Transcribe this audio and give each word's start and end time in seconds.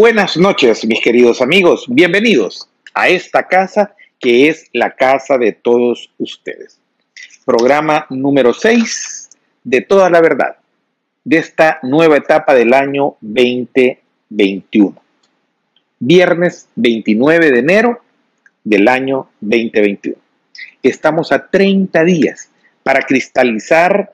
Buenas 0.00 0.36
noches, 0.36 0.86
mis 0.86 1.00
queridos 1.00 1.42
amigos. 1.42 1.86
Bienvenidos 1.88 2.70
a 2.94 3.08
esta 3.08 3.48
casa 3.48 3.96
que 4.20 4.48
es 4.48 4.70
la 4.72 4.94
casa 4.94 5.38
de 5.38 5.50
todos 5.50 6.08
ustedes. 6.18 6.78
Programa 7.44 8.06
número 8.08 8.54
6 8.54 9.28
de 9.64 9.80
Toda 9.80 10.08
la 10.08 10.20
Verdad 10.20 10.58
de 11.24 11.38
esta 11.38 11.80
nueva 11.82 12.16
etapa 12.16 12.54
del 12.54 12.74
año 12.74 13.16
2021. 13.22 15.02
Viernes 15.98 16.68
29 16.76 17.50
de 17.50 17.58
enero 17.58 18.00
del 18.62 18.86
año 18.86 19.28
2021. 19.40 20.16
Estamos 20.80 21.32
a 21.32 21.48
30 21.48 22.04
días 22.04 22.50
para 22.84 23.02
cristalizar 23.02 24.12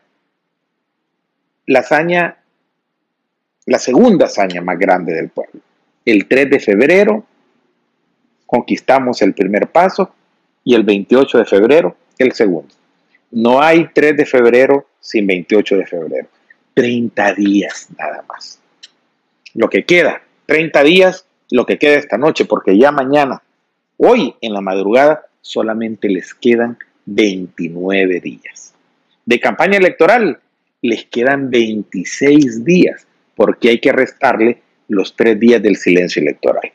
la 1.67 1.81
hazaña 1.81 2.39
la 3.67 3.79
segunda 3.79 4.27
hazaña 4.27 4.61
más 4.61 4.79
grande 4.79 5.15
del 5.15 5.29
pueblo. 5.29 5.61
El 6.05 6.27
3 6.27 6.51
de 6.51 6.61
febrero 6.61 7.25
conquistamos 8.47 9.23
el 9.23 9.35
primer 9.35 9.69
paso 9.69 10.15
y 10.63 10.75
el 10.75 10.83
28 10.83 11.39
de 11.39 11.45
febrero 11.45 11.97
el 12.19 12.33
segundo. 12.33 12.75
No 13.31 13.61
hay 13.61 13.89
3 13.93 14.17
de 14.17 14.27
febrero 14.27 14.87
sin 15.01 15.27
28 15.27 15.77
de 15.79 15.87
febrero. 15.87 16.29
30 16.75 17.35
días 17.35 17.89
nada 17.97 18.25
más. 18.29 18.61
Lo 19.55 19.71
que 19.71 19.85
queda, 19.85 20.23
30 20.47 20.83
días, 20.83 21.27
lo 21.51 21.67
que 21.67 21.79
queda 21.79 21.95
esta 21.95 22.19
noche, 22.19 22.45
porque 22.45 22.77
ya 22.77 22.91
mañana, 22.91 23.43
hoy 23.97 24.35
en 24.41 24.53
la 24.53 24.61
madrugada, 24.61 25.27
solamente 25.41 26.09
les 26.09 26.35
quedan 26.35 26.79
29 27.07 28.21
días. 28.21 28.75
De 29.25 29.41
campaña 29.41 29.79
electoral 29.79 30.41
les 30.83 31.07
quedan 31.07 31.51
26 31.51 32.65
días 32.65 33.07
porque 33.37 33.71
hay 33.71 33.81
que 33.81 33.93
restarle 33.93 34.61
los 34.89 35.15
tres 35.17 35.39
días 35.39 35.63
del 35.63 35.77
silencio 35.77 36.23
electoral. 36.23 36.73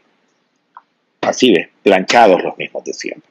Así 1.22 1.52
ve, 1.52 1.70
planchados 1.84 2.44
los 2.44 2.58
mismos 2.58 2.84
de 2.84 2.94
siempre. 2.94 3.30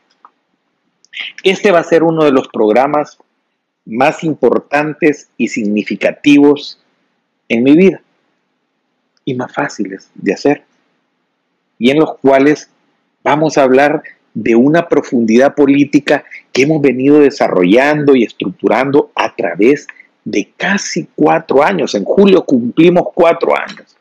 Este 1.43 1.71
va 1.71 1.81
a 1.81 1.84
ser 1.84 2.03
uno 2.03 2.25
de 2.25 2.33
los 2.33 2.48
programas 2.48 3.19
más 3.84 4.23
importantes 4.23 5.29
y 5.37 5.49
significativos 5.49 6.79
en 7.49 7.62
mi 7.62 7.75
vida 7.75 8.03
y 9.25 9.34
más 9.34 9.53
fáciles 9.53 10.11
de 10.15 10.34
hacer 10.34 10.65
y 11.79 11.91
en 11.91 11.99
los 11.99 12.19
cuales 12.19 12.71
vamos 13.23 13.56
a 13.56 13.62
hablar 13.62 14.03
de 14.34 14.55
una 14.55 14.89
profundidad 14.89 15.55
política 15.55 16.25
que 16.53 16.62
hemos 16.62 16.83
venido 16.83 17.21
desarrollando 17.21 18.15
y 18.15 18.25
estructurando 18.25 19.11
a 19.15 19.34
través 19.34 19.87
de 20.25 20.53
casi 20.56 21.09
cuatro 21.15 21.62
años. 21.62 21.95
En 21.95 22.05
julio 22.05 22.45
cumplimos 22.45 23.09
cuatro 23.15 23.56
años. 23.56 23.97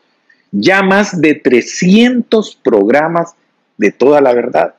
Ya 0.52 0.82
más 0.82 1.20
de 1.22 1.36
300 1.36 2.56
programas 2.64 3.34
de 3.78 3.92
toda 3.92 4.22
la 4.22 4.34
verdad. 4.34 4.76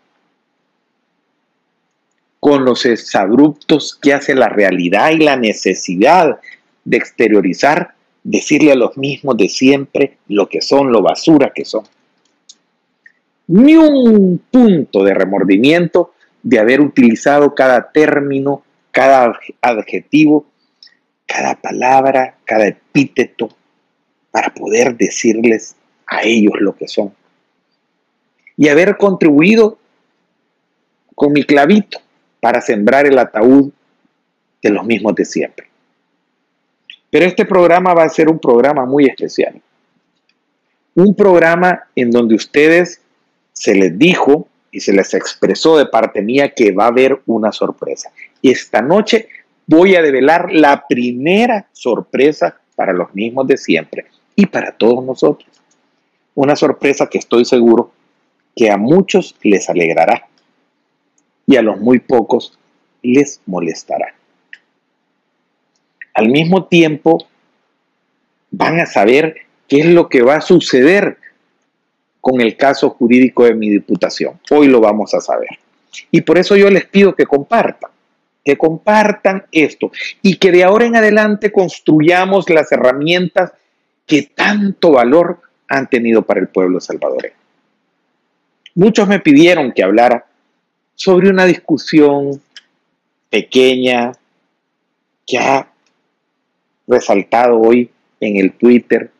Con 2.40 2.64
los 2.64 2.86
exabruptos 2.86 3.98
que 4.00 4.14
hace 4.14 4.34
la 4.34 4.48
realidad 4.48 5.10
y 5.10 5.18
la 5.18 5.36
necesidad 5.36 6.38
de 6.84 6.96
exteriorizar, 6.96 7.94
decirle 8.22 8.72
a 8.72 8.76
los 8.76 8.96
mismos 8.96 9.36
de 9.36 9.48
siempre 9.48 10.18
lo 10.28 10.48
que 10.48 10.60
son, 10.60 10.92
lo 10.92 11.02
basura 11.02 11.52
que 11.54 11.64
son. 11.64 11.84
Ni 13.48 13.76
un 13.76 14.40
punto 14.50 15.02
de 15.04 15.14
remordimiento 15.14 16.12
de 16.42 16.58
haber 16.58 16.80
utilizado 16.80 17.54
cada 17.54 17.90
término, 17.90 18.62
cada 18.92 19.38
adjetivo 19.60 20.46
cada 21.28 21.54
palabra, 21.54 22.36
cada 22.44 22.66
epíteto, 22.66 23.50
para 24.30 24.52
poder 24.52 24.96
decirles 24.96 25.76
a 26.06 26.22
ellos 26.22 26.54
lo 26.60 26.74
que 26.74 26.88
son. 26.88 27.12
Y 28.56 28.68
haber 28.68 28.96
contribuido 28.96 29.78
con 31.14 31.32
mi 31.32 31.44
clavito 31.44 31.98
para 32.40 32.60
sembrar 32.60 33.06
el 33.06 33.18
ataúd 33.18 33.70
de 34.62 34.70
los 34.70 34.84
mismos 34.84 35.14
de 35.14 35.24
siempre. 35.24 35.68
Pero 37.10 37.24
este 37.24 37.44
programa 37.44 37.94
va 37.94 38.04
a 38.04 38.08
ser 38.08 38.28
un 38.28 38.38
programa 38.38 38.84
muy 38.84 39.06
especial. 39.06 39.60
Un 40.94 41.14
programa 41.14 41.84
en 41.94 42.10
donde 42.10 42.34
ustedes 42.34 43.00
se 43.52 43.74
les 43.74 43.98
dijo 43.98 44.48
y 44.70 44.80
se 44.80 44.92
les 44.92 45.14
expresó 45.14 45.78
de 45.78 45.86
parte 45.86 46.20
mía 46.20 46.52
que 46.54 46.72
va 46.72 46.84
a 46.84 46.88
haber 46.88 47.20
una 47.26 47.52
sorpresa. 47.52 48.10
Esta 48.42 48.82
noche 48.82 49.28
voy 49.66 49.94
a 49.96 50.02
develar 50.02 50.52
la 50.52 50.84
primera 50.88 51.68
sorpresa 51.72 52.60
para 52.74 52.92
los 52.92 53.14
mismos 53.14 53.46
de 53.46 53.56
siempre 53.56 54.06
y 54.38 54.46
para 54.46 54.70
todos 54.70 55.04
nosotros. 55.04 55.50
Una 56.36 56.54
sorpresa 56.54 57.08
que 57.08 57.18
estoy 57.18 57.44
seguro 57.44 57.90
que 58.54 58.70
a 58.70 58.76
muchos 58.76 59.34
les 59.42 59.68
alegrará 59.68 60.28
y 61.44 61.56
a 61.56 61.62
los 61.62 61.80
muy 61.80 61.98
pocos 61.98 62.56
les 63.02 63.40
molestará. 63.46 64.14
Al 66.14 66.28
mismo 66.28 66.66
tiempo, 66.66 67.26
van 68.52 68.78
a 68.78 68.86
saber 68.86 69.38
qué 69.66 69.80
es 69.80 69.86
lo 69.86 70.08
que 70.08 70.22
va 70.22 70.36
a 70.36 70.40
suceder 70.40 71.18
con 72.20 72.40
el 72.40 72.56
caso 72.56 72.90
jurídico 72.90 73.44
de 73.44 73.54
mi 73.54 73.68
diputación. 73.68 74.38
Hoy 74.52 74.68
lo 74.68 74.80
vamos 74.80 75.14
a 75.14 75.20
saber. 75.20 75.58
Y 76.12 76.20
por 76.20 76.38
eso 76.38 76.54
yo 76.54 76.70
les 76.70 76.86
pido 76.86 77.16
que 77.16 77.26
compartan 77.26 77.90
que 78.44 78.56
compartan 78.56 79.44
esto 79.52 79.92
y 80.22 80.36
que 80.36 80.50
de 80.50 80.64
ahora 80.64 80.86
en 80.86 80.96
adelante 80.96 81.52
construyamos 81.52 82.48
las 82.48 82.72
herramientas 82.72 83.52
que 84.08 84.22
tanto 84.34 84.92
valor 84.92 85.40
han 85.68 85.88
tenido 85.88 86.22
para 86.22 86.40
el 86.40 86.48
pueblo 86.48 86.80
salvadoreño. 86.80 87.36
Muchos 88.74 89.06
me 89.06 89.20
pidieron 89.20 89.72
que 89.72 89.82
hablara 89.84 90.26
sobre 90.94 91.28
una 91.28 91.44
discusión 91.44 92.40
pequeña 93.30 94.12
que 95.26 95.38
ha 95.38 95.68
resaltado 96.86 97.60
hoy 97.60 97.90
en 98.18 98.38
el 98.38 98.52
Twitter 98.52 99.10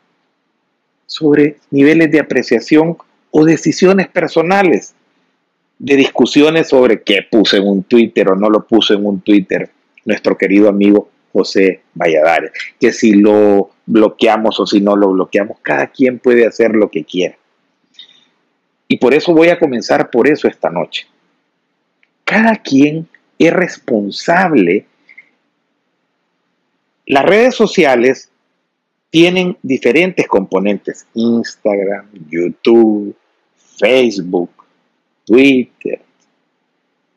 sobre 1.06 1.59
niveles 1.70 2.10
de 2.10 2.20
apreciación 2.20 2.97
o 3.31 3.44
decisiones 3.44 4.09
personales 4.09 4.94
de 5.78 5.97
discusiones 5.97 6.69
sobre 6.69 7.03
qué 7.03 7.20
puse 7.31 7.59
en 7.59 7.69
un 7.69 7.84
Twitter 7.84 8.28
o 8.31 8.37
no 8.37 8.49
lo 8.49 8.66
puso 8.66 8.94
en 8.94 9.05
un 9.05 9.20
Twitter 9.20 9.70
nuestro 10.05 10.37
querido 10.37 10.69
amigo 10.69 11.10
José 11.32 11.82
Valladares, 11.94 12.53
que 12.81 12.93
si 12.93 13.12
lo 13.12 13.70
bloqueamos 13.88 14.60
o 14.60 14.66
si 14.66 14.81
no 14.81 14.94
lo 14.97 15.09
bloqueamos, 15.09 15.59
cada 15.62 15.87
quien 15.88 16.19
puede 16.19 16.47
hacer 16.47 16.75
lo 16.75 16.91
que 16.91 17.04
quiera. 17.04 17.37
Y 18.87 18.99
por 18.99 19.15
eso 19.15 19.32
voy 19.32 19.49
a 19.49 19.59
comenzar 19.59 20.10
por 20.10 20.28
eso 20.28 20.47
esta 20.47 20.71
noche. 20.71 21.06
Cada 22.25 22.56
quien 22.56 23.09
es 23.38 23.53
responsable. 23.53 24.87
Las 27.06 27.25
redes 27.25 27.54
sociales 27.54 28.31
tienen 29.10 29.56
diferentes 29.62 30.26
componentes, 30.26 31.06
Instagram, 31.15 32.09
YouTube, 32.28 33.16
Facebook, 33.56 34.50
Twitter, 35.25 36.03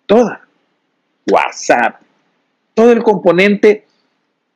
toda, 0.06 0.48
WhatsApp, 1.30 2.02
todo 2.74 2.92
el 2.94 3.04
componente 3.04 3.86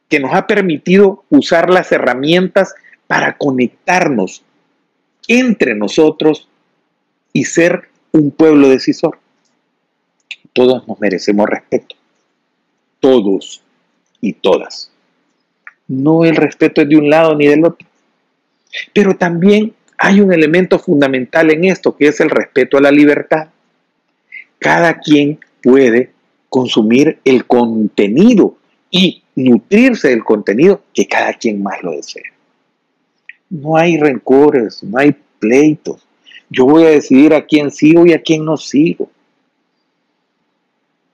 que 0.09 0.19
nos 0.19 0.33
ha 0.33 0.47
permitido 0.47 1.23
usar 1.29 1.69
las 1.69 1.91
herramientas 1.91 2.73
para 3.07 3.37
conectarnos 3.37 4.43
entre 5.27 5.75
nosotros 5.75 6.47
y 7.33 7.45
ser 7.45 7.89
un 8.11 8.31
pueblo 8.31 8.69
decisor. 8.69 9.19
Todos 10.53 10.87
nos 10.87 10.99
merecemos 10.99 11.49
respeto. 11.49 11.95
Todos 12.99 13.61
y 14.21 14.33
todas. 14.33 14.91
No 15.87 16.23
el 16.23 16.35
respeto 16.35 16.81
es 16.81 16.89
de 16.89 16.97
un 16.97 17.09
lado 17.09 17.35
ni 17.35 17.47
del 17.47 17.65
otro. 17.65 17.87
Pero 18.93 19.15
también 19.15 19.73
hay 19.97 20.21
un 20.21 20.33
elemento 20.33 20.79
fundamental 20.79 21.51
en 21.51 21.65
esto, 21.65 21.95
que 21.95 22.07
es 22.07 22.19
el 22.19 22.29
respeto 22.29 22.77
a 22.77 22.81
la 22.81 22.91
libertad. 22.91 23.49
Cada 24.59 24.99
quien 24.99 25.39
puede 25.61 26.11
consumir 26.49 27.19
el 27.25 27.45
contenido 27.45 28.55
y 28.89 29.23
nutrirse 29.35 30.09
del 30.09 30.23
contenido 30.23 30.81
que 30.93 31.07
cada 31.07 31.33
quien 31.33 31.61
más 31.61 31.81
lo 31.83 31.91
desea. 31.91 32.23
No 33.49 33.77
hay 33.77 33.97
rencores, 33.97 34.83
no 34.83 34.97
hay 34.97 35.15
pleitos. 35.39 36.05
Yo 36.49 36.65
voy 36.65 36.83
a 36.83 36.89
decidir 36.89 37.33
a 37.33 37.45
quién 37.45 37.71
sigo 37.71 38.05
y 38.05 38.13
a 38.13 38.21
quién 38.21 38.45
no 38.45 38.57
sigo. 38.57 39.09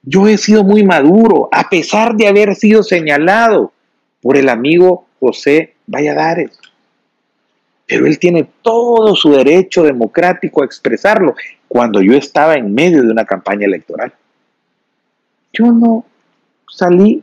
Yo 0.02 0.26
he 0.26 0.36
sido 0.36 0.64
muy 0.64 0.84
maduro, 0.84 1.48
a 1.52 1.68
pesar 1.68 2.16
de 2.16 2.26
haber 2.26 2.54
sido 2.56 2.82
señalado 2.82 3.72
por 4.20 4.36
el 4.36 4.48
amigo 4.48 5.06
José 5.20 5.74
Valladares 5.86 6.58
pero 7.92 8.06
él 8.06 8.18
tiene 8.18 8.48
todo 8.62 9.14
su 9.14 9.32
derecho 9.32 9.82
democrático 9.82 10.62
a 10.62 10.64
expresarlo 10.64 11.34
cuando 11.68 12.00
yo 12.00 12.14
estaba 12.14 12.54
en 12.54 12.72
medio 12.72 13.02
de 13.02 13.10
una 13.10 13.26
campaña 13.26 13.66
electoral. 13.66 14.14
Yo 15.52 15.66
no 15.66 16.02
salí 16.66 17.22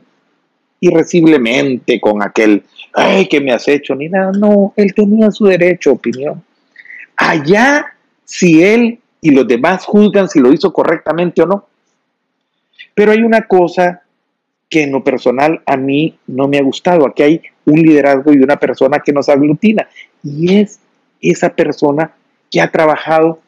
irreciblemente 0.80 2.00
con 2.00 2.22
aquel, 2.22 2.64
ay, 2.94 3.28
que 3.28 3.40
me 3.40 3.52
has 3.52 3.68
hecho, 3.68 3.94
ni 3.94 4.08
nada. 4.08 4.32
No, 4.32 4.72
él 4.76 4.94
tenía 4.94 5.30
su 5.30 5.44
derecho 5.44 5.92
opinión. 5.92 6.42
Allá, 7.16 7.86
si 8.24 8.62
él 8.62 8.98
y 9.20 9.30
los 9.30 9.46
demás 9.46 9.84
juzgan 9.84 10.28
si 10.28 10.40
lo 10.40 10.52
hizo 10.52 10.72
correctamente 10.72 11.42
o 11.42 11.46
no. 11.46 11.66
Pero 12.94 13.12
hay 13.12 13.22
una 13.22 13.42
cosa 13.42 14.02
que 14.68 14.84
en 14.84 14.92
lo 14.92 15.04
personal 15.04 15.60
a 15.66 15.76
mí 15.76 16.16
no 16.26 16.48
me 16.48 16.58
ha 16.58 16.62
gustado. 16.62 17.06
Aquí 17.06 17.22
hay 17.22 17.42
un 17.64 17.80
liderazgo 17.80 18.32
y 18.32 18.38
una 18.38 18.56
persona 18.56 19.00
que 19.00 19.12
nos 19.12 19.28
aglutina. 19.28 19.88
Y 20.22 20.54
es 20.58 20.80
esa 21.20 21.50
persona 21.50 22.12
que 22.50 22.60
ha 22.60 22.70
trabajado 22.70 23.40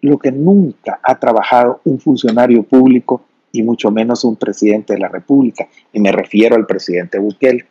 lo 0.00 0.18
que 0.18 0.30
nunca 0.30 1.00
ha 1.02 1.18
trabajado 1.18 1.80
un 1.84 1.98
funcionario 1.98 2.62
público 2.62 3.24
y 3.56 3.62
mucho 3.62 3.90
menos 3.90 4.24
un 4.24 4.36
presidente 4.36 4.94
de 4.94 5.00
la 5.00 5.08
República. 5.08 5.68
Y 5.92 6.00
me 6.00 6.12
refiero 6.12 6.56
al 6.56 6.66
presidente 6.66 7.18
Bukele. 7.18 7.64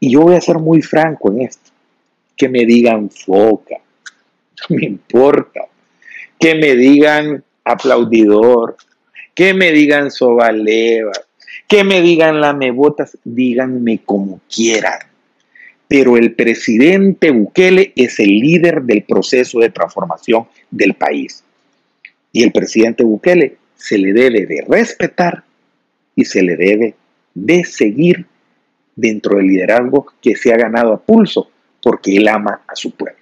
Y 0.00 0.12
yo 0.12 0.22
voy 0.22 0.36
a 0.36 0.40
ser 0.40 0.58
muy 0.58 0.82
franco 0.82 1.32
en 1.32 1.42
esto. 1.42 1.70
Que 2.36 2.48
me 2.48 2.64
digan 2.66 3.10
foca, 3.10 3.76
no 4.68 4.76
me 4.76 4.84
importa. 4.84 5.60
Que 6.38 6.54
me 6.54 6.74
digan 6.74 7.42
aplaudidor, 7.64 8.76
que 9.34 9.54
me 9.54 9.72
digan 9.72 10.10
sobaleva, 10.10 11.12
que 11.66 11.84
me 11.84 12.02
digan 12.02 12.40
lamebotas, 12.40 13.16
díganme 13.24 14.00
como 14.04 14.40
quieran. 14.54 14.98
Pero 15.88 16.16
el 16.16 16.34
presidente 16.34 17.30
Bukele 17.30 17.92
es 17.96 18.18
el 18.18 18.28
líder 18.28 18.82
del 18.82 19.04
proceso 19.04 19.60
de 19.60 19.70
transformación 19.70 20.46
del 20.70 20.94
país. 20.94 21.44
Y 22.32 22.42
el 22.42 22.52
presidente 22.52 23.04
Bukele 23.04 23.56
se 23.84 23.98
le 23.98 24.14
debe 24.14 24.46
de 24.46 24.64
respetar 24.66 25.44
y 26.16 26.24
se 26.24 26.42
le 26.42 26.56
debe 26.56 26.94
de 27.34 27.64
seguir 27.64 28.24
dentro 28.96 29.36
del 29.36 29.48
liderazgo 29.48 30.06
que 30.22 30.36
se 30.36 30.54
ha 30.54 30.56
ganado 30.56 30.94
a 30.94 31.00
pulso, 31.00 31.50
porque 31.82 32.16
él 32.16 32.26
ama 32.28 32.62
a 32.66 32.74
su 32.74 32.92
pueblo. 32.92 33.20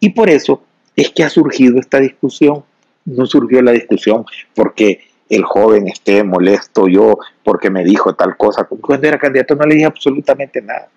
Y 0.00 0.10
por 0.10 0.28
eso 0.30 0.64
es 0.96 1.10
que 1.10 1.22
ha 1.22 1.28
surgido 1.28 1.78
esta 1.78 2.00
discusión. 2.00 2.64
No 3.04 3.24
surgió 3.24 3.62
la 3.62 3.70
discusión 3.70 4.24
porque 4.52 5.04
el 5.28 5.44
joven 5.44 5.86
esté 5.86 6.24
molesto 6.24 6.88
yo 6.88 7.18
porque 7.44 7.70
me 7.70 7.84
dijo 7.84 8.16
tal 8.16 8.36
cosa. 8.36 8.64
Cuando 8.64 9.06
era 9.06 9.16
candidato 9.16 9.54
no 9.54 9.64
le 9.64 9.76
dije 9.76 9.86
absolutamente 9.86 10.60
nada. 10.60 10.88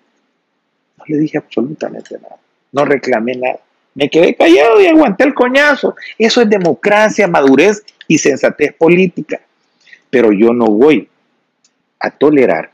No 0.98 1.04
le 1.06 1.18
dije 1.18 1.38
absolutamente 1.38 2.18
nada. 2.20 2.36
No 2.72 2.84
reclamé 2.84 3.36
nada. 3.36 3.60
Me 3.94 4.10
quedé 4.10 4.34
callado 4.34 4.80
y 4.80 4.88
aguanté 4.88 5.22
el 5.22 5.34
coñazo. 5.34 5.94
Eso 6.18 6.42
es 6.42 6.50
democracia, 6.50 7.28
madurez 7.28 7.84
y 8.08 8.18
sensatez 8.18 8.72
política. 8.74 9.40
Pero 10.10 10.32
yo 10.32 10.52
no 10.52 10.66
voy 10.66 11.08
a 12.00 12.10
tolerar 12.10 12.70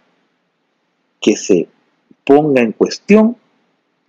que 1.21 1.37
se 1.37 1.69
ponga 2.25 2.61
en 2.61 2.73
cuestión 2.73 3.37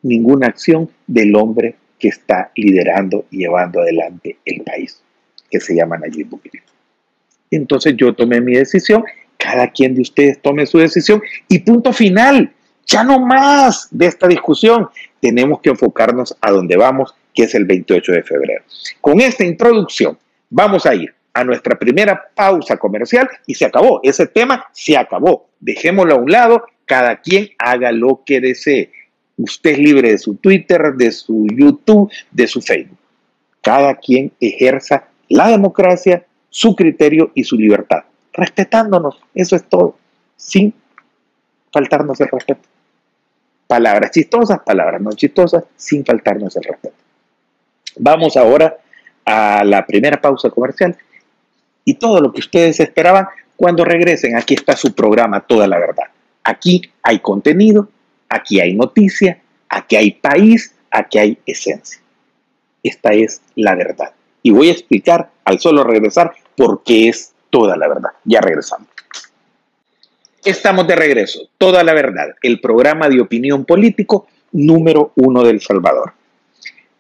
ninguna 0.02 0.48
acción 0.48 0.90
del 1.08 1.36
hombre 1.36 1.76
que 1.98 2.10
está 2.10 2.52
liderando 2.56 3.26
y 3.32 3.40
llevando 3.40 3.82
adelante 3.82 4.38
el 4.46 4.62
país, 4.62 5.02
que 5.50 5.60
se 5.60 5.76
llama 5.76 5.98
Nayib 5.98 6.30
Bukele. 6.30 6.64
Entonces 7.50 7.96
yo 7.96 8.14
tomé 8.14 8.42
mi 8.42 8.56
decisión, 8.56 9.04
cada 9.38 9.72
quien 9.72 9.96
de 9.96 10.02
ustedes 10.02 10.42
tome 10.42 10.66
su 10.66 10.80
decisión 10.80 11.22
y 11.48 11.60
punto 11.60 11.94
final. 11.94 12.52
Ya 12.86 13.04
no 13.04 13.20
más 13.20 13.88
de 13.92 14.08
esta 14.08 14.28
discusión. 14.28 14.90
Tenemos 15.22 15.62
que 15.62 15.70
enfocarnos 15.70 16.36
a 16.42 16.52
donde 16.52 16.76
vamos, 16.76 17.16
que 17.34 17.44
es 17.44 17.56
el 17.56 17.66
28 17.66 18.12
de 18.12 18.24
febrero. 18.24 18.64
Con 19.00 19.22
esta 19.22 19.46
introducción 19.46 20.18
vamos 20.54 20.86
a 20.86 20.94
ir 20.94 21.14
a 21.34 21.44
nuestra 21.44 21.78
primera 21.78 22.30
pausa 22.36 22.78
comercial 22.78 23.28
y 23.48 23.56
se 23.56 23.66
acabó. 23.66 24.00
Ese 24.04 24.28
tema 24.28 24.68
se 24.72 24.96
acabó. 24.96 25.48
Dejémoslo 25.60 26.14
a 26.14 26.18
un 26.18 26.32
lado, 26.32 26.64
cada 26.86 27.20
quien 27.20 27.50
haga 27.58 27.92
lo 27.92 28.22
que 28.24 28.40
desee. 28.40 28.92
Usted 29.36 29.72
es 29.72 29.80
libre 29.80 30.12
de 30.12 30.18
su 30.20 30.36
Twitter, 30.36 30.94
de 30.96 31.12
su 31.12 31.48
YouTube, 31.48 32.12
de 32.30 32.48
su 32.48 32.62
Facebook. 32.62 33.00
Cada 33.62 33.96
quien 33.96 34.32
ejerza 34.40 35.08
la 35.28 35.48
democracia, 35.48 36.24
su 36.50 36.76
criterio 36.76 37.32
y 37.34 37.44
su 37.44 37.58
libertad, 37.58 38.04
respetándonos. 38.32 39.20
Eso 39.34 39.56
es 39.56 39.64
todo, 39.64 39.98
sin 40.36 40.72
faltarnos 41.72 42.22
el 42.22 42.28
respeto. 42.28 42.70
Palabras 43.66 44.12
chistosas, 44.12 44.60
palabras 44.60 45.02
no 45.02 45.14
chistosas, 45.14 45.64
sin 45.76 46.06
faltarnos 46.06 46.56
el 46.58 46.64
respeto. 46.64 46.96
Vamos 47.98 48.38
ahora 48.38 48.78
a 49.26 49.64
la 49.64 49.86
primera 49.86 50.20
pausa 50.20 50.50
comercial 50.50 50.98
y 51.86 51.96
todo 51.96 52.20
lo 52.22 52.32
que 52.32 52.40
ustedes 52.40 52.80
esperaban 52.80 53.28
cuando 53.56 53.86
regresen. 53.86 54.36
Aquí 54.36 54.54
está 54.54 54.76
su 54.76 54.94
programa 54.94 55.42
Toda 55.42 55.68
la 55.68 55.80
Verdad. 55.80 56.06
Aquí 56.44 56.82
hay 57.02 57.20
contenido, 57.20 57.88
aquí 58.30 58.60
hay 58.60 58.74
noticia, 58.74 59.40
aquí 59.70 59.96
hay 59.96 60.12
país, 60.12 60.76
aquí 60.92 61.18
hay 61.18 61.38
esencia. 61.46 62.00
Esta 62.84 63.14
es 63.14 63.42
la 63.56 63.76
verdad. 63.76 64.12
Y 64.42 64.52
voy 64.52 64.70
a 64.70 64.74
explicar 64.74 65.30
al 65.46 65.60
solo 65.60 65.84
regresar 65.84 66.34
por 66.58 66.84
qué 66.84 67.08
es 67.08 67.34
toda 67.50 67.78
la 67.78 67.88
verdad. 67.88 68.10
Ya 68.26 68.42
regresamos. 68.42 68.90
Estamos 70.44 70.86
de 70.88 70.96
regreso. 70.96 71.48
Toda 71.58 71.84
la 71.84 71.94
verdad, 71.94 72.36
el 72.42 72.60
programa 72.60 73.08
de 73.08 73.22
opinión 73.22 73.64
político 73.64 74.28
número 74.52 75.14
uno 75.16 75.44
del 75.44 75.62
Salvador. 75.62 76.14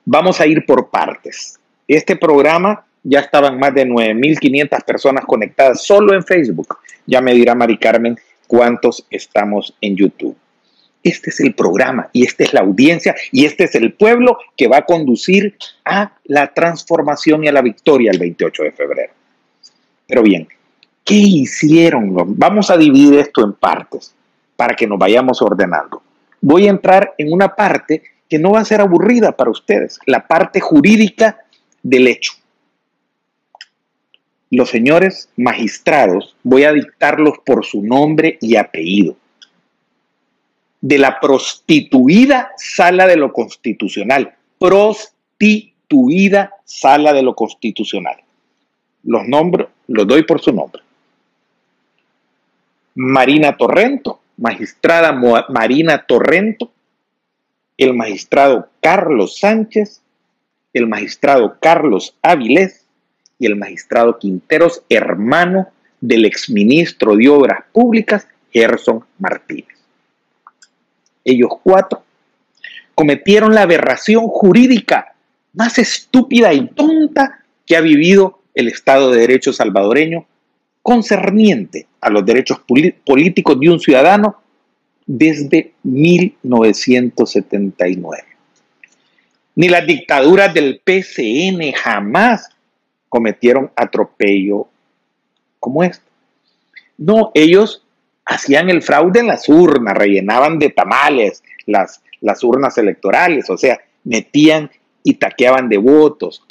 Vamos 0.05 0.39
a 0.39 0.47
ir 0.47 0.65
por 0.65 0.89
partes. 0.89 1.59
Este 1.87 2.15
programa 2.15 2.85
ya 3.03 3.19
estaban 3.19 3.59
más 3.59 3.73
de 3.73 3.85
9.500 3.85 4.83
personas 4.85 5.25
conectadas 5.25 5.83
solo 5.83 6.13
en 6.13 6.23
Facebook. 6.23 6.77
Ya 7.05 7.21
me 7.21 7.33
dirá 7.33 7.53
Mari 7.53 7.77
Carmen 7.77 8.17
cuántos 8.47 9.05
estamos 9.09 9.75
en 9.81 9.95
YouTube. 9.95 10.35
Este 11.03 11.31
es 11.31 11.39
el 11.41 11.53
programa 11.53 12.09
y 12.13 12.25
esta 12.25 12.43
es 12.43 12.53
la 12.53 12.61
audiencia 12.61 13.13
y 13.31 13.43
este 13.43 13.65
es 13.65 13.75
el 13.75 13.93
pueblo 13.93 14.37
que 14.55 14.69
va 14.69 14.77
a 14.77 14.85
conducir 14.85 15.57
a 15.83 16.13
la 16.23 16.53
transformación 16.53 17.43
y 17.43 17.49
a 17.49 17.51
la 17.51 17.61
victoria 17.61 18.11
el 18.11 18.19
28 18.19 18.63
de 18.63 18.71
febrero. 18.71 19.13
Pero 20.07 20.23
bien, 20.23 20.47
¿qué 21.03 21.15
hicieron? 21.15 22.13
Vamos 22.37 22.69
a 22.69 22.77
dividir 22.77 23.19
esto 23.19 23.43
en 23.43 23.51
partes 23.51 24.15
para 24.55 24.75
que 24.75 24.87
nos 24.87 24.97
vayamos 24.97 25.41
ordenando. 25.41 26.01
Voy 26.39 26.67
a 26.67 26.69
entrar 26.69 27.13
en 27.17 27.33
una 27.33 27.53
parte 27.53 28.01
que 28.29 28.39
no 28.39 28.51
va 28.51 28.61
a 28.61 28.65
ser 28.65 28.79
aburrida 28.79 29.33
para 29.33 29.51
ustedes, 29.51 29.99
la 30.05 30.25
parte 30.25 30.61
jurídica 30.61 31.42
del 31.83 32.07
hecho 32.07 32.33
los 34.55 34.69
señores 34.69 35.29
magistrados, 35.35 36.35
voy 36.43 36.63
a 36.63 36.73
dictarlos 36.73 37.39
por 37.43 37.65
su 37.65 37.81
nombre 37.81 38.37
y 38.39 38.55
apellido, 38.55 39.15
de 40.79 40.99
la 40.99 41.19
prostituida 41.19 42.51
sala 42.57 43.07
de 43.07 43.15
lo 43.15 43.33
constitucional, 43.33 44.35
prostituida 44.59 46.51
sala 46.65 47.13
de 47.13 47.23
lo 47.23 47.33
constitucional. 47.33 48.17
Los 49.03 49.27
nombres, 49.27 49.69
los 49.87 50.05
doy 50.05 50.21
por 50.23 50.39
su 50.39 50.53
nombre. 50.53 50.83
Marina 52.93 53.57
Torrento, 53.57 54.19
magistrada 54.37 55.19
Marina 55.49 56.05
Torrento, 56.05 56.71
el 57.75 57.95
magistrado 57.95 58.69
Carlos 58.81 59.39
Sánchez, 59.39 60.02
el 60.73 60.87
magistrado 60.87 61.57
Carlos 61.59 62.15
Avilés, 62.21 62.85
y 63.39 63.45
el 63.45 63.55
magistrado 63.57 64.19
Quinteros, 64.19 64.83
hermano 64.87 65.67
del 65.99 66.23
exministro 66.25 67.17
de 67.17 67.27
Obras 67.29 67.65
Públicas, 67.73 68.25
Gerson 68.51 69.03
Martínez. 69.19 69.67
Ellos 71.25 71.49
cuatro 71.61 72.03
cometieron 72.95 73.53
la 73.53 73.63
aberración 73.63 74.27
jurídica 74.27 75.13
más 75.53 75.77
estúpida 75.77 76.53
y 76.53 76.69
tonta 76.69 77.43
que 77.65 77.75
ha 77.75 77.81
vivido 77.81 78.39
el 78.53 78.69
Estado 78.69 79.11
de 79.11 79.19
Derecho 79.21 79.51
salvadoreño 79.51 80.25
concerniente 80.81 81.87
a 82.01 82.09
los 82.09 82.25
derechos 82.25 82.61
políticos 83.05 83.59
de 83.59 83.69
un 83.69 83.79
ciudadano 83.79 84.37
desde 85.05 85.73
1979. 85.83 88.32
Ni 89.55 89.69
las 89.69 89.85
dictaduras 89.85 90.53
del 90.53 90.81
PCN 90.83 91.73
jamás 91.73 92.49
cometieron 93.09 93.71
atropello 93.75 94.67
como 95.59 95.83
este. 95.83 96.05
No, 96.97 97.31
ellos 97.33 97.83
hacían 98.25 98.69
el 98.69 98.81
fraude 98.81 99.19
en 99.19 99.27
las 99.27 99.47
urnas, 99.49 99.95
rellenaban 99.95 100.59
de 100.59 100.69
tamales 100.69 101.43
las, 101.65 102.01
las 102.21 102.43
urnas 102.43 102.77
electorales, 102.77 103.49
o 103.49 103.57
sea, 103.57 103.79
metían 104.03 104.71
y 105.03 105.15
taqueaban 105.15 105.69
de 105.69 105.77
votos, 105.77 106.43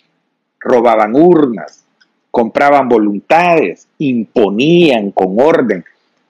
robaban 0.61 1.17
urnas, 1.17 1.85
compraban 2.31 2.89
voluntades, 2.89 3.89
imponían 3.99 5.11
con 5.11 5.39
orden 5.39 5.85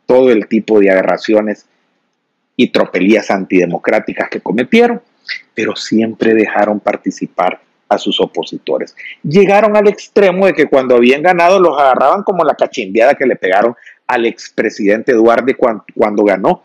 todo 0.06 0.30
el 0.30 0.48
tipo 0.48 0.80
de 0.80 0.90
aberraciones 0.90 1.66
y 2.56 2.68
tropelías 2.68 3.30
antidemocráticas 3.30 4.28
que 4.28 4.40
cometieron, 4.40 5.00
pero 5.54 5.76
siempre 5.76 6.34
dejaron 6.34 6.80
participar 6.80 7.60
a 7.88 7.98
sus 7.98 8.20
opositores. 8.20 8.96
Llegaron 9.22 9.76
al 9.76 9.88
extremo 9.88 10.46
de 10.46 10.54
que 10.54 10.66
cuando 10.66 10.96
habían 10.96 11.22
ganado 11.22 11.60
los 11.60 11.78
agarraban 11.78 12.22
como 12.22 12.44
la 12.44 12.54
cachimbiada 12.54 13.14
que 13.14 13.26
le 13.26 13.36
pegaron 13.36 13.74
al 14.06 14.26
expresidente 14.26 15.12
Duarte 15.12 15.54
cuando, 15.54 15.84
cuando 15.94 16.24
ganó 16.24 16.64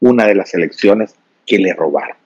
una 0.00 0.26
de 0.26 0.34
las 0.34 0.54
elecciones 0.54 1.14
que 1.46 1.58
le 1.58 1.72
robaron. 1.72 2.16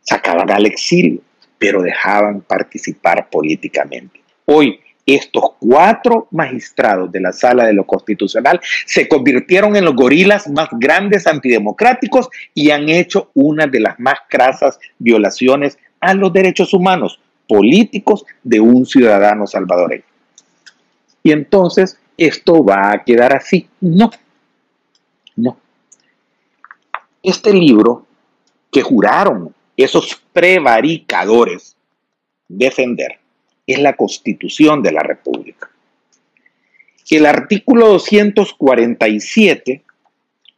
sacaban 0.00 0.50
al 0.50 0.66
exilio, 0.66 1.20
pero 1.58 1.82
dejaban 1.82 2.40
participar 2.40 3.28
políticamente. 3.28 4.20
Hoy, 4.44 4.78
estos 5.06 5.52
cuatro 5.60 6.26
magistrados 6.32 7.12
de 7.12 7.20
la 7.20 7.32
Sala 7.32 7.64
de 7.64 7.72
lo 7.72 7.86
Constitucional 7.86 8.60
se 8.84 9.08
convirtieron 9.08 9.76
en 9.76 9.84
los 9.84 9.94
gorilas 9.94 10.48
más 10.48 10.68
grandes 10.72 11.28
antidemocráticos 11.28 12.28
y 12.52 12.70
han 12.70 12.88
hecho 12.88 13.30
una 13.34 13.68
de 13.68 13.80
las 13.80 14.00
más 14.00 14.18
crasas 14.28 14.80
violaciones 14.98 15.78
a 16.00 16.12
los 16.12 16.32
derechos 16.32 16.74
humanos 16.74 17.20
políticos 17.48 18.26
de 18.42 18.58
un 18.60 18.84
ciudadano 18.84 19.46
salvadoreño. 19.46 20.02
Y 21.22 21.30
entonces, 21.30 21.98
¿esto 22.16 22.64
va 22.64 22.90
a 22.90 23.04
quedar 23.04 23.32
así? 23.32 23.68
No, 23.80 24.10
no. 25.36 25.56
Este 27.22 27.52
libro 27.52 28.06
que 28.72 28.82
juraron 28.82 29.54
esos 29.76 30.20
prevaricadores 30.32 31.76
defender 32.48 33.18
es 33.66 33.78
la 33.78 33.96
constitución 33.96 34.82
de 34.82 34.92
la 34.92 35.02
República. 35.02 35.70
El 37.10 37.26
artículo 37.26 37.88
247, 37.88 39.82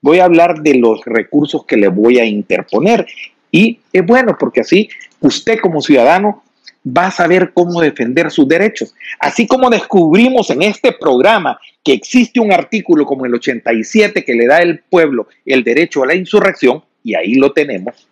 voy 0.00 0.19
a 0.19 0.25
hablar 0.25 0.61
de 0.62 0.75
los 0.75 1.05
recursos 1.05 1.65
que 1.67 1.77
le 1.77 1.88
voy 1.88 2.19
a 2.19 2.25
interponer 2.25 3.07
y 3.50 3.81
es 3.93 4.05
bueno 4.05 4.37
porque 4.38 4.61
así 4.61 4.88
usted 5.21 5.59
como 5.61 5.81
ciudadano 5.81 6.43
va 6.87 7.07
a 7.07 7.11
saber 7.11 7.53
cómo 7.53 7.81
defender 7.81 8.31
sus 8.31 8.49
derechos. 8.49 8.95
Así 9.19 9.47
como 9.47 9.71
descubrimos 9.71 10.50
en 10.50 10.62
este 10.62 10.93
programa 10.93 11.59
que 11.85 11.93
existe 11.93 12.41
un 12.41 12.53
artículo 12.53 13.05
como 13.05 13.27
el 13.27 13.35
87 13.35 14.25
que 14.25 14.35
le 14.35 14.47
da 14.47 14.59
al 14.59 14.81
pueblo 14.88 15.29
el 15.45 15.65
derecho 15.65 16.03
a 16.03 16.07
la 16.07 16.15
insurrección, 16.15 16.83
y 17.03 17.15
ahí 17.15 17.35
lo 17.35 17.53
tenemos, 17.53 18.09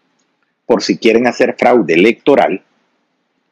por 0.64 0.82
si 0.82 0.96
quieren 0.96 1.26
hacer 1.26 1.54
fraude 1.58 1.94
electoral, 1.94 2.62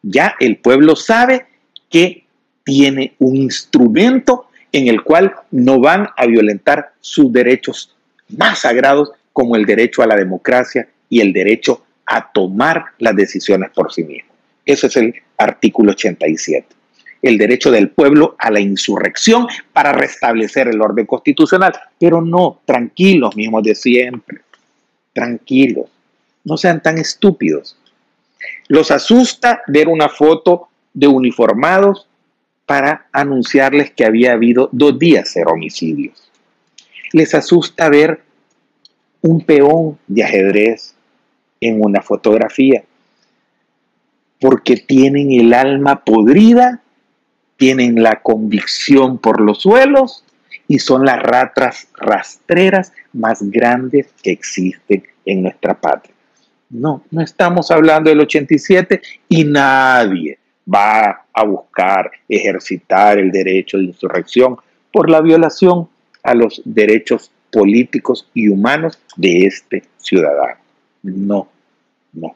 ya 0.05 0.35
el 0.39 0.59
pueblo 0.59 0.97
sabe 0.97 1.47
que 1.89 2.25
tiene 2.63 3.15
un 3.19 3.37
instrumento 3.37 4.49
en 4.73 4.89
el 4.89 5.03
cual 5.03 5.35
no 5.51 5.81
van 5.81 6.09
a 6.17 6.27
violentar 6.27 6.93
sus 7.01 7.33
derechos 7.33 7.95
más 8.29 8.61
sagrados 8.61 9.13
como 9.33 9.57
el 9.57 9.65
derecho 9.65 10.03
a 10.03 10.07
la 10.07 10.17
democracia 10.17 10.89
y 11.09 11.21
el 11.21 11.33
derecho 11.33 11.85
a 12.07 12.33
tomar 12.33 12.85
las 12.99 13.17
decisiones 13.17 13.71
por 13.71 13.93
sí 13.93 14.05
mismo. 14.05 14.31
Ese 14.65 14.89
es 14.89 14.97
el 14.97 15.15
artículo 15.39 15.93
87. 15.93 16.67
El 17.23 17.39
derecho 17.39 17.71
del 17.71 17.91
pueblo 17.91 18.37
a 18.39 18.51
la 18.51 18.61
insurrección 18.61 19.47
para 19.73 19.93
restablecer 19.93 20.69
el 20.69 20.81
orden 20.81 21.07
constitucional. 21.07 21.73
Pero 21.99 22.21
no, 22.21 22.61
tranquilos, 22.67 23.35
mismos 23.37 23.63
de 23.63 23.75
siempre. 23.75 24.41
Tranquilos. 25.13 25.87
No 26.45 26.59
sean 26.59 26.83
tan 26.83 26.99
estúpidos. 26.99 27.79
Los 28.69 28.91
asusta 28.91 29.63
ver 29.67 29.89
una 29.89 30.09
foto 30.09 30.69
de 30.93 31.07
uniformados 31.07 32.09
para 32.67 33.07
anunciarles 33.13 33.91
que 33.91 34.05
había 34.05 34.33
habido 34.33 34.69
dos 34.73 34.99
días 34.99 35.35
de 35.35 35.45
homicidios. 35.45 36.31
Les 37.13 37.35
asusta 37.35 37.89
ver 37.89 38.23
un 39.21 39.41
peón 39.45 39.99
de 40.07 40.25
ajedrez 40.25 40.95
en 41.61 41.83
una 41.83 42.03
fotografía 42.03 42.85
porque 44.41 44.77
tienen 44.77 45.33
el 45.33 45.55
alma 45.55 46.05
podrida, 46.05 46.83
tienen 47.57 48.03
la 48.03 48.21
convicción 48.21 49.19
por 49.19 49.41
los 49.41 49.63
suelos 49.63 50.25
y 50.69 50.79
son 50.79 51.05
las 51.05 51.23
ratas 51.23 51.89
rastreras 51.97 52.93
más 53.13 53.43
grandes 53.51 54.09
que 54.23 54.33
existen 54.33 55.05
en 55.25 55.43
nuestra 55.43 55.81
patria. 55.81 56.14
No, 56.75 57.05
no 57.13 57.23
estamos 57.23 57.71
hablando 57.71 58.11
del 58.11 58.19
87 58.19 59.01
y 59.29 59.45
nadie 59.45 60.41
va 60.73 61.25
a 61.33 61.45
buscar 61.45 62.11
ejercitar 62.29 63.17
el 63.17 63.31
derecho 63.31 63.79
de 63.79 63.85
insurrección 63.85 64.57
por 64.93 65.09
la 65.09 65.21
violación 65.21 65.89
a 66.25 66.35
los 66.35 66.61
derechos 66.65 67.31
políticos 67.53 68.29
y 68.35 68.49
humanos 68.49 68.99
de 69.15 69.47
este 69.47 69.85
ciudadano. 69.99 70.57
No, 71.05 71.47
no. 72.13 72.35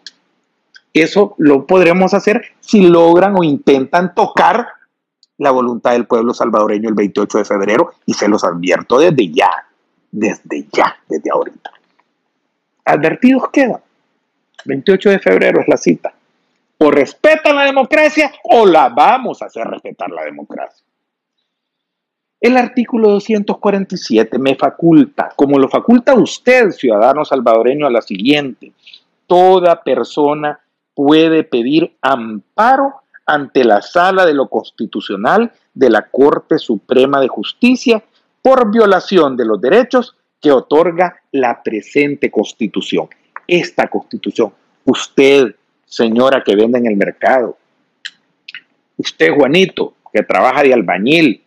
Eso 0.93 1.35
lo 1.39 1.67
podremos 1.67 2.15
hacer 2.15 2.43
si 2.61 2.83
logran 2.83 3.35
o 3.37 3.43
intentan 3.43 4.15
tocar 4.15 4.69
la 5.39 5.51
voluntad 5.51 5.93
del 5.93 6.07
pueblo 6.07 6.33
salvadoreño 6.33 6.89
el 6.89 6.95
28 6.95 7.39
de 7.39 7.45
febrero 7.45 7.91
y 8.07 8.15
se 8.15 8.29
los 8.29 8.45
advierto 8.45 9.01
desde 9.01 9.33
ya, 9.33 9.51
desde 10.13 10.65
ya, 10.73 10.97
desde 11.09 11.29
ahorita. 11.29 11.73
Advertidos 12.85 13.51
quedan. 13.53 13.81
28 14.65 15.11
de 15.11 15.19
febrero 15.19 15.61
es 15.61 15.69
la 15.69 15.77
cita. 15.77 16.13
O 16.79 16.91
respetan 16.91 17.57
la 17.57 17.65
democracia 17.65 18.33
o 18.45 18.65
la 18.65 18.89
vamos 18.89 19.43
a 19.43 19.47
hacer 19.47 19.67
respetar 19.67 20.11
la 20.11 20.25
democracia. 20.25 20.85
El 22.41 22.57
artículo 22.57 23.11
247 23.11 24.39
me 24.39 24.55
faculta, 24.55 25.33
como 25.35 25.59
lo 25.59 25.69
faculta 25.69 26.15
usted, 26.15 26.71
ciudadano 26.71 27.25
salvadoreño, 27.25 27.87
a 27.87 27.91
la 27.91 28.01
siguiente. 28.01 28.73
Toda 29.27 29.83
persona 29.83 30.61
puede 30.95 31.43
pedir 31.43 31.97
amparo 32.01 33.03
ante 33.27 33.65
la 33.65 33.83
Sala 33.83 34.25
de 34.25 34.35
lo 34.35 34.49
Constitucional 34.49 35.53
de 35.75 35.91
la 35.91 36.09
Corte 36.11 36.59
Suprema 36.59 37.21
de 37.21 37.29
Justicia 37.29 38.05
por 38.41 38.71
violación 38.71 39.37
de 39.37 39.45
los 39.45 39.61
derechos 39.61 40.17
que 40.41 40.53
otorga 40.53 41.21
la 41.33 41.63
presente 41.63 42.31
Constitución. 42.31 43.09
Esta 43.49 43.89
Constitución, 43.89 44.53
usted, 44.85 45.57
señora 45.87 46.45
que 46.45 46.55
vende 46.55 46.79
en 46.79 46.87
el 46.87 46.97
mercado, 46.97 47.57
usted, 48.97 49.33
Juanito, 49.35 49.95
que 50.13 50.23
trabaja 50.23 50.63
de 50.63 50.75
albañil, 50.75 51.43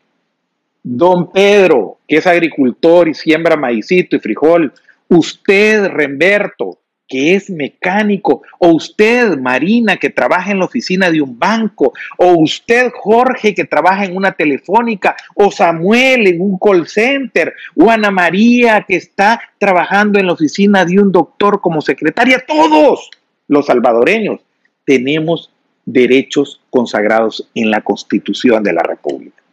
don 0.83 1.31
Pedro, 1.31 1.99
que 2.07 2.17
es 2.17 2.27
agricultor 2.27 3.07
y 3.07 3.13
siembra 3.13 3.55
maicito 3.55 4.15
y 4.15 4.19
frijol, 4.19 4.73
usted, 5.07 5.85
Remberto, 5.85 6.79
que 7.11 7.35
es 7.35 7.49
mecánico, 7.49 8.41
o 8.57 8.69
usted, 8.69 9.37
Marina, 9.37 9.97
que 9.97 10.09
trabaja 10.09 10.49
en 10.51 10.59
la 10.59 10.65
oficina 10.65 11.11
de 11.11 11.21
un 11.21 11.37
banco, 11.37 11.91
o 12.17 12.35
usted, 12.37 12.89
Jorge, 12.95 13.53
que 13.53 13.65
trabaja 13.65 14.05
en 14.05 14.15
una 14.15 14.31
telefónica, 14.31 15.17
o 15.35 15.51
Samuel 15.51 16.25
en 16.27 16.39
un 16.39 16.57
call 16.57 16.87
center, 16.87 17.53
o 17.75 17.91
Ana 17.91 18.11
María, 18.11 18.85
que 18.87 18.95
está 18.95 19.41
trabajando 19.57 20.19
en 20.19 20.27
la 20.27 20.31
oficina 20.31 20.85
de 20.85 21.01
un 21.01 21.11
doctor 21.11 21.59
como 21.59 21.81
secretaria, 21.81 22.45
todos 22.47 23.09
los 23.49 23.65
salvadoreños 23.65 24.39
tenemos 24.85 25.51
derechos 25.85 26.61
consagrados 26.69 27.45
en 27.53 27.71
la 27.71 27.81
Constitución 27.81 28.63
de 28.63 28.71
la 28.71 28.83
República. 28.83 29.43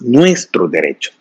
Nuestros 0.00 0.68
derechos. 0.72 1.14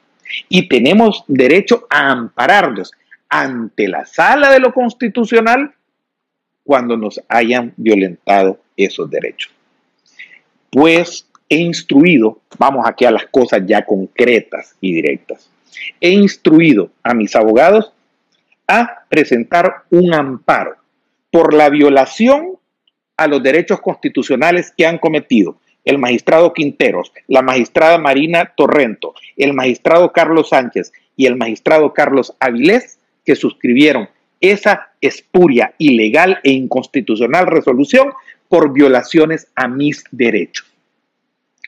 Y 0.49 0.67
tenemos 0.67 1.23
derecho 1.27 1.85
a 1.91 2.09
ampararlos 2.09 2.91
ante 3.29 3.87
la 3.87 4.05
sala 4.05 4.51
de 4.51 4.59
lo 4.59 4.73
constitucional 4.73 5.73
cuando 6.63 6.97
nos 6.97 7.21
hayan 7.29 7.73
violentado 7.77 8.59
esos 8.75 9.09
derechos. 9.09 9.51
Pues 10.69 11.27
he 11.49 11.57
instruido, 11.57 12.41
vamos 12.57 12.85
aquí 12.85 13.05
a 13.05 13.11
las 13.11 13.25
cosas 13.27 13.61
ya 13.65 13.85
concretas 13.85 14.75
y 14.81 14.93
directas, 14.93 15.49
he 16.01 16.11
instruido 16.11 16.91
a 17.03 17.13
mis 17.13 17.35
abogados 17.35 17.93
a 18.67 19.05
presentar 19.07 19.83
un 19.89 20.13
amparo 20.13 20.75
por 21.31 21.53
la 21.53 21.69
violación 21.69 22.57
a 23.15 23.27
los 23.27 23.41
derechos 23.41 23.79
constitucionales 23.79 24.73
que 24.75 24.85
han 24.85 24.97
cometido 24.97 25.57
el 25.85 25.97
magistrado 25.97 26.51
Quinteros, 26.51 27.13
la 27.27 27.41
magistrada 27.41 27.97
Marina 27.97 28.53
Torrento, 28.57 29.13
el 29.37 29.53
magistrado 29.53 30.11
Carlos 30.11 30.49
Sánchez 30.49 30.91
y 31.15 31.27
el 31.27 31.37
magistrado 31.37 31.93
Carlos 31.93 32.35
Avilés 32.41 32.96
que 33.27 33.35
suscribieron 33.35 34.07
esa 34.39 34.93
espuria, 35.01 35.73
ilegal 35.77 36.39
e 36.43 36.51
inconstitucional 36.51 37.45
resolución 37.45 38.13
por 38.47 38.71
violaciones 38.71 39.47
a 39.53 39.67
mis 39.67 40.05
derechos, 40.11 40.65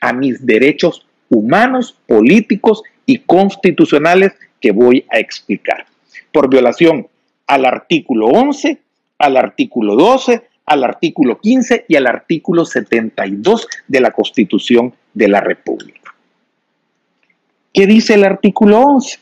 a 0.00 0.14
mis 0.14 0.46
derechos 0.46 1.06
humanos, 1.28 1.98
políticos 2.06 2.82
y 3.04 3.18
constitucionales 3.18 4.32
que 4.58 4.72
voy 4.72 5.04
a 5.10 5.18
explicar. 5.18 5.84
Por 6.32 6.48
violación 6.48 7.08
al 7.46 7.66
artículo 7.66 8.28
11, 8.28 8.78
al 9.18 9.36
artículo 9.36 9.96
12, 9.96 10.48
al 10.64 10.82
artículo 10.82 11.40
15 11.40 11.84
y 11.88 11.96
al 11.96 12.06
artículo 12.06 12.64
72 12.64 13.68
de 13.86 14.00
la 14.00 14.12
Constitución 14.12 14.94
de 15.12 15.28
la 15.28 15.40
República. 15.42 16.14
¿Qué 17.74 17.86
dice 17.86 18.14
el 18.14 18.24
artículo 18.24 18.80
11? 18.80 19.18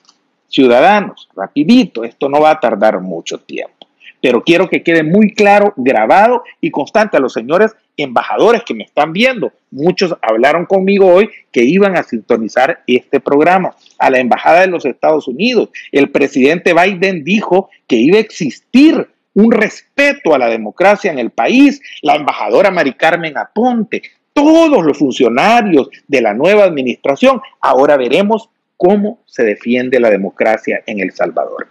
Ciudadanos, 0.48 1.28
rapidito, 1.36 2.04
esto 2.04 2.28
no 2.28 2.40
va 2.40 2.50
a 2.50 2.60
tardar 2.60 3.00
mucho 3.00 3.38
tiempo. 3.38 3.74
Pero 4.20 4.42
quiero 4.42 4.68
que 4.68 4.82
quede 4.82 5.04
muy 5.04 5.32
claro, 5.32 5.72
grabado 5.76 6.42
y 6.60 6.70
constante 6.70 7.16
a 7.16 7.20
los 7.20 7.32
señores 7.32 7.76
embajadores 7.96 8.62
que 8.64 8.74
me 8.74 8.84
están 8.84 9.12
viendo. 9.12 9.52
Muchos 9.70 10.16
hablaron 10.22 10.66
conmigo 10.66 11.06
hoy 11.06 11.30
que 11.52 11.62
iban 11.62 11.96
a 11.96 12.02
sintonizar 12.02 12.82
este 12.86 13.20
programa. 13.20 13.74
A 13.98 14.10
la 14.10 14.18
Embajada 14.18 14.60
de 14.62 14.68
los 14.68 14.84
Estados 14.84 15.28
Unidos, 15.28 15.68
el 15.92 16.10
presidente 16.10 16.74
Biden 16.74 17.22
dijo 17.22 17.70
que 17.86 17.96
iba 17.96 18.16
a 18.16 18.20
existir 18.20 19.08
un 19.34 19.52
respeto 19.52 20.34
a 20.34 20.38
la 20.38 20.48
democracia 20.48 21.12
en 21.12 21.18
el 21.20 21.30
país, 21.30 21.80
la 22.02 22.16
embajadora 22.16 22.72
Mari 22.72 22.94
Carmen 22.94 23.38
Aponte, 23.38 24.02
todos 24.32 24.84
los 24.84 24.98
funcionarios 24.98 25.88
de 26.08 26.20
la 26.20 26.34
nueva 26.34 26.64
administración, 26.64 27.40
ahora 27.60 27.96
veremos 27.96 28.50
cómo 28.78 29.18
se 29.26 29.44
defiende 29.44 30.00
la 30.00 30.08
democracia 30.08 30.82
en 30.86 31.00
El 31.00 31.12
Salvador. 31.12 31.68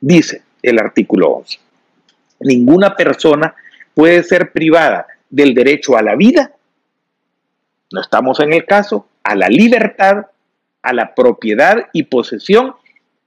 Dice 0.00 0.42
el 0.62 0.78
artículo 0.78 1.32
11, 1.32 1.58
ninguna 2.40 2.96
persona 2.96 3.54
puede 3.92 4.22
ser 4.22 4.52
privada 4.52 5.06
del 5.28 5.52
derecho 5.52 5.96
a 5.96 6.02
la 6.02 6.14
vida, 6.14 6.52
no 7.92 8.00
estamos 8.00 8.40
en 8.40 8.52
el 8.52 8.64
caso, 8.64 9.06
a 9.22 9.34
la 9.34 9.48
libertad, 9.48 10.26
a 10.80 10.92
la 10.92 11.14
propiedad 11.14 11.88
y 11.92 12.04
posesión, 12.04 12.74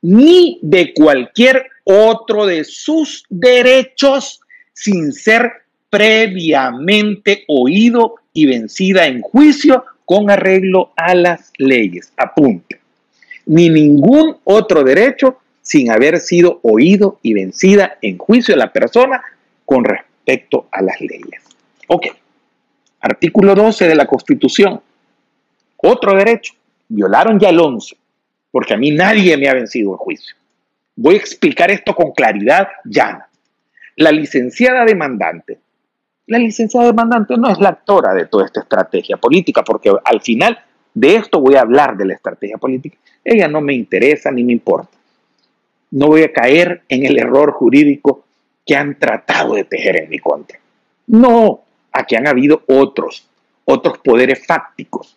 ni 0.02 0.60
de 0.62 0.94
cualquier 0.94 1.68
otro 1.84 2.46
de 2.46 2.64
sus 2.64 3.26
derechos 3.30 4.42
sin 4.74 5.14
ser 5.14 5.52
previamente 5.90 7.44
oído 7.48 8.16
y 8.34 8.46
vencida 8.46 9.08
en 9.08 9.22
juicio 9.22 9.86
con 10.06 10.30
arreglo 10.30 10.94
a 10.96 11.16
las 11.16 11.52
leyes. 11.58 12.12
Apunte. 12.18 12.85
Ni 13.46 13.70
ningún 13.70 14.38
otro 14.44 14.84
derecho 14.84 15.40
sin 15.62 15.92
haber 15.92 16.20
sido 16.20 16.60
oído 16.64 17.20
y 17.22 17.34
vencida 17.34 17.98
en 18.02 18.18
juicio 18.18 18.56
la 18.56 18.72
persona 18.72 19.22
con 19.66 19.84
respecto 19.84 20.68
a 20.72 20.82
las 20.82 21.00
leyes. 21.02 21.44
Ok. 21.88 22.08
Artículo 23.02 23.56
12 23.56 23.88
de 23.88 23.96
la 23.96 24.06
Constitución. 24.06 24.82
Otro 25.78 26.16
derecho. 26.18 26.54
Violaron 26.88 27.40
ya 27.40 27.50
el 27.50 27.60
11, 27.60 27.98
porque 28.52 28.76
a 28.76 28.78
mí 28.78 28.92
nadie 28.92 29.38
me 29.38 29.50
ha 29.50 29.54
vencido 29.54 29.92
en 29.92 29.98
juicio. 29.98 30.36
Voy 30.96 31.16
a 31.16 31.18
explicar 31.18 31.72
esto 31.72 31.96
con 31.96 32.12
claridad 32.12 32.68
llana. 32.86 33.28
La 33.96 34.12
licenciada 34.12 34.86
demandante 34.86 35.60
la 36.28 36.40
licenciada 36.40 36.88
demandante 36.88 37.38
no 37.38 37.52
es 37.52 37.60
la 37.60 37.70
actora 37.70 38.14
de 38.14 38.26
toda 38.26 38.46
esta 38.46 38.62
estrategia 38.62 39.18
política, 39.18 39.64
porque 39.64 39.94
al 40.04 40.22
final 40.22 40.58
de 40.96 41.16
esto 41.16 41.40
voy 41.40 41.56
a 41.56 41.62
hablar 41.62 41.96
de 41.96 42.06
la 42.06 42.16
estrategia 42.16 42.58
política. 42.58 42.98
Ella 43.24 43.48
no 43.48 43.62
me 43.62 43.76
interesa 43.76 44.32
ni 44.32 44.44
me 44.44 44.54
importa. 44.54 44.98
No 45.92 46.08
voy 46.08 46.24
a 46.24 46.34
caer 46.34 46.82
en 46.90 47.06
el 47.06 47.20
error 47.20 47.52
jurídico 47.52 48.24
que 48.66 48.76
han 48.76 48.98
tratado 48.98 49.54
de 49.54 49.66
tejer 49.66 49.98
en 49.98 50.10
mi 50.10 50.18
contra. 50.18 50.58
No, 51.08 51.62
aquí 51.92 52.16
han 52.16 52.28
habido 52.28 52.64
otros, 52.68 53.28
otros 53.66 54.00
poderes 54.00 54.44
fácticos, 54.44 55.16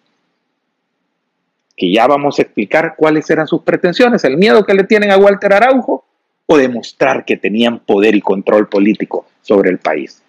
que 1.74 1.90
ya 1.90 2.06
vamos 2.06 2.38
a 2.38 2.42
explicar 2.42 2.94
cuáles 2.96 3.30
eran 3.30 3.46
sus 3.46 3.62
pretensiones, 3.62 4.22
el 4.24 4.36
miedo 4.36 4.66
que 4.66 4.74
le 4.74 4.84
tienen 4.84 5.10
a 5.10 5.16
Walter 5.16 5.54
Araujo 5.54 6.04
o 6.44 6.58
demostrar 6.58 7.24
que 7.24 7.38
tenían 7.38 7.78
poder 7.78 8.14
y 8.14 8.20
control 8.20 8.68
político 8.68 9.26
sobre 9.40 9.70
el 9.70 9.78
país 9.78 10.22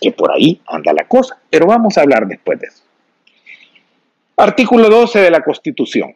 que 0.00 0.12
por 0.12 0.32
ahí 0.32 0.60
anda 0.66 0.92
la 0.92 1.04
cosa, 1.04 1.38
pero 1.50 1.66
vamos 1.66 1.96
a 1.98 2.00
hablar 2.00 2.26
después 2.26 2.58
de 2.58 2.68
eso. 2.68 2.82
Artículo 4.40 4.88
12 4.88 5.20
de 5.20 5.30
la 5.30 5.42
Constitución. 5.42 6.14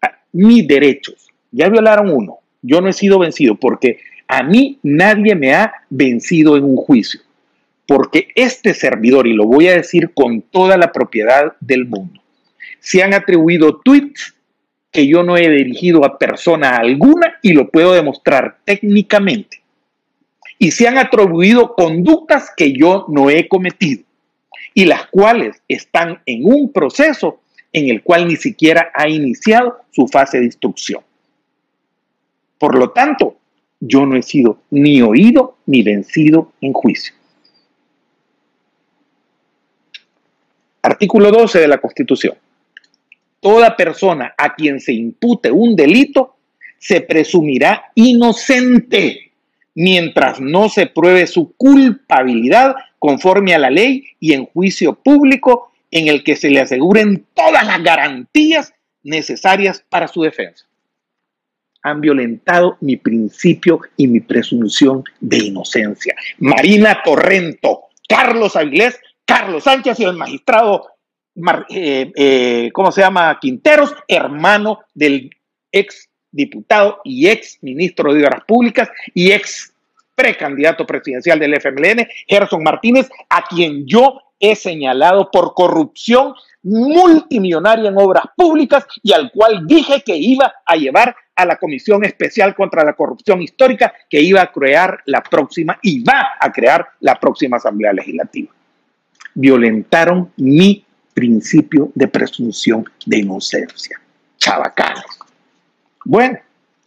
Ah, 0.00 0.18
mis 0.32 0.66
derechos. 0.66 1.28
Ya 1.50 1.68
violaron 1.68 2.10
uno. 2.10 2.38
Yo 2.62 2.80
no 2.80 2.88
he 2.88 2.94
sido 2.94 3.18
vencido 3.18 3.54
porque 3.54 3.98
a 4.26 4.42
mí 4.42 4.78
nadie 4.82 5.34
me 5.34 5.52
ha 5.52 5.70
vencido 5.90 6.56
en 6.56 6.64
un 6.64 6.76
juicio. 6.76 7.20
Porque 7.86 8.28
este 8.34 8.72
servidor, 8.72 9.26
y 9.26 9.34
lo 9.34 9.44
voy 9.44 9.68
a 9.68 9.74
decir 9.74 10.12
con 10.14 10.40
toda 10.40 10.78
la 10.78 10.90
propiedad 10.90 11.52
del 11.60 11.84
mundo, 11.84 12.22
se 12.78 13.02
han 13.02 13.12
atribuido 13.12 13.78
tweets 13.84 14.34
que 14.90 15.06
yo 15.06 15.22
no 15.22 15.36
he 15.36 15.46
dirigido 15.50 16.06
a 16.06 16.16
persona 16.16 16.78
alguna 16.78 17.34
y 17.42 17.52
lo 17.52 17.70
puedo 17.70 17.92
demostrar 17.92 18.56
técnicamente 18.64 19.60
y 20.58 20.70
se 20.70 20.88
han 20.88 20.96
atribuido 20.96 21.74
conductas 21.74 22.50
que 22.56 22.72
yo 22.72 23.04
no 23.08 23.28
he 23.28 23.48
cometido 23.48 24.04
y 24.74 24.84
las 24.86 25.06
cuales 25.08 25.62
están 25.68 26.20
en 26.26 26.44
un 26.44 26.72
proceso 26.72 27.39
en 27.72 27.88
el 27.88 28.02
cual 28.02 28.26
ni 28.26 28.36
siquiera 28.36 28.90
ha 28.94 29.08
iniciado 29.08 29.80
su 29.90 30.06
fase 30.08 30.38
de 30.38 30.46
instrucción. 30.46 31.02
Por 32.58 32.76
lo 32.76 32.90
tanto, 32.90 33.36
yo 33.80 34.04
no 34.04 34.16
he 34.16 34.22
sido 34.22 34.58
ni 34.70 35.00
oído 35.00 35.56
ni 35.66 35.82
vencido 35.82 36.52
en 36.60 36.72
juicio. 36.72 37.14
Artículo 40.82 41.30
12 41.30 41.60
de 41.60 41.68
la 41.68 41.78
Constitución. 41.78 42.34
Toda 43.40 43.76
persona 43.76 44.34
a 44.36 44.54
quien 44.54 44.80
se 44.80 44.92
impute 44.92 45.50
un 45.50 45.74
delito 45.74 46.36
se 46.78 47.00
presumirá 47.00 47.92
inocente 47.94 49.32
mientras 49.74 50.40
no 50.40 50.68
se 50.68 50.86
pruebe 50.86 51.26
su 51.26 51.54
culpabilidad 51.56 52.74
conforme 52.98 53.54
a 53.54 53.58
la 53.58 53.70
ley 53.70 54.04
y 54.18 54.32
en 54.32 54.46
juicio 54.46 54.94
público 54.94 55.69
en 55.90 56.08
el 56.08 56.22
que 56.24 56.36
se 56.36 56.50
le 56.50 56.60
aseguren 56.60 57.26
todas 57.34 57.66
las 57.66 57.82
garantías 57.82 58.72
necesarias 59.02 59.84
para 59.88 60.08
su 60.08 60.22
defensa. 60.22 60.66
Han 61.82 62.00
violentado 62.00 62.76
mi 62.80 62.96
principio 62.96 63.80
y 63.96 64.06
mi 64.06 64.20
presunción 64.20 65.02
de 65.20 65.38
inocencia. 65.38 66.14
Marina 66.38 67.02
Torrento, 67.02 67.84
Carlos 68.06 68.54
Avilés, 68.56 68.98
Carlos 69.24 69.64
Sánchez 69.64 70.00
y 70.00 70.04
el 70.04 70.16
magistrado, 70.16 70.88
eh, 71.70 72.12
eh, 72.14 72.70
¿cómo 72.72 72.92
se 72.92 73.00
llama? 73.00 73.38
Quinteros, 73.40 73.94
hermano 74.08 74.80
del 74.92 75.30
ex 75.72 76.08
diputado 76.32 77.00
y 77.04 77.28
ex 77.28 77.58
ministro 77.62 78.12
de 78.12 78.24
Obras 78.24 78.44
Públicas 78.44 78.88
y 79.14 79.32
ex 79.32 79.69
precandidato 80.20 80.86
presidencial 80.86 81.38
del 81.38 81.54
FMLN, 81.54 82.06
Gerson 82.28 82.62
Martínez, 82.62 83.08
a 83.30 83.42
quien 83.48 83.86
yo 83.86 84.20
he 84.38 84.54
señalado 84.54 85.30
por 85.30 85.54
corrupción 85.54 86.34
multimillonaria 86.62 87.88
en 87.88 87.96
obras 87.96 88.24
públicas 88.36 88.84
y 89.02 89.14
al 89.14 89.32
cual 89.32 89.66
dije 89.66 90.02
que 90.04 90.14
iba 90.16 90.52
a 90.66 90.76
llevar 90.76 91.16
a 91.34 91.46
la 91.46 91.56
Comisión 91.56 92.04
Especial 92.04 92.54
contra 92.54 92.84
la 92.84 92.92
Corrupción 92.92 93.40
Histórica 93.40 93.94
que 94.10 94.20
iba 94.20 94.42
a 94.42 94.52
crear 94.52 95.00
la 95.06 95.22
próxima 95.22 95.78
y 95.82 96.04
va 96.04 96.32
a 96.38 96.52
crear 96.52 96.86
la 97.00 97.18
próxima 97.18 97.56
Asamblea 97.56 97.94
Legislativa. 97.94 98.52
Violentaron 99.34 100.32
mi 100.36 100.84
principio 101.14 101.90
de 101.94 102.08
presunción 102.08 102.84
de 103.06 103.20
inocencia. 103.20 103.98
Chavacanes. 104.36 105.18
Bueno, 106.04 106.38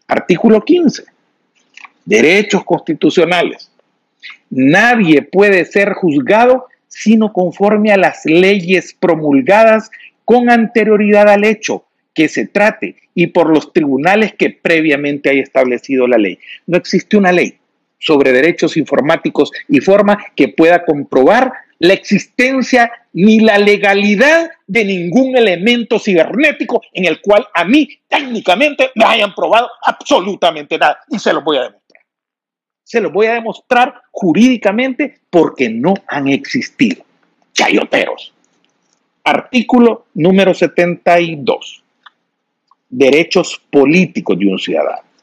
artículo 0.07 0.61
15. 0.61 1.12
Derechos 2.05 2.63
constitucionales. 2.63 3.71
Nadie 4.49 5.21
puede 5.21 5.65
ser 5.65 5.93
juzgado 5.93 6.67
sino 6.93 7.33
conforme 7.33 7.91
a 7.91 7.97
las 7.97 8.23
leyes 8.25 8.95
promulgadas 8.99 9.89
con 10.25 10.49
anterioridad 10.49 11.27
al 11.27 11.43
hecho 11.43 11.85
que 12.13 12.27
se 12.27 12.45
trate 12.45 12.95
y 13.15 13.27
por 13.27 13.49
los 13.49 13.73
tribunales 13.73 14.33
que 14.33 14.51
previamente 14.51 15.29
haya 15.29 15.41
establecido 15.41 16.07
la 16.07 16.17
ley. 16.17 16.37
No 16.67 16.77
existe 16.77 17.17
una 17.17 17.31
ley 17.31 17.57
sobre 17.97 18.31
derechos 18.31 18.77
informáticos 18.77 19.51
y 19.67 19.79
forma 19.79 20.17
que 20.35 20.49
pueda 20.49 20.85
comprobar 20.85 21.53
la 21.79 21.93
existencia 21.93 22.91
ni 23.13 23.39
la 23.39 23.57
legalidad 23.57 24.51
de 24.67 24.85
ningún 24.85 25.35
elemento 25.35 25.99
cibernético 25.99 26.81
en 26.93 27.05
el 27.05 27.21
cual 27.21 27.45
a 27.53 27.65
mí 27.65 27.89
técnicamente 28.07 28.91
me 28.95 29.05
hayan 29.05 29.33
probado 29.33 29.69
absolutamente 29.83 30.77
nada. 30.77 30.99
Y 31.09 31.19
se 31.19 31.33
los 31.33 31.43
voy 31.43 31.57
a 31.57 31.61
demostrar. 31.61 31.82
Se 32.83 33.01
los 33.01 33.11
voy 33.11 33.27
a 33.27 33.33
demostrar 33.33 34.01
jurídicamente 34.11 35.19
porque 35.29 35.69
no 35.69 35.93
han 36.07 36.27
existido. 36.27 37.03
Chayoteros. 37.53 38.33
Artículo 39.23 40.07
número 40.13 40.53
72. 40.53 41.83
Derechos 42.89 43.61
políticos 43.71 44.37
de 44.37 44.47
un 44.47 44.59
ciudadano 44.59 45.13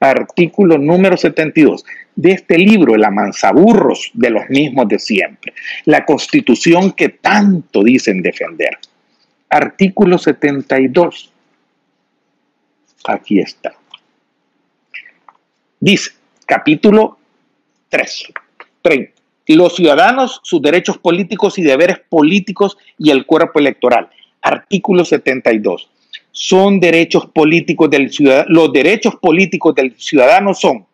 artículo 0.00 0.78
número 0.78 1.16
72 1.16 1.84
de 2.16 2.32
este 2.32 2.58
libro, 2.58 2.94
El 2.94 3.04
amansaburros 3.04 4.10
de 4.14 4.30
los 4.30 4.48
mismos 4.48 4.88
de 4.88 4.98
siempre, 4.98 5.52
la 5.84 6.04
constitución 6.04 6.92
que 6.92 7.10
tanto 7.10 7.84
dicen 7.84 8.22
defender. 8.22 8.78
Artículo 9.50 10.16
72. 10.16 11.32
Aquí 13.06 13.40
está. 13.40 13.74
Dice, 15.80 16.12
capítulo 16.46 17.18
3, 17.88 18.32
30. 18.82 19.12
Los 19.48 19.74
ciudadanos, 19.74 20.40
sus 20.44 20.62
derechos 20.62 20.98
políticos 20.98 21.58
y 21.58 21.62
deberes 21.62 21.98
políticos 22.08 22.76
y 22.98 23.10
el 23.10 23.26
cuerpo 23.26 23.58
electoral. 23.58 24.08
Artículo 24.42 25.04
72 25.04 25.90
son 26.32 26.80
derechos 26.80 27.26
políticos 27.26 27.90
del 27.90 28.10
ciudadano. 28.10 28.46
Los 28.48 28.72
derechos 28.72 29.16
políticos 29.16 29.74
del 29.74 29.94
ciudadano 29.98 30.54
son, 30.54 30.86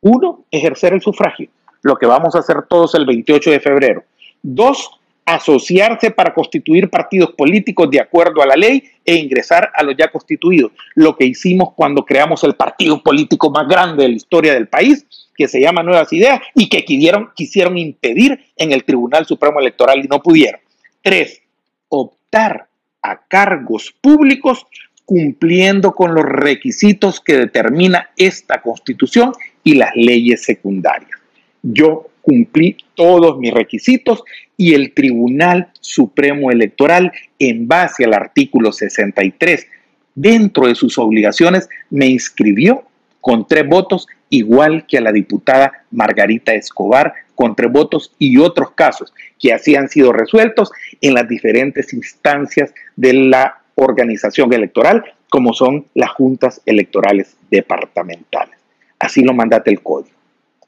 uno, 0.00 0.44
ejercer 0.50 0.92
el 0.92 1.00
sufragio, 1.00 1.48
lo 1.82 1.96
que 1.96 2.06
vamos 2.06 2.34
a 2.34 2.40
hacer 2.40 2.62
todos 2.68 2.94
el 2.94 3.06
28 3.06 3.50
de 3.50 3.60
febrero. 3.60 4.04
Dos, 4.42 4.90
asociarse 5.34 6.10
para 6.10 6.32
constituir 6.32 6.88
partidos 6.88 7.32
políticos 7.32 7.90
de 7.90 8.00
acuerdo 8.00 8.40
a 8.40 8.46
la 8.46 8.56
ley 8.56 8.82
e 9.04 9.14
ingresar 9.14 9.70
a 9.74 9.82
los 9.82 9.94
ya 9.96 10.10
constituidos. 10.10 10.72
Lo 10.94 11.16
que 11.16 11.26
hicimos 11.26 11.74
cuando 11.74 12.04
creamos 12.04 12.42
el 12.44 12.54
partido 12.54 13.02
político 13.02 13.50
más 13.50 13.68
grande 13.68 14.04
de 14.04 14.08
la 14.08 14.14
historia 14.14 14.54
del 14.54 14.68
país, 14.68 15.06
que 15.36 15.46
se 15.46 15.60
llama 15.60 15.82
Nuevas 15.82 16.10
Ideas, 16.14 16.40
y 16.54 16.70
que 16.70 16.82
quisieron, 16.84 17.28
quisieron 17.36 17.76
impedir 17.76 18.40
en 18.56 18.72
el 18.72 18.84
Tribunal 18.84 19.26
Supremo 19.26 19.60
Electoral 19.60 20.02
y 20.02 20.08
no 20.08 20.22
pudieron. 20.22 20.60
Tres, 21.02 21.42
optar 21.90 22.68
a 23.02 23.20
cargos 23.28 23.94
públicos 24.00 24.66
cumpliendo 25.04 25.92
con 25.92 26.14
los 26.14 26.24
requisitos 26.24 27.20
que 27.20 27.36
determina 27.36 28.10
esta 28.16 28.62
constitución 28.62 29.32
y 29.62 29.74
las 29.74 29.90
leyes 29.94 30.42
secundarias. 30.42 31.18
Yo 31.62 32.08
cumplí 32.22 32.76
todos 32.94 33.38
mis 33.38 33.52
requisitos 33.52 34.22
y 34.56 34.74
el 34.74 34.92
Tribunal 34.92 35.70
Supremo 35.80 36.50
Electoral, 36.50 37.12
en 37.38 37.66
base 37.68 38.04
al 38.04 38.14
artículo 38.14 38.72
63, 38.72 39.66
dentro 40.14 40.66
de 40.66 40.74
sus 40.74 40.98
obligaciones, 40.98 41.68
me 41.90 42.06
inscribió 42.06 42.84
con 43.20 43.46
tres 43.46 43.66
votos, 43.66 44.08
igual 44.30 44.86
que 44.86 44.98
a 44.98 45.00
la 45.00 45.12
diputada 45.12 45.84
Margarita 45.90 46.54
Escobar, 46.54 47.14
con 47.34 47.54
tres 47.54 47.70
votos 47.70 48.12
y 48.18 48.36
otros 48.38 48.72
casos 48.72 49.12
que 49.38 49.52
así 49.52 49.76
han 49.76 49.88
sido 49.88 50.12
resueltos 50.12 50.72
en 51.00 51.14
las 51.14 51.28
diferentes 51.28 51.92
instancias 51.92 52.74
de 52.96 53.12
la 53.12 53.60
organización 53.76 54.52
electoral, 54.52 55.04
como 55.30 55.52
son 55.52 55.86
las 55.94 56.10
juntas 56.10 56.60
electorales 56.66 57.36
departamentales. 57.50 58.58
Así 58.98 59.22
lo 59.22 59.34
mandate 59.34 59.70
el 59.70 59.80
código, 59.80 60.16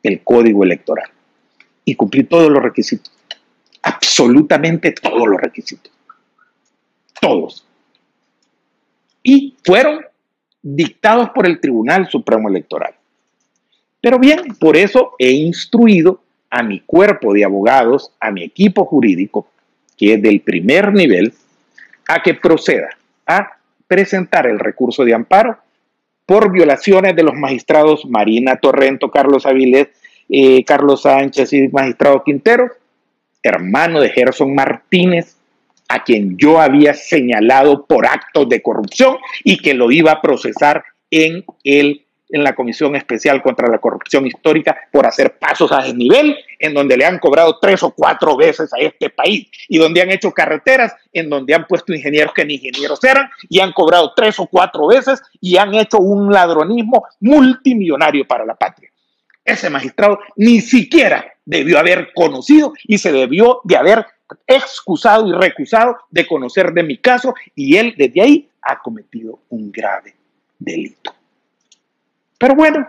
el 0.02 0.22
código 0.22 0.64
electoral 0.64 1.10
y 1.84 1.94
cumplí 1.94 2.24
todos 2.24 2.50
los 2.50 2.62
requisitos. 2.62 3.12
Absolutamente 3.82 4.92
todos 4.92 5.26
los 5.26 5.40
requisitos. 5.40 5.92
Todos. 7.20 7.66
Y 9.22 9.56
fueron 9.64 10.04
dictados 10.62 11.30
por 11.30 11.46
el 11.46 11.60
Tribunal 11.60 12.08
Supremo 12.08 12.48
Electoral. 12.48 12.94
Pero 14.00 14.18
bien, 14.18 14.54
por 14.58 14.76
eso 14.76 15.12
he 15.18 15.30
instruido 15.30 16.22
a 16.48 16.62
mi 16.62 16.80
cuerpo 16.80 17.32
de 17.32 17.44
abogados, 17.44 18.12
a 18.18 18.30
mi 18.30 18.42
equipo 18.42 18.84
jurídico, 18.84 19.48
que 19.96 20.14
es 20.14 20.22
del 20.22 20.40
primer 20.40 20.92
nivel, 20.92 21.34
a 22.08 22.22
que 22.22 22.34
proceda 22.34 22.88
a 23.26 23.58
presentar 23.86 24.46
el 24.46 24.58
recurso 24.58 25.04
de 25.04 25.14
amparo 25.14 25.58
por 26.30 26.52
violaciones 26.52 27.16
de 27.16 27.24
los 27.24 27.34
magistrados 27.34 28.06
Marina 28.06 28.54
Torrento, 28.54 29.10
Carlos 29.10 29.46
Avilés 29.46 29.88
eh, 30.28 30.62
Carlos 30.62 31.02
Sánchez 31.02 31.52
y 31.52 31.66
magistrado 31.66 32.22
Quintero, 32.22 32.70
hermano 33.42 34.00
de 34.00 34.10
Gerson 34.10 34.54
Martínez, 34.54 35.34
a 35.88 36.04
quien 36.04 36.36
yo 36.38 36.60
había 36.60 36.94
señalado 36.94 37.84
por 37.84 38.06
actos 38.06 38.48
de 38.48 38.62
corrupción 38.62 39.16
y 39.42 39.56
que 39.56 39.74
lo 39.74 39.90
iba 39.90 40.12
a 40.12 40.22
procesar 40.22 40.84
en, 41.10 41.44
el, 41.64 42.04
en 42.32 42.44
la 42.44 42.54
Comisión 42.54 42.96
Especial 42.96 43.42
contra 43.42 43.68
la 43.68 43.78
Corrupción 43.78 44.26
Histórica 44.26 44.76
por 44.92 45.06
hacer 45.06 45.38
pasos 45.38 45.72
a 45.72 45.82
desnivel, 45.82 46.36
en 46.58 46.74
donde 46.74 46.96
le 46.96 47.04
han 47.04 47.18
cobrado 47.18 47.58
tres 47.60 47.82
o 47.82 47.90
cuatro 47.90 48.36
veces 48.36 48.72
a 48.72 48.78
este 48.78 49.10
país 49.10 49.48
y 49.68 49.78
donde 49.78 50.02
han 50.02 50.10
hecho 50.10 50.32
carreteras, 50.32 50.94
en 51.12 51.28
donde 51.28 51.54
han 51.54 51.66
puesto 51.66 51.92
ingenieros 51.92 52.32
que 52.34 52.44
ni 52.44 52.54
ingenieros 52.54 53.02
eran 53.04 53.28
y 53.48 53.60
han 53.60 53.72
cobrado 53.72 54.12
tres 54.14 54.38
o 54.38 54.46
cuatro 54.46 54.86
veces 54.86 55.20
y 55.40 55.56
han 55.56 55.74
hecho 55.74 55.98
un 55.98 56.32
ladronismo 56.32 57.04
multimillonario 57.20 58.26
para 58.26 58.44
la 58.44 58.54
patria 58.54 58.90
ese 59.44 59.70
magistrado 59.70 60.20
ni 60.36 60.60
siquiera 60.60 61.32
debió 61.44 61.78
haber 61.78 62.12
conocido 62.14 62.72
y 62.84 62.98
se 62.98 63.12
debió 63.12 63.60
de 63.64 63.76
haber 63.76 64.06
excusado 64.46 65.26
y 65.26 65.32
recusado 65.32 65.96
de 66.10 66.26
conocer 66.26 66.72
de 66.72 66.82
mi 66.82 66.98
caso 66.98 67.34
y 67.54 67.76
él 67.76 67.94
desde 67.96 68.22
ahí 68.22 68.48
ha 68.62 68.80
cometido 68.80 69.40
un 69.48 69.72
grave 69.72 70.14
delito. 70.58 71.14
Pero 72.40 72.54
bueno, 72.54 72.88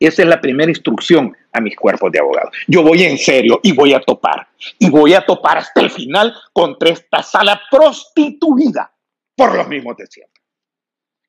esa 0.00 0.22
es 0.22 0.28
la 0.28 0.40
primera 0.40 0.68
instrucción 0.68 1.36
a 1.52 1.60
mis 1.60 1.76
cuerpos 1.76 2.10
de 2.10 2.18
abogados. 2.18 2.50
Yo 2.66 2.82
voy 2.82 3.04
en 3.04 3.16
serio 3.16 3.60
y 3.62 3.70
voy 3.70 3.94
a 3.94 4.00
topar. 4.00 4.48
Y 4.80 4.90
voy 4.90 5.14
a 5.14 5.24
topar 5.24 5.58
hasta 5.58 5.80
el 5.80 5.90
final 5.90 6.34
contra 6.52 6.90
esta 6.90 7.22
sala 7.22 7.60
prostituida 7.70 8.90
por 9.36 9.54
los 9.54 9.68
mismos 9.68 9.96
de 9.96 10.08
siempre. 10.08 10.42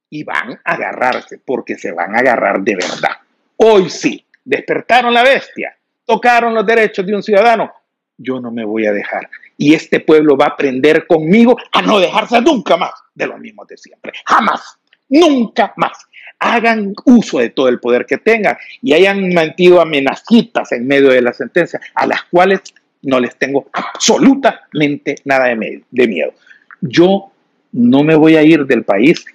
Y 0.10 0.23
van 0.23 0.60
a 0.65 0.73
agarrarse 0.73 1.38
porque 1.38 1.78
se 1.78 1.91
van 1.91 2.15
a 2.15 2.19
agarrar 2.19 2.62
de 2.62 2.78
verdad. 2.78 3.17
Hoy 3.58 3.91
sí, 3.91 4.26
despertaron 4.43 5.13
la 5.13 5.21
bestia, 5.21 5.78
tocaron 6.04 6.56
los 6.56 6.65
derechos 6.65 7.06
de 7.06 7.15
un 7.15 7.21
ciudadano. 7.21 7.71
Yo 8.17 8.39
no 8.39 8.49
me 8.49 8.65
voy 8.65 8.88
a 8.88 8.91
dejar. 8.91 9.30
Y 9.56 9.76
este 9.76 9.99
pueblo 9.99 10.36
va 10.36 10.45
a 10.45 10.49
aprender 10.49 11.06
conmigo 11.06 11.56
a 11.71 11.84
no 11.84 11.99
dejarse 11.99 12.41
nunca 12.41 12.76
más 12.76 12.93
de 13.13 13.28
lo 13.28 13.38
mismo 13.38 13.65
de 13.65 13.78
siempre. 13.78 14.13
Jamás, 14.26 14.80
nunca 15.13 15.73
más. 15.78 15.97
Hagan 16.39 16.93
uso 17.06 17.39
de 17.39 17.49
todo 17.49 17.69
el 17.69 17.80
poder 17.80 18.06
que 18.06 18.17
tengan 18.17 18.58
y 18.82 18.93
hayan 18.93 19.30
metido 19.30 19.82
amenazitas 19.82 20.71
en 20.73 20.88
medio 20.88 21.10
de 21.10 21.21
la 21.21 21.34
sentencia, 21.34 21.80
a 21.95 22.06
las 22.06 22.23
cuales 22.23 22.62
no 23.02 23.19
les 23.19 23.36
tengo 23.38 23.67
absolutamente 23.71 25.15
nada 25.23 25.45
de, 25.45 25.84
de 25.89 26.08
miedo. 26.08 26.34
Yo 26.82 27.32
no 27.71 28.04
me 28.04 28.15
voy 28.15 28.36
a 28.36 28.43
ir 28.43 28.65
del 28.65 28.84
país 28.84 29.26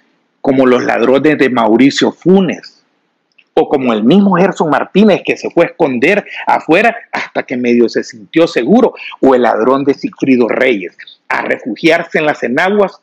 como 0.41 0.65
los 0.65 0.83
ladrones 0.83 1.37
de 1.37 1.49
Mauricio 1.49 2.11
Funes 2.11 2.83
o 3.53 3.67
como 3.67 3.93
el 3.93 4.03
mismo 4.03 4.35
Gerson 4.35 4.69
Martínez 4.69 5.21
que 5.25 5.35
se 5.35 5.49
fue 5.49 5.65
a 5.65 5.67
esconder 5.69 6.25
afuera 6.47 6.95
hasta 7.11 7.43
que 7.43 7.57
medio 7.57 7.89
se 7.89 8.03
sintió 8.03 8.47
seguro, 8.47 8.93
o 9.19 9.35
el 9.35 9.41
ladrón 9.41 9.83
de 9.83 9.93
Sigfrido 9.93 10.47
Reyes, 10.47 10.95
a 11.27 11.41
refugiarse 11.41 12.19
en 12.19 12.25
las 12.25 12.41
enaguas 12.43 13.01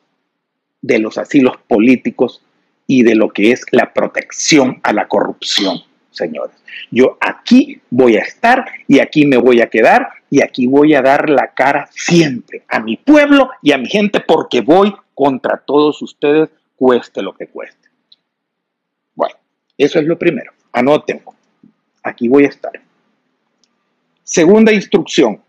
de 0.80 0.98
los 0.98 1.18
asilos 1.18 1.56
políticos 1.68 2.42
y 2.86 3.02
de 3.02 3.14
lo 3.14 3.30
que 3.30 3.52
es 3.52 3.64
la 3.72 3.92
protección 3.92 4.80
a 4.82 4.92
la 4.92 5.08
corrupción, 5.08 5.80
señores. 6.10 6.56
Yo 6.90 7.16
aquí 7.20 7.80
voy 7.90 8.16
a 8.16 8.20
estar 8.20 8.64
y 8.86 9.00
aquí 9.00 9.26
me 9.26 9.36
voy 9.36 9.60
a 9.60 9.68
quedar 9.68 10.08
y 10.30 10.42
aquí 10.42 10.66
voy 10.66 10.94
a 10.94 11.02
dar 11.02 11.28
la 11.30 11.52
cara 11.54 11.88
siempre 11.90 12.62
a 12.68 12.80
mi 12.80 12.96
pueblo 12.96 13.50
y 13.62 13.72
a 13.72 13.78
mi 13.78 13.88
gente 13.88 14.20
porque 14.20 14.60
voy 14.60 14.94
contra 15.14 15.56
todos 15.56 16.02
ustedes, 16.02 16.50
cueste 16.76 17.22
lo 17.22 17.34
que 17.34 17.46
cueste. 17.46 17.86
Eso 19.78 19.98
es 19.98 20.06
lo 20.06 20.18
primero. 20.18 20.52
Anoten. 20.72 21.20
Aquí 22.02 22.28
voy 22.28 22.44
a 22.44 22.48
estar. 22.48 22.72
Segunda 24.22 24.72
instrucción 24.72 25.40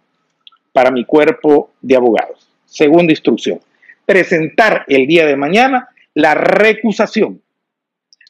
para 0.73 0.91
mi 0.91 1.05
cuerpo 1.05 1.71
de 1.81 1.95
abogados. 1.95 2.49
Segunda 2.65 3.11
instrucción. 3.11 3.59
Presentar 4.05 4.85
el 4.87 5.07
día 5.07 5.25
de 5.25 5.35
mañana 5.35 5.89
la 6.17 6.33
recusación 6.33 7.43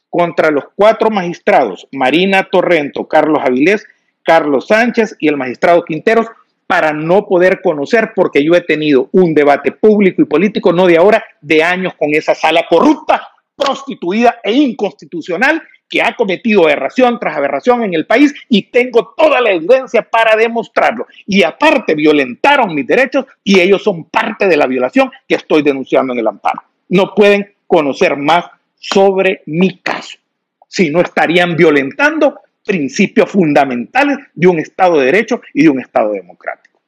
contra 0.09 0.51
los 0.51 0.65
cuatro 0.75 1.09
magistrados, 1.09 1.87
Marina 1.93 2.49
Torrento, 2.51 3.07
Carlos 3.07 3.39
Avilés, 3.41 3.85
Carlos 4.23 4.67
Sánchez 4.67 5.15
y 5.21 5.29
el 5.29 5.37
magistrado 5.37 5.85
Quinteros, 5.85 6.27
para 6.65 6.91
no 6.91 7.25
poder 7.25 7.61
conocer, 7.61 8.11
porque 8.13 8.43
yo 8.43 8.55
he 8.55 8.61
tenido 8.61 9.07
un 9.13 9.33
debate 9.33 9.71
público 9.71 10.21
y 10.21 10.25
político, 10.25 10.73
no 10.73 10.85
de 10.85 10.97
ahora, 10.97 11.23
de 11.39 11.63
años 11.63 11.93
con 11.97 12.13
esa 12.13 12.35
sala 12.35 12.65
corrupta, 12.69 13.25
prostituida 13.55 14.41
e 14.43 14.51
inconstitucional 14.51 15.63
que 15.87 16.01
ha 16.01 16.13
cometido 16.13 16.65
aberración 16.65 17.17
tras 17.17 17.37
aberración 17.37 17.83
en 17.83 17.93
el 17.93 18.05
país 18.05 18.33
y 18.49 18.63
tengo 18.63 19.13
toda 19.15 19.39
la 19.39 19.51
evidencia 19.51 20.01
para 20.01 20.35
demostrarlo. 20.35 21.07
Y 21.25 21.41
aparte 21.43 21.95
violentaron 21.95 22.75
mis 22.75 22.85
derechos 22.85 23.27
y 23.45 23.61
ellos 23.61 23.81
son 23.81 24.03
parte 24.09 24.45
de 24.45 24.57
la 24.57 24.67
violación 24.67 25.09
que 25.25 25.35
estoy 25.35 25.61
denunciando 25.61 26.11
en 26.11 26.19
el 26.19 26.27
amparo. 26.27 26.63
No 26.89 27.15
pueden 27.15 27.55
conocer 27.67 28.15
más 28.15 28.45
sobre 28.75 29.43
mi 29.45 29.79
caso, 29.79 30.17
si 30.67 30.89
no 30.89 31.01
estarían 31.01 31.55
violentando 31.55 32.39
principios 32.65 33.29
fundamentales 33.29 34.17
de 34.33 34.47
un 34.47 34.59
Estado 34.59 34.99
de 34.99 35.05
Derecho 35.05 35.41
y 35.53 35.63
de 35.63 35.69
un 35.69 35.79
Estado 35.79 36.11
democrático. 36.11 36.79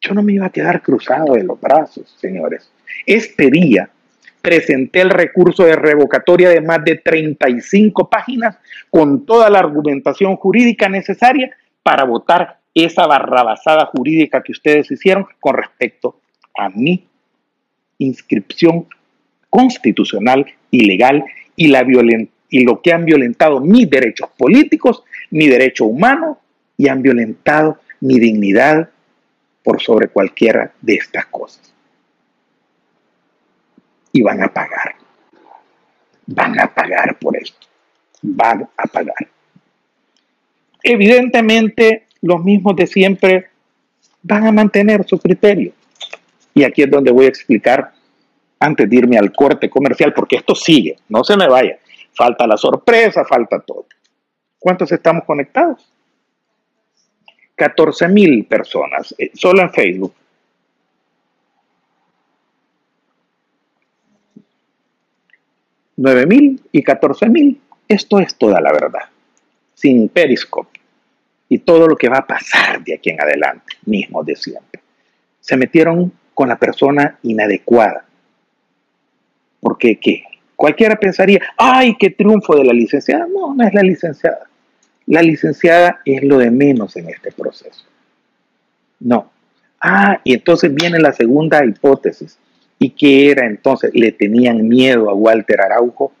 Yo 0.00 0.14
no 0.14 0.22
me 0.22 0.32
iba 0.32 0.46
a 0.46 0.50
quedar 0.50 0.82
cruzado 0.82 1.34
de 1.34 1.44
los 1.44 1.60
brazos, 1.60 2.14
señores. 2.20 2.70
Este 3.06 3.50
día 3.50 3.88
presenté 4.42 5.00
el 5.00 5.10
recurso 5.10 5.64
de 5.64 5.76
revocatoria 5.76 6.50
de 6.50 6.60
más 6.60 6.84
de 6.84 6.96
35 6.96 8.10
páginas 8.10 8.58
con 8.90 9.24
toda 9.24 9.48
la 9.48 9.60
argumentación 9.60 10.36
jurídica 10.36 10.88
necesaria 10.88 11.56
para 11.82 12.04
votar 12.04 12.58
esa 12.74 13.06
barrabasada 13.06 13.86
jurídica 13.86 14.42
que 14.42 14.52
ustedes 14.52 14.90
hicieron 14.90 15.26
con 15.38 15.56
respecto 15.56 16.20
a 16.58 16.68
mi 16.68 17.06
inscripción 17.98 18.86
constitucional 19.52 20.46
y 20.70 20.86
legal 20.86 21.22
y, 21.56 21.70
y 22.48 22.64
lo 22.64 22.80
que 22.80 22.92
han 22.94 23.04
violentado 23.04 23.60
mis 23.60 23.90
derechos 23.90 24.30
políticos, 24.38 25.04
mi 25.30 25.46
derecho 25.46 25.84
humano 25.84 26.38
y 26.78 26.88
han 26.88 27.02
violentado 27.02 27.78
mi 28.00 28.18
dignidad 28.18 28.88
por 29.62 29.82
sobre 29.82 30.08
cualquiera 30.08 30.72
de 30.80 30.94
estas 30.94 31.26
cosas 31.26 31.72
y 34.10 34.22
van 34.22 34.42
a 34.42 34.48
pagar. 34.48 34.94
Van 36.26 36.58
a 36.58 36.72
pagar 36.72 37.18
por 37.18 37.36
esto. 37.36 37.66
Van 38.22 38.66
a 38.76 38.86
pagar. 38.86 39.28
Evidentemente, 40.82 42.06
los 42.22 42.42
mismos 42.42 42.74
de 42.76 42.86
siempre 42.86 43.48
van 44.22 44.46
a 44.46 44.52
mantener 44.52 45.04
su 45.06 45.18
criterio. 45.18 45.72
Y 46.54 46.64
aquí 46.64 46.82
es 46.82 46.90
donde 46.90 47.10
voy 47.10 47.26
a 47.26 47.28
explicar, 47.28 47.92
antes 48.62 48.88
de 48.88 48.96
irme 48.96 49.18
al 49.18 49.32
corte 49.32 49.68
comercial, 49.68 50.12
porque 50.14 50.36
esto 50.36 50.54
sigue, 50.54 50.96
no 51.08 51.24
se 51.24 51.36
me 51.36 51.48
vaya. 51.48 51.78
Falta 52.14 52.46
la 52.46 52.56
sorpresa, 52.56 53.24
falta 53.24 53.60
todo. 53.60 53.86
¿Cuántos 54.58 54.92
estamos 54.92 55.24
conectados? 55.24 55.92
14 57.56 58.08
mil 58.08 58.44
personas, 58.44 59.14
eh, 59.18 59.30
solo 59.34 59.62
en 59.62 59.70
Facebook. 59.72 60.14
¿9 65.96 66.26
mil 66.26 66.60
y 66.72 66.82
14 66.82 67.28
mil. 67.28 67.60
Esto 67.88 68.20
es 68.20 68.34
toda 68.36 68.60
la 68.60 68.72
verdad, 68.72 69.08
sin 69.74 70.08
Periscope 70.08 70.80
y 71.48 71.58
todo 71.58 71.86
lo 71.86 71.96
que 71.96 72.08
va 72.08 72.18
a 72.18 72.26
pasar 72.26 72.82
de 72.82 72.94
aquí 72.94 73.10
en 73.10 73.20
adelante, 73.20 73.76
mismo 73.84 74.22
de 74.22 74.36
siempre. 74.36 74.80
Se 75.40 75.56
metieron 75.56 76.12
con 76.32 76.48
la 76.48 76.56
persona 76.56 77.18
inadecuada. 77.22 78.06
Porque 79.72 79.98
¿qué? 79.98 80.24
Cualquiera 80.54 80.96
pensaría, 80.96 81.40
ay, 81.56 81.96
qué 81.98 82.10
triunfo 82.10 82.54
de 82.54 82.64
la 82.64 82.74
licenciada. 82.74 83.26
No, 83.26 83.54
no 83.54 83.66
es 83.66 83.72
la 83.72 83.82
licenciada. 83.82 84.46
La 85.06 85.22
licenciada 85.22 86.02
es 86.04 86.22
lo 86.22 86.36
de 86.36 86.50
menos 86.50 86.94
en 86.96 87.08
este 87.08 87.32
proceso. 87.32 87.86
No. 89.00 89.30
Ah, 89.80 90.20
y 90.24 90.34
entonces 90.34 90.74
viene 90.74 90.98
la 90.98 91.14
segunda 91.14 91.64
hipótesis. 91.64 92.38
¿Y 92.78 92.90
qué 92.90 93.30
era 93.30 93.46
entonces? 93.46 93.92
Le 93.94 94.12
tenían 94.12 94.68
miedo 94.68 95.08
a 95.08 95.14
Walter 95.14 95.62
Araujo, 95.62 96.12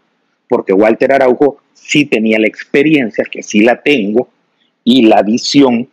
porque 0.48 0.72
Walter 0.72 1.12
Araujo 1.12 1.58
sí 1.74 2.06
tenía 2.06 2.38
la 2.38 2.46
experiencia, 2.46 3.26
que 3.30 3.42
sí 3.42 3.60
la 3.60 3.82
tengo, 3.82 4.30
y 4.82 5.02
la 5.04 5.22
visión 5.22 5.90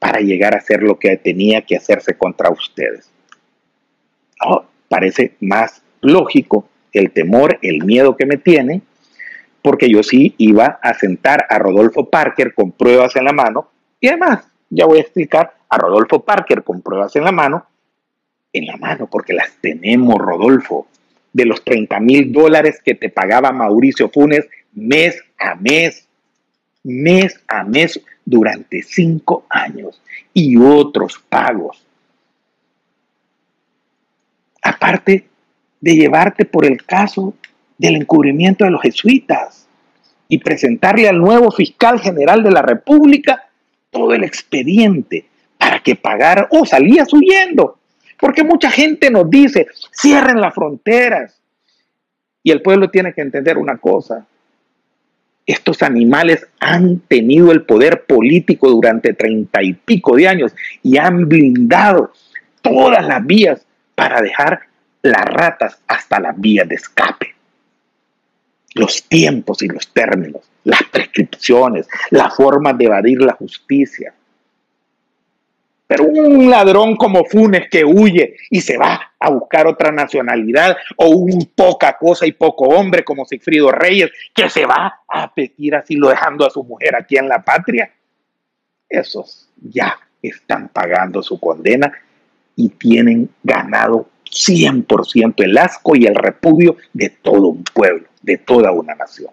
para 0.00 0.18
llegar 0.18 0.56
a 0.56 0.58
hacer 0.58 0.82
lo 0.82 0.98
que 0.98 1.16
tenía 1.18 1.62
que 1.62 1.76
hacerse 1.76 2.14
contra 2.14 2.50
ustedes. 2.50 3.08
Oh, 4.44 4.64
parece 4.88 5.36
más 5.38 5.82
lógico 6.00 6.68
el 6.98 7.10
temor, 7.10 7.58
el 7.62 7.84
miedo 7.84 8.16
que 8.16 8.26
me 8.26 8.36
tiene, 8.36 8.82
porque 9.62 9.90
yo 9.90 10.02
sí 10.02 10.34
iba 10.38 10.78
a 10.82 10.94
sentar 10.94 11.46
a 11.48 11.58
Rodolfo 11.58 12.08
Parker 12.08 12.54
con 12.54 12.72
pruebas 12.72 13.16
en 13.16 13.24
la 13.24 13.32
mano, 13.32 13.70
y 14.00 14.08
además 14.08 14.46
ya 14.70 14.86
voy 14.86 14.98
a 14.98 15.02
explicar 15.02 15.54
a 15.68 15.78
Rodolfo 15.78 16.24
Parker 16.24 16.62
con 16.62 16.82
pruebas 16.82 17.16
en 17.16 17.24
la 17.24 17.32
mano, 17.32 17.66
en 18.52 18.66
la 18.66 18.76
mano, 18.76 19.08
porque 19.10 19.32
las 19.32 19.56
tenemos, 19.60 20.16
Rodolfo, 20.18 20.86
de 21.32 21.44
los 21.44 21.62
30 21.64 22.00
mil 22.00 22.32
dólares 22.32 22.80
que 22.82 22.94
te 22.94 23.10
pagaba 23.10 23.52
Mauricio 23.52 24.08
Funes 24.08 24.48
mes 24.72 25.22
a 25.38 25.54
mes, 25.54 26.06
mes 26.82 27.42
a 27.48 27.64
mes 27.64 28.00
durante 28.24 28.82
cinco 28.82 29.44
años 29.50 30.00
y 30.32 30.56
otros 30.56 31.22
pagos. 31.28 31.84
Aparte 34.62 35.26
de 35.80 35.94
llevarte 35.94 36.44
por 36.44 36.64
el 36.64 36.84
caso 36.84 37.34
del 37.78 37.96
encubrimiento 37.96 38.64
de 38.64 38.70
los 38.70 38.82
jesuitas 38.82 39.66
y 40.28 40.38
presentarle 40.38 41.08
al 41.08 41.18
nuevo 41.18 41.50
fiscal 41.50 42.00
general 42.00 42.42
de 42.42 42.50
la 42.50 42.62
República 42.62 43.48
todo 43.90 44.12
el 44.14 44.24
expediente 44.24 45.26
para 45.58 45.80
que 45.80 45.96
pagara 45.96 46.48
o 46.50 46.66
salías 46.66 47.12
huyendo. 47.12 47.78
Porque 48.18 48.44
mucha 48.44 48.70
gente 48.70 49.10
nos 49.10 49.28
dice, 49.30 49.68
cierren 49.92 50.40
las 50.40 50.54
fronteras. 50.54 51.38
Y 52.42 52.50
el 52.50 52.62
pueblo 52.62 52.90
tiene 52.90 53.12
que 53.12 53.20
entender 53.20 53.58
una 53.58 53.76
cosa. 53.76 54.26
Estos 55.44 55.82
animales 55.82 56.46
han 56.58 57.00
tenido 57.00 57.52
el 57.52 57.62
poder 57.62 58.04
político 58.04 58.68
durante 58.70 59.12
treinta 59.12 59.62
y 59.62 59.74
pico 59.74 60.16
de 60.16 60.28
años 60.28 60.52
y 60.82 60.96
han 60.96 61.28
blindado 61.28 62.12
todas 62.62 63.06
las 63.06 63.24
vías 63.24 63.64
para 63.94 64.20
dejar 64.20 64.60
las 65.10 65.24
ratas 65.24 65.78
hasta 65.86 66.20
las 66.20 66.38
vías 66.38 66.68
de 66.68 66.74
escape. 66.74 67.34
Los 68.74 69.04
tiempos 69.04 69.62
y 69.62 69.68
los 69.68 69.88
términos, 69.88 70.42
las 70.64 70.82
prescripciones, 70.84 71.88
la 72.10 72.30
forma 72.30 72.72
de 72.72 72.84
evadir 72.84 73.22
la 73.22 73.32
justicia. 73.32 74.12
Pero 75.86 76.04
un 76.04 76.50
ladrón 76.50 76.96
como 76.96 77.24
Funes 77.24 77.70
que 77.70 77.84
huye 77.84 78.36
y 78.50 78.60
se 78.60 78.76
va 78.76 79.12
a 79.18 79.30
buscar 79.30 79.66
otra 79.66 79.92
nacionalidad, 79.92 80.76
o 80.96 81.08
un 81.08 81.50
poca 81.54 81.96
cosa 81.96 82.26
y 82.26 82.32
poco 82.32 82.64
hombre 82.64 83.04
como 83.04 83.24
Sigfrido 83.24 83.70
Reyes 83.70 84.10
que 84.34 84.50
se 84.50 84.66
va 84.66 85.00
a 85.08 85.32
pedir 85.32 85.76
así 85.76 85.94
lo 85.94 86.08
dejando 86.08 86.44
a 86.44 86.50
su 86.50 86.64
mujer 86.64 86.96
aquí 86.96 87.16
en 87.16 87.28
la 87.28 87.42
patria, 87.42 87.90
esos 88.88 89.48
ya 89.62 89.98
están 90.20 90.68
pagando 90.68 91.22
su 91.22 91.38
condena 91.38 91.92
y 92.56 92.68
tienen 92.70 93.30
ganado 93.42 94.08
100% 94.30 95.34
el 95.44 95.58
asco 95.58 95.96
y 95.96 96.06
el 96.06 96.14
repudio 96.14 96.76
de 96.92 97.10
todo 97.10 97.48
un 97.48 97.64
pueblo, 97.64 98.08
de 98.22 98.38
toda 98.38 98.72
una 98.72 98.94
nación. 98.94 99.30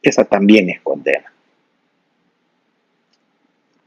Esa 0.00 0.24
también 0.24 0.70
es 0.70 0.80
condena. 0.80 1.32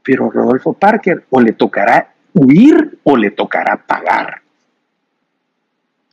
Pero 0.02 0.30
Rodolfo 0.30 0.72
Parker 0.72 1.26
o 1.30 1.40
le 1.40 1.52
tocará 1.52 2.14
huir 2.32 2.98
o 3.02 3.16
le 3.16 3.30
tocará 3.30 3.76
pagar. 3.76 4.42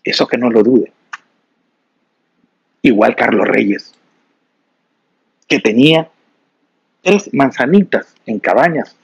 Eso 0.04 0.28
que 0.28 0.38
no 0.38 0.50
lo 0.50 0.64
dude. 0.64 0.92
Igual 2.82 3.16
Carlos 3.16 3.48
Reyes, 3.48 3.94
que 5.48 5.60
tenía 5.60 6.10
tres 7.02 7.34
manzanitas 7.34 8.14
en 8.26 8.40
cabañas 8.40 8.98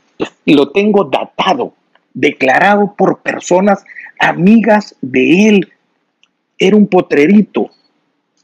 lo 0.46 0.72
tengo 0.72 1.06
datado 1.06 1.74
declarado 2.20 2.96
por 2.98 3.22
personas 3.22 3.86
amigas 4.20 4.96
de 5.02 5.48
él. 5.48 5.74
Era 6.58 6.76
un 6.76 6.88
potrerito 6.88 7.70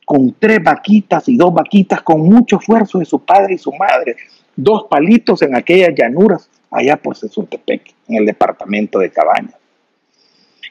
con 0.05 0.33
tres 0.39 0.63
vaquitas 0.63 1.27
y 1.27 1.35
dos 1.35 1.53
vaquitas 1.53 2.01
con 2.01 2.21
mucho 2.21 2.57
esfuerzo 2.57 2.99
de 2.99 3.05
su 3.05 3.19
padre 3.25 3.55
y 3.55 3.57
su 3.57 3.73
madre. 3.73 4.15
Dos 4.55 4.85
palitos 4.89 5.41
en 5.41 5.55
aquellas 5.55 5.93
llanuras 5.93 6.49
allá 6.71 6.95
por 6.95 7.17
Sesuntepec, 7.17 7.93
en 8.07 8.15
el 8.15 8.25
departamento 8.25 8.99
de 8.99 9.11
Cabañas. 9.11 9.55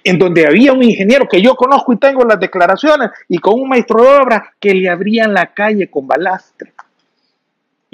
En 0.03 0.19
donde 0.19 0.47
había 0.47 0.73
un 0.73 0.83
ingeniero 0.83 1.29
que 1.29 1.43
yo 1.43 1.57
conozco 1.57 1.93
y 1.93 1.99
tengo 1.99 2.25
las 2.25 2.41
declaraciones 2.41 3.11
y 3.29 3.39
con 3.39 3.61
un 3.61 3.69
maestro 3.69 4.03
de 4.03 4.09
obra 4.09 4.55
que 4.59 4.75
le 4.75 4.89
abrían 4.89 5.35
la 5.35 5.53
calle 5.53 5.91
con 5.91 6.07
balastre 6.07 6.73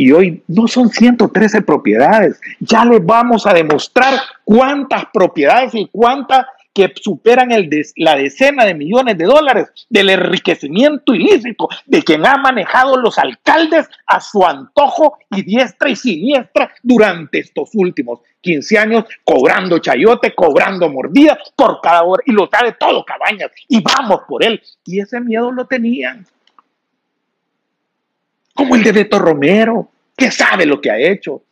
y 0.01 0.13
hoy 0.13 0.43
no 0.49 0.67
son 0.67 0.89
113 0.89 1.61
propiedades. 1.61 2.41
Ya 2.59 2.87
les 2.87 3.05
vamos 3.05 3.47
a 3.47 3.53
demostrar 3.53 4.15
cuántas 4.45 5.05
propiedades 5.13 5.75
y 5.75 5.91
cuántas 5.93 6.47
que 6.73 6.91
superan 6.99 7.53
el 7.53 7.69
la 7.97 8.17
decena 8.17 8.65
de 8.65 8.73
millones 8.73 9.19
de 9.19 9.27
dólares 9.27 9.67
del 9.91 10.09
enriquecimiento 10.09 11.15
ilícito 11.15 11.69
de 11.85 12.03
quien 12.03 12.25
ha 12.25 12.39
manejado 12.39 12.97
los 12.97 13.19
alcaldes 13.19 13.91
a 14.07 14.23
su 14.23 14.43
antojo 14.43 15.19
y 15.33 15.43
diestra 15.43 15.91
y 15.91 15.97
siniestra 15.97 16.73
durante 16.83 17.41
estos 17.41 17.69
últimos 17.75 18.21
15 18.41 18.79
años, 18.79 19.05
cobrando 19.23 19.81
chayote, 19.81 20.35
cobrando 20.35 20.89
mordida 20.89 21.39
por 21.55 21.79
cada 21.83 22.05
hora, 22.05 22.23
y 22.25 22.33
lo 22.33 22.49
sabe 22.51 22.73
todo 22.73 23.05
Cabañas, 23.05 23.51
y 23.69 23.83
vamos 23.83 24.21
por 24.27 24.43
él. 24.43 24.63
Y 24.87 25.01
ese 25.01 25.21
miedo 25.21 25.53
lo 25.53 25.67
tenían 25.67 26.25
como 28.61 28.77
el 28.77 28.83
de 28.83 28.93
Beto 28.93 29.19
Romero, 29.19 29.89
que 30.15 30.31
sabe 30.31 30.67
lo 30.67 30.83
que 30.83 30.91
ha 30.91 30.99
hecho. 30.99 31.43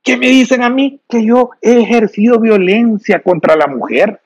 ¿Qué 0.00 0.16
me 0.16 0.28
dicen 0.28 0.62
a 0.62 0.70
mí? 0.70 1.00
Que 1.08 1.26
yo 1.26 1.50
he 1.60 1.80
ejercido 1.80 2.38
violencia 2.38 3.20
contra 3.20 3.56
la 3.56 3.66
mujer. 3.66 4.20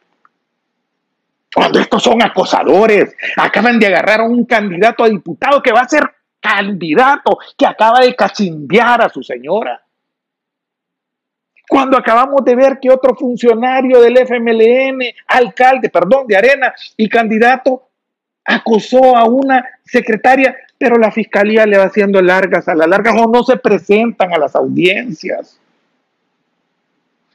Cuando 1.54 1.80
estos 1.80 2.02
son 2.02 2.22
acosadores, 2.22 3.16
acaban 3.38 3.78
de 3.78 3.86
agarrar 3.86 4.20
a 4.20 4.24
un 4.24 4.44
candidato 4.44 5.02
a 5.02 5.08
diputado 5.08 5.62
que 5.62 5.72
va 5.72 5.80
a 5.80 5.88
ser 5.88 6.02
candidato, 6.42 7.38
que 7.56 7.64
acaba 7.64 8.00
de 8.00 8.14
cachimbear 8.14 9.00
a 9.00 9.08
su 9.08 9.22
señora. 9.22 9.82
Cuando 11.66 11.96
acabamos 11.96 12.44
de 12.44 12.54
ver 12.54 12.78
que 12.82 12.90
otro 12.90 13.14
funcionario 13.14 13.98
del 14.02 14.18
FMLN, 14.18 15.04
alcalde, 15.26 15.88
perdón, 15.88 16.26
de 16.26 16.36
Arena 16.36 16.74
y 16.98 17.08
candidato, 17.08 17.88
acosó 18.44 19.16
a 19.16 19.24
una 19.24 19.64
secretaria 19.84 20.54
pero 20.82 20.98
la 20.98 21.12
fiscalía 21.12 21.64
le 21.64 21.78
va 21.78 21.84
haciendo 21.84 22.20
largas 22.20 22.66
a 22.66 22.74
la 22.74 22.88
larga 22.88 23.12
o 23.12 23.30
no 23.30 23.44
se 23.44 23.56
presentan 23.56 24.34
a 24.34 24.36
las 24.36 24.56
audiencias. 24.56 25.60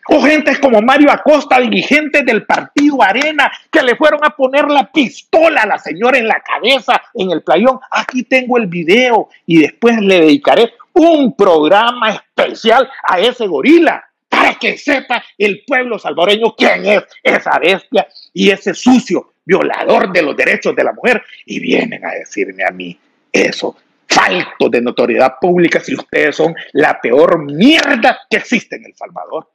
O 0.10 0.22
gente 0.22 0.60
como 0.60 0.82
Mario 0.82 1.10
Acosta, 1.10 1.58
dirigente 1.58 2.24
del 2.24 2.46
partido 2.46 3.02
Arena, 3.02 3.50
que 3.72 3.82
le 3.84 3.96
fueron 3.96 4.20
a 4.26 4.32
poner 4.32 4.68
la 4.68 4.92
pistola 4.92 5.62
a 5.62 5.66
la 5.66 5.78
señora 5.78 6.18
en 6.18 6.28
la 6.28 6.42
cabeza 6.42 7.02
en 7.14 7.32
el 7.32 7.42
playón. 7.42 7.80
Aquí 7.90 8.24
tengo 8.24 8.58
el 8.58 8.68
video 8.68 9.30
y 9.46 9.62
después 9.62 9.98
le 10.02 10.20
dedicaré 10.20 10.74
un 10.92 11.34
programa 11.34 12.16
especial 12.16 12.90
a 13.02 13.22
ese 13.22 13.48
gorila 13.48 14.04
para 14.28 14.56
que 14.56 14.78
sepa 14.78 15.24
el 15.38 15.64
pueblo 15.66 15.98
salvadoreño 15.98 16.54
quién 16.54 16.86
es 16.86 17.04
esa 17.24 17.58
bestia 17.60 18.10
y 18.34 18.50
ese 18.50 18.74
sucio 18.74 19.32
violador 19.46 20.12
de 20.12 20.22
los 20.22 20.36
derechos 20.36 20.76
de 20.76 20.84
la 20.84 20.92
mujer. 20.92 21.24
Y 21.46 21.62
vienen 21.62 22.04
a 22.04 22.12
decirme 22.12 22.66
a 22.66 22.72
mí 22.72 23.00
eso, 23.32 23.76
falto 24.08 24.70
de 24.70 24.82
notoriedad 24.82 25.36
pública 25.40 25.80
si 25.80 25.94
ustedes 25.94 26.36
son 26.36 26.56
la 26.74 27.00
peor 27.00 27.44
mierda 27.44 28.20
que 28.30 28.38
existe 28.38 28.76
en 28.78 28.86
El 28.86 28.96
Salvador. 28.96 29.52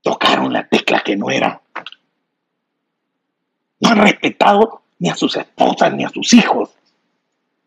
tocaron 0.00 0.52
la 0.52 0.66
tecla 0.66 1.00
que 1.04 1.16
no 1.16 1.30
era. 1.30 1.60
No 3.80 3.88
han 3.88 3.98
respetado 3.98 4.82
ni 4.98 5.08
a 5.08 5.14
sus 5.14 5.36
esposas 5.36 5.94
ni 5.94 6.04
a 6.04 6.08
sus 6.08 6.32
hijos. 6.34 6.70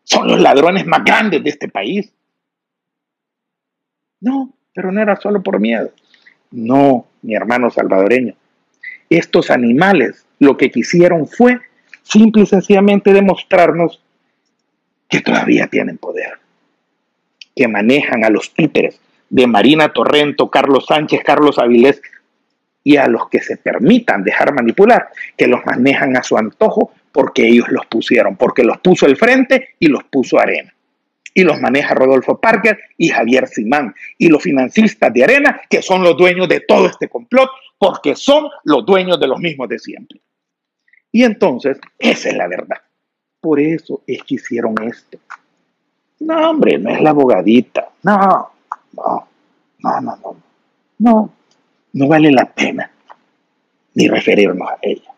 Son 0.04 0.28
los 0.28 0.40
ladrones 0.40 0.86
más 0.86 1.02
grandes 1.02 1.42
de 1.42 1.50
este 1.50 1.68
país. 1.68 2.12
No, 4.20 4.52
pero 4.74 4.92
no 4.92 5.00
era 5.00 5.16
solo 5.16 5.42
por 5.42 5.58
miedo. 5.58 5.90
No, 6.50 7.06
mi 7.22 7.34
hermano 7.34 7.70
salvadoreño. 7.70 8.34
Estos 9.08 9.50
animales 9.50 10.26
lo 10.38 10.56
que 10.56 10.70
quisieron 10.70 11.26
fue 11.26 11.60
simple 12.02 12.42
y 12.42 12.46
sencillamente 12.46 13.12
demostrarnos 13.12 14.00
que 15.08 15.20
todavía 15.20 15.66
tienen 15.68 15.98
poder, 15.98 16.38
que 17.54 17.68
manejan 17.68 18.24
a 18.24 18.30
los 18.30 18.52
títeres 18.52 19.00
de 19.28 19.46
Marina 19.46 19.92
Torrento, 19.92 20.50
Carlos 20.50 20.86
Sánchez, 20.86 21.22
Carlos 21.24 21.58
Avilés 21.58 22.00
y 22.84 22.96
a 22.96 23.08
los 23.08 23.28
que 23.28 23.40
se 23.40 23.56
permitan 23.56 24.22
dejar 24.22 24.54
manipular, 24.54 25.08
que 25.36 25.48
los 25.48 25.64
manejan 25.66 26.16
a 26.16 26.22
su 26.22 26.36
antojo 26.36 26.92
porque 27.12 27.48
ellos 27.48 27.66
los 27.70 27.86
pusieron, 27.86 28.36
porque 28.36 28.62
los 28.62 28.78
puso 28.78 29.06
el 29.06 29.16
frente 29.16 29.70
y 29.80 29.88
los 29.88 30.04
puso 30.04 30.38
arena. 30.38 30.72
Y 31.34 31.42
los 31.42 31.60
maneja 31.60 31.94
Rodolfo 31.94 32.40
Parker 32.40 32.78
y 32.96 33.08
Javier 33.08 33.46
Simán. 33.46 33.94
Y 34.16 34.28
los 34.28 34.42
financistas 34.42 35.12
de 35.12 35.24
arena, 35.24 35.60
que 35.68 35.82
son 35.82 36.02
los 36.02 36.16
dueños 36.16 36.48
de 36.48 36.60
todo 36.60 36.86
este 36.86 37.08
complot, 37.08 37.50
porque 37.78 38.14
son 38.14 38.48
los 38.64 38.86
dueños 38.86 39.18
de 39.18 39.26
los 39.26 39.38
mismos 39.38 39.68
de 39.68 39.78
siempre. 39.78 40.20
Y 41.10 41.24
entonces, 41.24 41.78
esa 41.98 42.28
es 42.28 42.36
la 42.36 42.48
verdad. 42.48 42.78
Por 43.46 43.60
eso 43.60 44.02
es 44.08 44.24
que 44.24 44.34
hicieron 44.34 44.74
esto. 44.82 45.18
No, 46.18 46.50
hombre, 46.50 46.78
no 46.78 46.90
es 46.90 47.00
la 47.00 47.10
abogadita. 47.10 47.90
No, 48.02 48.50
no, 48.92 49.28
no, 49.78 50.00
no, 50.00 50.16
no. 50.16 50.36
No, 50.98 51.30
no 51.92 52.08
vale 52.08 52.32
la 52.32 52.52
pena 52.52 52.90
ni 53.94 54.08
referirnos 54.08 54.68
a 54.68 54.78
ella. 54.82 55.12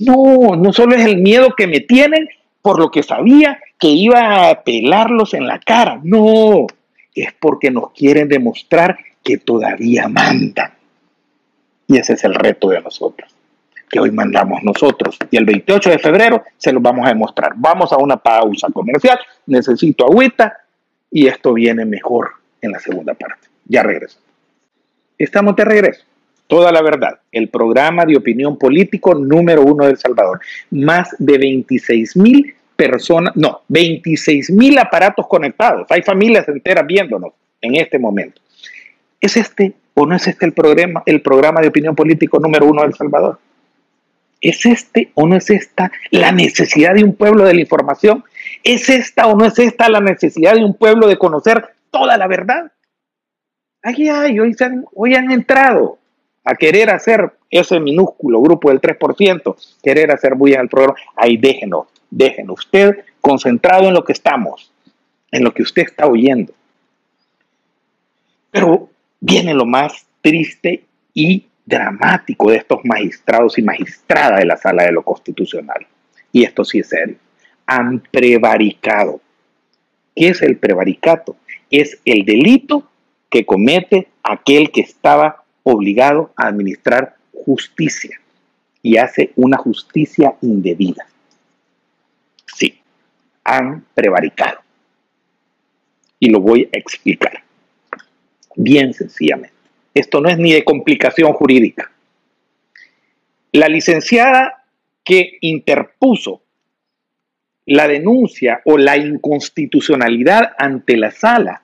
No, 0.00 0.56
no 0.56 0.72
solo 0.72 0.96
es 0.96 1.06
el 1.06 1.18
miedo 1.18 1.54
que 1.56 1.68
me 1.68 1.78
tienen 1.78 2.28
por 2.60 2.80
lo 2.80 2.90
que 2.90 3.04
sabía 3.04 3.60
que 3.78 3.90
iba 3.90 4.50
a 4.50 4.64
pelarlos 4.64 5.32
en 5.34 5.46
la 5.46 5.60
cara. 5.60 6.00
No, 6.02 6.66
es 7.14 7.32
porque 7.38 7.70
nos 7.70 7.92
quieren 7.92 8.28
demostrar 8.28 8.98
que 9.22 9.38
todavía 9.38 10.08
mandan. 10.08 10.74
Y 11.86 11.98
ese 11.98 12.14
es 12.14 12.24
el 12.24 12.34
reto 12.34 12.70
de 12.70 12.82
nosotros 12.82 13.33
que 13.94 14.00
hoy 14.00 14.10
mandamos 14.10 14.60
nosotros. 14.64 15.16
Y 15.30 15.36
el 15.36 15.44
28 15.44 15.90
de 15.90 15.98
febrero 16.00 16.42
se 16.56 16.72
los 16.72 16.82
vamos 16.82 17.06
a 17.06 17.10
demostrar. 17.10 17.52
Vamos 17.54 17.92
a 17.92 17.96
una 17.96 18.16
pausa 18.16 18.66
comercial. 18.72 19.16
Necesito 19.46 20.04
agüita 20.04 20.52
y 21.12 21.28
esto 21.28 21.54
viene 21.54 21.84
mejor 21.84 22.30
en 22.60 22.72
la 22.72 22.80
segunda 22.80 23.14
parte. 23.14 23.46
Ya 23.66 23.84
regreso. 23.84 24.18
Estamos 25.16 25.54
de 25.54 25.64
regreso. 25.64 26.04
Toda 26.48 26.72
la 26.72 26.82
verdad, 26.82 27.20
el 27.30 27.48
programa 27.50 28.04
de 28.04 28.16
opinión 28.16 28.58
político 28.58 29.14
número 29.14 29.62
uno 29.62 29.84
de 29.84 29.92
El 29.92 29.96
Salvador. 29.96 30.40
Más 30.72 31.14
de 31.20 31.38
26 31.38 32.16
mil 32.16 32.52
personas, 32.74 33.36
no, 33.36 33.60
26 33.68 34.50
mil 34.50 34.76
aparatos 34.76 35.28
conectados. 35.28 35.86
Hay 35.90 36.02
familias 36.02 36.48
enteras 36.48 36.84
viéndonos 36.84 37.32
en 37.60 37.76
este 37.76 38.00
momento. 38.00 38.40
¿Es 39.20 39.36
este 39.36 39.72
o 39.94 40.04
no 40.04 40.16
es 40.16 40.26
este 40.26 40.46
el 40.46 40.52
programa, 40.52 41.04
el 41.06 41.22
programa 41.22 41.60
de 41.60 41.68
opinión 41.68 41.94
político 41.94 42.40
número 42.40 42.66
uno 42.66 42.82
de 42.82 42.88
El 42.88 42.94
Salvador? 42.94 43.38
¿Es 44.44 44.66
este 44.66 45.10
o 45.14 45.26
no 45.26 45.36
es 45.36 45.48
esta 45.48 45.90
la 46.10 46.30
necesidad 46.30 46.92
de 46.92 47.02
un 47.02 47.16
pueblo 47.16 47.46
de 47.46 47.54
la 47.54 47.62
información? 47.62 48.24
¿Es 48.62 48.90
esta 48.90 49.26
o 49.26 49.34
no 49.34 49.46
es 49.46 49.58
esta 49.58 49.88
la 49.88 50.00
necesidad 50.00 50.52
de 50.52 50.62
un 50.62 50.74
pueblo 50.74 51.06
de 51.08 51.16
conocer 51.16 51.64
toda 51.90 52.18
la 52.18 52.26
verdad? 52.26 52.70
Aquí 53.82 54.06
hay, 54.10 54.38
hoy, 54.38 55.14
han, 55.14 55.30
entrado 55.30 55.98
a 56.44 56.54
querer 56.56 56.90
hacer 56.90 57.32
ese 57.48 57.80
minúsculo 57.80 58.42
grupo 58.42 58.68
del 58.68 58.82
3%, 58.82 59.56
querer 59.82 60.10
hacer 60.10 60.34
bulla 60.34 60.56
en 60.56 60.60
el 60.60 60.68
programa. 60.68 60.98
Ahí 61.16 61.38
déjenos, 61.38 61.86
déjenos. 62.10 62.60
Usted 62.66 62.98
concentrado 63.22 63.88
en 63.88 63.94
lo 63.94 64.04
que 64.04 64.12
estamos, 64.12 64.70
en 65.32 65.42
lo 65.42 65.54
que 65.54 65.62
usted 65.62 65.84
está 65.84 66.06
oyendo. 66.06 66.52
Pero 68.50 68.90
viene 69.20 69.54
lo 69.54 69.64
más 69.64 70.06
triste 70.20 70.84
y 71.14 71.46
dramático 71.64 72.50
de 72.50 72.58
estos 72.58 72.84
magistrados 72.84 73.58
y 73.58 73.62
magistradas 73.62 74.40
de 74.40 74.46
la 74.46 74.56
sala 74.56 74.84
de 74.84 74.92
lo 74.92 75.02
constitucional. 75.02 75.86
Y 76.32 76.44
esto 76.44 76.64
sí 76.64 76.80
es 76.80 76.88
serio. 76.88 77.16
Han 77.66 78.00
prevaricado. 78.10 79.20
¿Qué 80.14 80.28
es 80.28 80.42
el 80.42 80.58
prevaricato? 80.58 81.36
Es 81.70 81.98
el 82.04 82.24
delito 82.24 82.88
que 83.30 83.46
comete 83.46 84.08
aquel 84.22 84.70
que 84.70 84.82
estaba 84.82 85.44
obligado 85.62 86.32
a 86.36 86.48
administrar 86.48 87.16
justicia 87.32 88.20
y 88.82 88.98
hace 88.98 89.32
una 89.36 89.56
justicia 89.56 90.34
indebida. 90.42 91.06
Sí, 92.46 92.80
han 93.42 93.84
prevaricado. 93.94 94.60
Y 96.20 96.30
lo 96.30 96.40
voy 96.40 96.68
a 96.72 96.78
explicar. 96.78 97.42
Bien 98.54 98.92
sencillamente. 98.92 99.53
Esto 99.94 100.20
no 100.20 100.28
es 100.28 100.36
ni 100.36 100.52
de 100.52 100.64
complicación 100.64 101.32
jurídica. 101.32 101.90
La 103.52 103.68
licenciada 103.68 104.64
que 105.04 105.38
interpuso 105.40 106.42
la 107.66 107.86
denuncia 107.86 108.60
o 108.64 108.76
la 108.76 108.96
inconstitucionalidad 108.96 110.52
ante 110.58 110.96
la 110.96 111.12
sala 111.12 111.62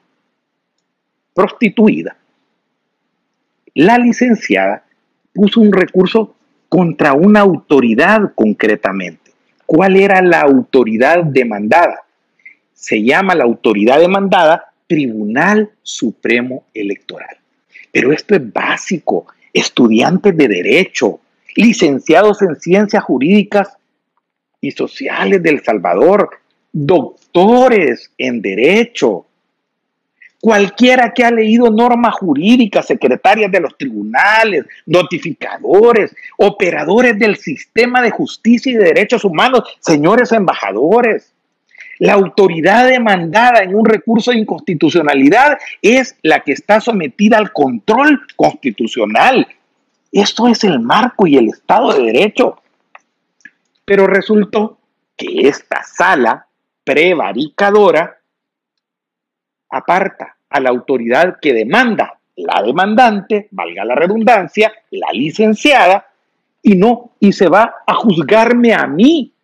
prostituida, 1.34 2.16
la 3.74 3.98
licenciada 3.98 4.84
puso 5.32 5.60
un 5.60 5.72
recurso 5.72 6.36
contra 6.68 7.12
una 7.12 7.40
autoridad 7.40 8.32
concretamente. 8.34 9.32
¿Cuál 9.66 9.96
era 9.96 10.22
la 10.22 10.40
autoridad 10.40 11.24
demandada? 11.24 12.04
Se 12.72 13.02
llama 13.02 13.34
la 13.34 13.44
autoridad 13.44 13.98
demandada 13.98 14.72
Tribunal 14.86 15.70
Supremo 15.82 16.64
Electoral. 16.72 17.39
Pero 17.92 18.12
esto 18.12 18.34
es 18.34 18.52
básico. 18.52 19.26
Estudiantes 19.52 20.36
de 20.36 20.48
derecho, 20.48 21.20
licenciados 21.56 22.42
en 22.42 22.56
ciencias 22.56 23.02
jurídicas 23.02 23.76
y 24.60 24.70
sociales 24.70 25.42
del 25.42 25.62
Salvador, 25.64 26.30
doctores 26.72 28.10
en 28.16 28.40
derecho, 28.40 29.26
cualquiera 30.40 31.12
que 31.12 31.24
ha 31.24 31.30
leído 31.30 31.70
normas 31.70 32.14
jurídicas, 32.14 32.86
secretarias 32.86 33.52
de 33.52 33.60
los 33.60 33.76
tribunales, 33.76 34.64
notificadores, 34.86 36.14
operadores 36.38 37.18
del 37.18 37.36
sistema 37.36 38.00
de 38.02 38.10
justicia 38.10 38.72
y 38.72 38.76
de 38.76 38.84
derechos 38.84 39.24
humanos, 39.24 39.62
señores 39.80 40.32
embajadores, 40.32 41.32
la 42.00 42.14
autoridad 42.14 42.88
demandada 42.88 43.62
en 43.62 43.74
un 43.74 43.84
recurso 43.84 44.30
de 44.30 44.38
inconstitucionalidad 44.38 45.58
es 45.82 46.16
la 46.22 46.40
que 46.40 46.52
está 46.52 46.80
sometida 46.80 47.36
al 47.36 47.52
control 47.52 48.22
constitucional. 48.36 49.46
Esto 50.10 50.48
es 50.48 50.64
el 50.64 50.80
marco 50.80 51.26
y 51.26 51.36
el 51.36 51.48
Estado 51.48 51.92
de 51.92 52.04
Derecho. 52.04 52.62
Pero 53.84 54.06
resultó 54.06 54.78
que 55.14 55.46
esta 55.46 55.82
sala 55.82 56.46
prevaricadora 56.84 58.18
aparta 59.68 60.36
a 60.48 60.58
la 60.58 60.70
autoridad 60.70 61.38
que 61.38 61.52
demanda, 61.52 62.18
la 62.34 62.62
demandante, 62.62 63.48
valga 63.50 63.84
la 63.84 63.94
redundancia, 63.94 64.72
la 64.90 65.08
licenciada, 65.12 66.06
y 66.62 66.76
no, 66.76 67.10
y 67.20 67.32
se 67.32 67.48
va 67.48 67.74
a 67.86 67.92
juzgarme 67.92 68.72
a 68.72 68.86
mí, 68.86 69.34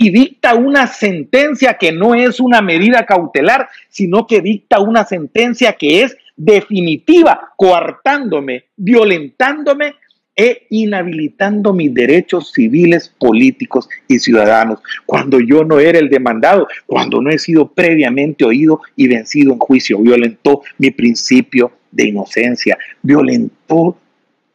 y 0.00 0.10
dicta 0.10 0.54
una 0.54 0.86
sentencia 0.86 1.74
que 1.74 1.90
no 1.90 2.14
es 2.14 2.38
una 2.38 2.62
medida 2.62 3.04
cautelar, 3.04 3.68
sino 3.88 4.28
que 4.28 4.40
dicta 4.40 4.78
una 4.78 5.04
sentencia 5.04 5.72
que 5.72 6.02
es 6.02 6.16
definitiva, 6.36 7.50
coartándome, 7.56 8.66
violentándome 8.76 9.96
e 10.36 10.68
inhabilitando 10.70 11.72
mis 11.72 11.92
derechos 11.92 12.52
civiles, 12.52 13.12
políticos 13.18 13.88
y 14.06 14.20
ciudadanos, 14.20 14.78
cuando 15.04 15.40
yo 15.40 15.64
no 15.64 15.80
era 15.80 15.98
el 15.98 16.08
demandado, 16.08 16.68
cuando 16.86 17.20
no 17.20 17.30
he 17.30 17.38
sido 17.40 17.72
previamente 17.72 18.44
oído 18.44 18.80
y 18.94 19.08
vencido 19.08 19.52
en 19.52 19.58
juicio, 19.58 19.98
violentó 19.98 20.62
mi 20.78 20.92
principio 20.92 21.72
de 21.90 22.06
inocencia, 22.06 22.78
violentó 23.02 23.98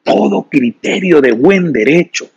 todo 0.03 0.43
criterio 0.43 1.19
de 1.19 1.33
buen 1.33 1.73
derecho. 1.73 2.29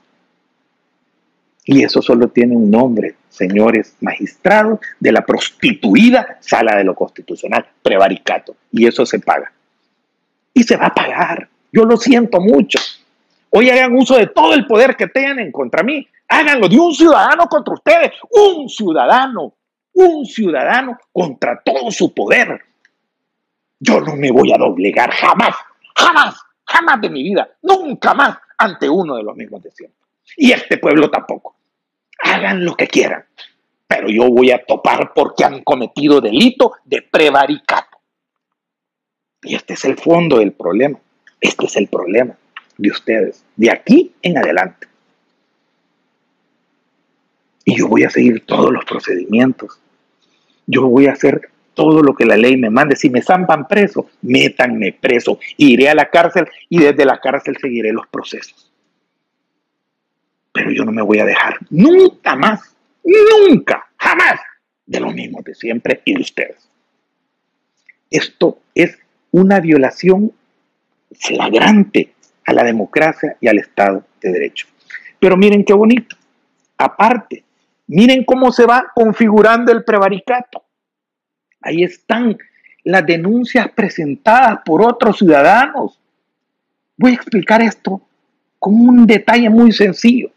Y 1.68 1.82
eso 1.82 2.00
solo 2.00 2.28
tiene 2.28 2.56
un 2.56 2.70
nombre, 2.70 3.16
señores 3.28 3.96
magistrados 4.00 4.78
de 5.00 5.10
la 5.10 5.26
prostituida 5.26 6.38
sala 6.40 6.76
de 6.76 6.84
lo 6.84 6.94
constitucional, 6.94 7.66
prevaricato. 7.82 8.54
Y 8.70 8.86
eso 8.86 9.04
se 9.04 9.18
paga. 9.18 9.52
Y 10.54 10.62
se 10.62 10.76
va 10.76 10.86
a 10.86 10.94
pagar. 10.94 11.48
Yo 11.72 11.84
lo 11.84 11.96
siento 11.96 12.40
mucho. 12.40 12.78
Hoy 13.50 13.68
hagan 13.68 13.96
uso 13.96 14.16
de 14.16 14.28
todo 14.28 14.54
el 14.54 14.64
poder 14.64 14.94
que 14.94 15.08
tienen 15.08 15.50
contra 15.50 15.82
mí. 15.82 16.06
Háganlo 16.28 16.68
de 16.68 16.78
un 16.78 16.94
ciudadano 16.94 17.48
contra 17.48 17.74
ustedes. 17.74 18.12
Un 18.30 18.68
ciudadano. 18.68 19.54
Un 19.92 20.24
ciudadano 20.24 20.96
contra 21.12 21.60
todo 21.64 21.90
su 21.90 22.14
poder. 22.14 22.60
Yo 23.80 24.00
no 24.00 24.14
me 24.14 24.30
voy 24.30 24.52
a 24.52 24.56
doblegar 24.56 25.10
jamás. 25.10 25.56
Jamás. 25.96 26.36
jamás 26.64 27.00
de 27.00 27.10
mi 27.10 27.24
vida, 27.24 27.48
nunca 27.62 28.14
más 28.14 28.38
ante 28.56 28.88
uno 28.88 29.16
de 29.16 29.24
los 29.24 29.36
mismos 29.36 29.62
de 29.62 29.70
siempre. 29.72 29.98
Y 30.36 30.52
este 30.52 30.78
pueblo 30.78 31.10
tampoco. 31.10 31.55
Hagan 32.18 32.64
lo 32.64 32.76
que 32.76 32.86
quieran, 32.88 33.24
pero 33.86 34.08
yo 34.08 34.28
voy 34.28 34.50
a 34.50 34.64
topar 34.64 35.12
porque 35.14 35.44
han 35.44 35.62
cometido 35.62 36.20
delito 36.20 36.72
de 36.84 37.02
prevaricato. 37.02 37.98
Y 39.42 39.54
este 39.54 39.74
es 39.74 39.84
el 39.84 39.96
fondo 39.96 40.38
del 40.38 40.52
problema. 40.52 40.98
Este 41.40 41.66
es 41.66 41.76
el 41.76 41.88
problema 41.88 42.36
de 42.78 42.90
ustedes, 42.90 43.44
de 43.56 43.70
aquí 43.70 44.12
en 44.22 44.38
adelante. 44.38 44.88
Y 47.64 47.76
yo 47.78 47.88
voy 47.88 48.04
a 48.04 48.10
seguir 48.10 48.44
todos 48.46 48.72
los 48.72 48.84
procedimientos. 48.84 49.80
Yo 50.66 50.86
voy 50.86 51.06
a 51.06 51.12
hacer 51.12 51.50
todo 51.74 52.02
lo 52.02 52.14
que 52.14 52.24
la 52.24 52.36
ley 52.36 52.56
me 52.56 52.70
mande. 52.70 52.96
Si 52.96 53.10
me 53.10 53.22
zampan 53.22 53.68
preso, 53.68 54.08
métanme 54.22 54.92
preso. 54.92 55.38
Iré 55.56 55.88
a 55.88 55.94
la 55.94 56.08
cárcel 56.10 56.48
y 56.68 56.78
desde 56.78 57.04
la 57.04 57.18
cárcel 57.18 57.56
seguiré 57.60 57.92
los 57.92 58.06
procesos. 58.06 58.72
Pero 60.56 60.70
yo 60.70 60.84
no 60.84 60.92
me 60.92 61.02
voy 61.02 61.18
a 61.18 61.24
dejar 61.24 61.58
nunca 61.70 62.34
más, 62.34 62.74
nunca, 63.04 63.86
jamás 63.98 64.40
de 64.86 65.00
lo 65.00 65.10
mismo 65.10 65.42
de 65.42 65.54
siempre 65.54 66.00
y 66.04 66.14
de 66.14 66.20
ustedes. 66.20 66.70
Esto 68.10 68.58
es 68.74 68.98
una 69.32 69.60
violación 69.60 70.32
flagrante 71.12 72.14
a 72.46 72.52
la 72.52 72.64
democracia 72.64 73.36
y 73.40 73.48
al 73.48 73.58
Estado 73.58 74.04
de 74.20 74.30
Derecho. 74.30 74.66
Pero 75.18 75.36
miren 75.36 75.64
qué 75.64 75.74
bonito. 75.74 76.16
Aparte, 76.78 77.44
miren 77.86 78.24
cómo 78.24 78.52
se 78.52 78.64
va 78.64 78.92
configurando 78.94 79.72
el 79.72 79.84
prevaricato. 79.84 80.62
Ahí 81.60 81.82
están 81.82 82.38
las 82.84 83.04
denuncias 83.04 83.68
presentadas 83.72 84.60
por 84.64 84.82
otros 84.82 85.18
ciudadanos. 85.18 86.00
Voy 86.96 87.12
a 87.12 87.14
explicar 87.14 87.60
esto 87.60 88.00
con 88.58 88.74
un 88.74 89.06
detalle 89.06 89.50
muy 89.50 89.72
sencillo. 89.72 90.30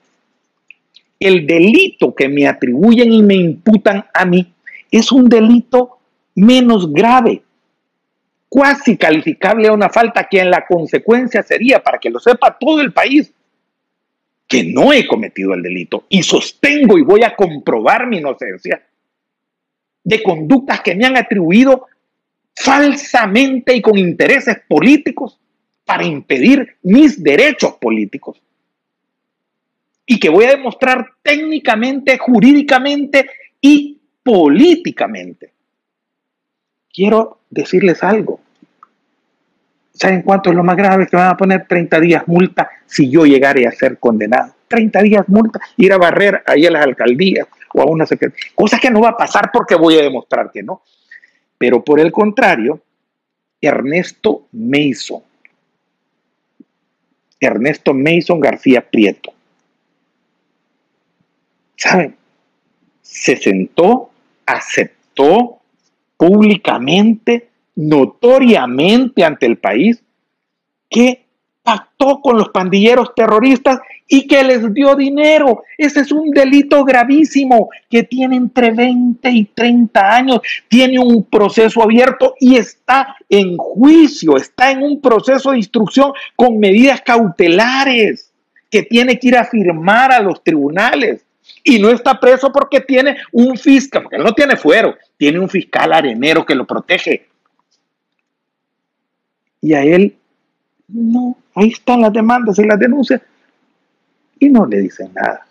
El 1.19 1.45
delito 1.45 2.15
que 2.15 2.29
me 2.29 2.47
atribuyen 2.47 3.11
y 3.11 3.21
me 3.21 3.35
imputan 3.35 4.05
a 4.13 4.25
mí 4.25 4.53
es 4.89 5.11
un 5.11 5.27
delito 5.27 5.99
menos 6.35 6.91
grave, 6.93 7.43
cuasi 8.47 8.97
calificable 8.97 9.67
a 9.67 9.73
una 9.73 9.89
falta 9.89 10.27
que 10.29 10.39
en 10.39 10.49
la 10.49 10.65
consecuencia 10.65 11.43
sería, 11.43 11.83
para 11.83 11.99
que 11.99 12.09
lo 12.09 12.19
sepa 12.19 12.57
todo 12.57 12.81
el 12.81 12.93
país, 12.93 13.33
que 14.47 14.63
no 14.63 14.91
he 14.91 15.05
cometido 15.05 15.53
el 15.53 15.61
delito 15.61 16.05
y 16.09 16.23
sostengo 16.23 16.97
y 16.97 17.03
voy 17.03 17.23
a 17.23 17.35
comprobar 17.35 18.07
mi 18.07 18.17
inocencia 18.17 18.81
de 20.03 20.23
conductas 20.23 20.81
que 20.81 20.95
me 20.95 21.05
han 21.05 21.17
atribuido 21.17 21.85
falsamente 22.55 23.75
y 23.75 23.81
con 23.81 23.97
intereses 23.97 24.57
políticos 24.67 25.39
para 25.85 26.03
impedir 26.03 26.77
mis 26.81 27.21
derechos 27.21 27.73
políticos. 27.73 28.41
Y 30.11 30.19
que 30.19 30.29
voy 30.29 30.45
a 30.45 30.55
demostrar 30.55 31.05
técnicamente, 31.21 32.17
jurídicamente 32.17 33.29
y 33.61 34.01
políticamente. 34.23 35.53
Quiero 36.91 37.41
decirles 37.47 38.03
algo. 38.03 38.39
¿Saben 39.93 40.23
cuánto 40.23 40.49
es 40.49 40.55
lo 40.55 40.63
más 40.63 40.77
grave? 40.77 41.05
Que 41.05 41.15
van 41.15 41.27
a 41.27 41.37
poner 41.37 41.67
30 41.67 41.99
días 41.99 42.23
multa 42.25 42.67
si 42.87 43.07
yo 43.07 43.23
llegare 43.23 43.67
a 43.67 43.71
ser 43.71 43.99
condenado. 43.99 44.55
30 44.67 44.99
días 45.03 45.29
multa, 45.29 45.59
ir 45.77 45.93
a 45.93 45.99
barrer 45.99 46.41
ahí 46.47 46.65
a 46.65 46.71
las 46.71 46.85
alcaldías 46.85 47.47
o 47.75 47.83
a 47.83 47.85
una 47.85 48.07
secretaría. 48.07 48.49
Cosa 48.55 48.79
que 48.79 48.89
no 48.89 49.01
va 49.01 49.09
a 49.09 49.17
pasar 49.17 49.51
porque 49.53 49.75
voy 49.75 49.95
a 49.99 50.01
demostrar 50.01 50.49
que 50.51 50.63
no. 50.63 50.81
Pero 51.55 51.83
por 51.83 51.99
el 51.99 52.11
contrario, 52.11 52.81
Ernesto 53.61 54.47
Mason, 54.53 55.21
Ernesto 57.39 57.93
Mason 57.93 58.39
García 58.39 58.81
Prieto, 58.89 59.33
¿saben? 61.79 62.15
Se 63.01 63.37
sentó, 63.37 64.11
aceptó 64.45 65.59
públicamente, 66.17 67.49
notoriamente 67.75 69.23
ante 69.23 69.45
el 69.45 69.57
país, 69.57 70.03
que 70.89 71.25
pactó 71.63 72.19
con 72.19 72.37
los 72.37 72.49
pandilleros 72.49 73.13
terroristas 73.15 73.79
y 74.07 74.27
que 74.27 74.43
les 74.43 74.73
dio 74.73 74.95
dinero. 74.95 75.63
Ese 75.77 76.01
es 76.01 76.11
un 76.11 76.31
delito 76.31 76.83
gravísimo 76.83 77.69
que 77.89 78.03
tiene 78.03 78.35
entre 78.35 78.71
20 78.71 79.29
y 79.29 79.45
30 79.45 80.15
años, 80.15 80.41
tiene 80.67 80.99
un 80.99 81.23
proceso 81.23 81.81
abierto 81.81 82.33
y 82.39 82.57
está 82.57 83.15
en 83.29 83.55
juicio, 83.55 84.35
está 84.35 84.71
en 84.71 84.83
un 84.83 84.99
proceso 84.99 85.51
de 85.51 85.57
instrucción 85.57 86.11
con 86.35 86.59
medidas 86.59 87.01
cautelares 87.01 88.33
que 88.69 88.83
tiene 88.83 89.17
que 89.17 89.29
ir 89.29 89.37
a 89.37 89.45
firmar 89.45 90.11
a 90.11 90.21
los 90.21 90.43
tribunales. 90.43 91.25
Y 91.63 91.79
no 91.79 91.89
está 91.89 92.19
preso 92.19 92.51
porque 92.51 92.81
tiene 92.81 93.17
un 93.31 93.57
fiscal, 93.57 94.03
porque 94.03 94.17
él 94.17 94.23
no 94.23 94.33
tiene 94.33 94.55
fuero, 94.55 94.95
tiene 95.17 95.39
un 95.39 95.49
fiscal 95.49 95.91
arenero 95.93 96.45
que 96.45 96.55
lo 96.55 96.65
protege. 96.65 97.27
Y 99.61 99.73
a 99.73 99.83
él 99.83 100.15
no, 100.87 101.37
ahí 101.55 101.69
están 101.69 102.01
las 102.01 102.13
demandas 102.13 102.57
y 102.59 102.63
las 102.63 102.79
denuncias. 102.79 103.21
Y 104.39 104.49
no 104.49 104.65
le 104.65 104.79
dicen 104.79 105.11
nada. 105.13 105.45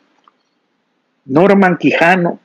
Norman 1.27 1.77
Quijano 1.77 2.41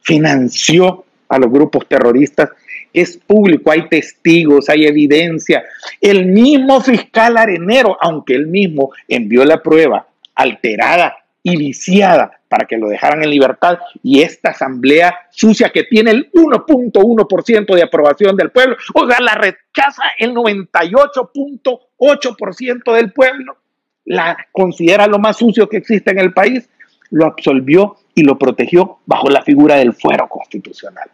financió 0.00 1.04
a 1.28 1.38
los 1.38 1.50
grupos 1.50 1.86
terroristas. 1.88 2.50
Es 2.92 3.16
público, 3.16 3.70
hay 3.70 3.88
testigos, 3.88 4.68
hay 4.68 4.86
evidencia. 4.86 5.64
El 6.00 6.26
mismo 6.26 6.80
fiscal 6.80 7.36
Arenero, 7.36 7.96
aunque 8.00 8.34
él 8.34 8.46
mismo 8.46 8.90
envió 9.06 9.44
la 9.44 9.62
prueba 9.62 10.06
alterada 10.34 11.16
y 11.46 11.56
viciada 11.56 12.40
para 12.48 12.66
que 12.66 12.76
lo 12.76 12.88
dejaran 12.88 13.22
en 13.22 13.30
libertad 13.30 13.78
y 14.02 14.22
esta 14.22 14.50
asamblea 14.50 15.16
sucia 15.30 15.70
que 15.70 15.84
tiene 15.84 16.10
el 16.10 16.28
1.1% 16.32 17.72
de 17.72 17.84
aprobación 17.84 18.36
del 18.36 18.50
pueblo, 18.50 18.76
o 18.92 19.08
sea, 19.08 19.20
la 19.20 19.34
rechaza 19.34 20.02
el 20.18 20.34
98.8% 20.34 22.92
del 22.92 23.12
pueblo, 23.12 23.58
la 24.06 24.36
considera 24.50 25.06
lo 25.06 25.20
más 25.20 25.36
sucio 25.36 25.68
que 25.68 25.76
existe 25.76 26.10
en 26.10 26.18
el 26.18 26.32
país, 26.32 26.68
lo 27.10 27.26
absolvió 27.26 27.94
y 28.12 28.24
lo 28.24 28.36
protegió 28.36 28.98
bajo 29.06 29.30
la 29.30 29.42
figura 29.42 29.76
del 29.76 29.92
fuero 29.92 30.26
constitucional. 30.28 31.08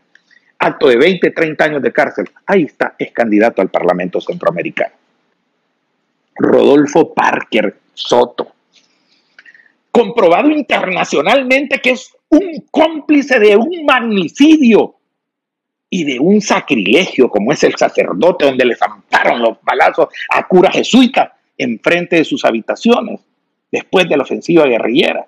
Acto 0.60 0.88
de 0.88 0.96
20, 0.96 1.30
30 1.30 1.62
años 1.62 1.82
de 1.82 1.92
cárcel. 1.92 2.30
Ahí 2.46 2.62
está, 2.62 2.94
es 2.98 3.12
candidato 3.12 3.60
al 3.60 3.68
Parlamento 3.68 4.18
Centroamericano. 4.18 4.94
Rodolfo 6.36 7.12
Parker 7.12 7.76
Soto, 7.92 8.54
comprobado 9.92 10.50
internacionalmente 10.50 11.80
que 11.80 11.90
es 11.90 12.12
un 12.30 12.66
cómplice 12.70 13.38
de 13.38 13.56
un 13.56 13.84
magnicidio 13.84 14.96
y 15.90 16.04
de 16.04 16.18
un 16.18 16.40
sacrilegio 16.40 17.28
como 17.28 17.52
es 17.52 17.62
el 17.62 17.76
sacerdote 17.76 18.46
donde 18.46 18.64
le 18.64 18.74
zamparon 18.74 19.42
los 19.42 19.58
balazos 19.62 20.08
a 20.30 20.48
cura 20.48 20.70
jesuita 20.70 21.36
enfrente 21.58 22.16
de 22.16 22.24
sus 22.24 22.44
habitaciones 22.46 23.20
después 23.70 24.08
de 24.08 24.16
la 24.16 24.22
ofensiva 24.22 24.64
guerrillera 24.64 25.26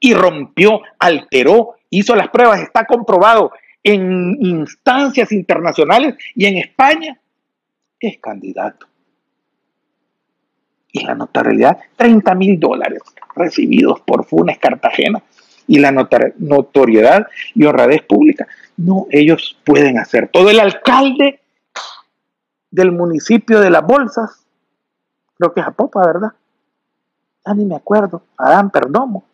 y 0.00 0.14
rompió, 0.14 0.82
alteró, 0.98 1.76
hizo 1.90 2.14
las 2.14 2.28
pruebas, 2.28 2.60
está 2.60 2.84
comprobado 2.84 3.52
en 3.82 4.36
instancias 4.40 5.32
internacionales 5.32 6.14
y 6.34 6.46
en 6.46 6.58
España, 6.58 7.18
es 7.98 8.18
candidato. 8.18 8.87
Y 10.90 11.04
la 11.04 11.14
notariedad, 11.14 11.78
30 11.96 12.34
mil 12.34 12.58
dólares 12.58 13.02
recibidos 13.36 14.00
por 14.00 14.24
Funes 14.24 14.58
Cartagena 14.58 15.22
y 15.66 15.78
la 15.78 15.92
notoriedad 15.92 17.26
y 17.54 17.64
honradez 17.64 18.02
pública. 18.02 18.46
No, 18.76 19.06
ellos 19.10 19.58
pueden 19.64 19.98
hacer. 19.98 20.28
Todo 20.32 20.48
el 20.48 20.60
alcalde 20.60 21.40
del 22.70 22.92
municipio 22.92 23.60
de 23.60 23.70
Las 23.70 23.84
Bolsas, 23.86 24.46
creo 25.36 25.52
que 25.52 25.60
es 25.60 25.66
Apopa, 25.66 26.06
¿verdad? 26.06 26.32
Ya 27.46 27.54
ni 27.54 27.64
me 27.64 27.76
acuerdo, 27.76 28.22
Adán 28.36 28.70
Perdomo, 28.70 29.24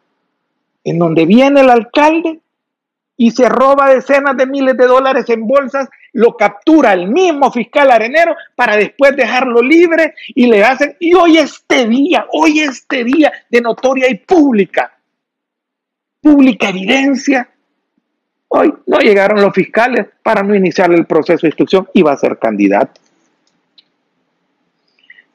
en 0.82 0.98
donde 0.98 1.24
viene 1.24 1.60
el 1.60 1.70
alcalde 1.70 2.40
y 3.16 3.30
se 3.30 3.48
roba 3.48 3.90
decenas 3.90 4.36
de 4.36 4.46
miles 4.46 4.76
de 4.76 4.86
dólares 4.86 5.28
en 5.28 5.46
bolsas, 5.46 5.88
lo 6.12 6.36
captura 6.36 6.92
el 6.92 7.08
mismo 7.08 7.50
fiscal 7.52 7.90
arenero 7.90 8.34
para 8.56 8.76
después 8.76 9.16
dejarlo 9.16 9.62
libre 9.62 10.14
y 10.28 10.46
le 10.46 10.64
hacen, 10.64 10.96
y 10.98 11.14
hoy 11.14 11.38
este 11.38 11.86
día, 11.86 12.26
hoy 12.32 12.60
este 12.60 13.04
día 13.04 13.32
de 13.48 13.60
notoria 13.60 14.08
y 14.10 14.16
pública, 14.16 14.96
pública 16.20 16.68
evidencia, 16.70 17.48
hoy 18.48 18.72
no 18.86 18.98
llegaron 18.98 19.40
los 19.40 19.52
fiscales 19.52 20.06
para 20.22 20.42
no 20.42 20.54
iniciar 20.54 20.92
el 20.92 21.06
proceso 21.06 21.42
de 21.42 21.48
instrucción 21.48 21.88
y 21.92 22.02
va 22.02 22.12
a 22.12 22.16
ser 22.16 22.38
candidato. 22.38 23.00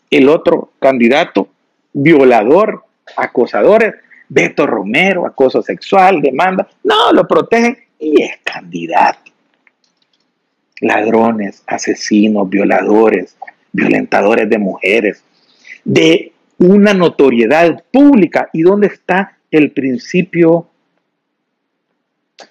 El 0.09 0.27
otro 0.27 0.71
candidato, 0.79 1.49
violador, 1.93 2.83
acosadores, 3.15 3.95
Beto 4.29 4.67
Romero, 4.67 5.25
acoso 5.25 5.61
sexual, 5.63 6.21
demanda. 6.21 6.67
No, 6.83 7.11
lo 7.11 7.27
protegen 7.27 7.77
y 7.97 8.21
es 8.21 8.37
candidato. 8.43 9.31
Ladrones, 10.81 11.63
asesinos, 11.65 12.47
violadores, 12.47 13.35
violentadores 13.71 14.49
de 14.49 14.57
mujeres, 14.59 15.23
de 15.83 16.31
una 16.59 16.93
notoriedad 16.93 17.83
pública. 17.91 18.49
¿Y 18.53 18.61
dónde 18.61 18.87
está 18.87 19.37
el 19.49 19.71
principio, 19.71 20.67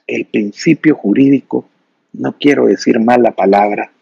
el 0.07 0.27
principio 0.27 0.97
jurídico? 0.97 1.67
No 2.13 2.35
quiero 2.39 2.67
decir 2.67 2.99
mal 2.99 3.23
la 3.23 3.33
palabra. 3.33 3.93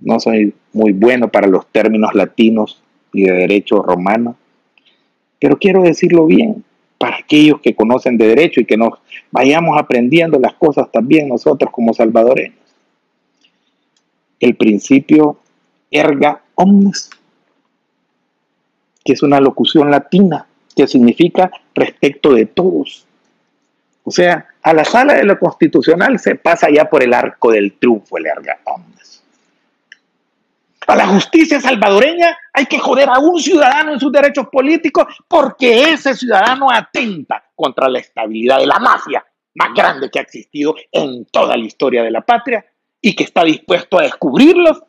No 0.00 0.18
soy 0.20 0.52
muy 0.72 0.92
bueno 0.92 1.28
para 1.28 1.46
los 1.46 1.66
términos 1.68 2.14
latinos 2.14 2.82
y 3.12 3.24
de 3.24 3.32
derecho 3.32 3.80
romano, 3.80 4.36
pero 5.40 5.58
quiero 5.58 5.82
decirlo 5.82 6.26
bien 6.26 6.64
para 6.98 7.18
aquellos 7.18 7.60
que 7.60 7.74
conocen 7.74 8.16
de 8.16 8.28
derecho 8.28 8.60
y 8.60 8.64
que 8.64 8.76
nos 8.76 8.90
vayamos 9.30 9.78
aprendiendo 9.78 10.38
las 10.38 10.54
cosas 10.54 10.90
también 10.90 11.28
nosotros 11.28 11.70
como 11.70 11.92
salvadoreños. 11.92 12.58
El 14.40 14.54
principio 14.56 15.38
erga 15.90 16.42
omnes, 16.54 17.10
que 19.04 19.12
es 19.12 19.22
una 19.22 19.40
locución 19.40 19.90
latina 19.90 20.46
que 20.74 20.86
significa 20.86 21.50
respecto 21.74 22.34
de 22.34 22.46
todos. 22.46 23.06
O 24.04 24.10
sea, 24.10 24.46
a 24.62 24.72
la 24.72 24.84
sala 24.84 25.14
de 25.14 25.24
lo 25.24 25.38
constitucional 25.38 26.18
se 26.18 26.34
pasa 26.36 26.68
ya 26.70 26.88
por 26.88 27.02
el 27.02 27.12
arco 27.12 27.50
del 27.50 27.72
triunfo 27.72 28.18
el 28.18 28.26
erga 28.26 28.58
omnes. 28.64 29.22
A 30.86 30.94
la 30.94 31.06
justicia 31.08 31.60
salvadoreña 31.60 32.38
hay 32.52 32.66
que 32.66 32.78
joder 32.78 33.08
a 33.08 33.18
un 33.18 33.40
ciudadano 33.40 33.92
en 33.92 34.00
sus 34.00 34.12
derechos 34.12 34.46
políticos 34.46 35.06
porque 35.26 35.90
ese 35.90 36.14
ciudadano 36.14 36.70
atenta 36.70 37.42
contra 37.56 37.88
la 37.88 37.98
estabilidad 37.98 38.58
de 38.58 38.66
la 38.66 38.78
mafia 38.78 39.26
más 39.54 39.74
grande 39.74 40.10
que 40.10 40.20
ha 40.20 40.22
existido 40.22 40.76
en 40.92 41.24
toda 41.26 41.56
la 41.56 41.64
historia 41.64 42.04
de 42.04 42.10
la 42.12 42.20
patria 42.20 42.64
y 43.00 43.16
que 43.16 43.24
está 43.24 43.42
dispuesto 43.42 43.98
a 43.98 44.02
descubrirlos 44.02 44.80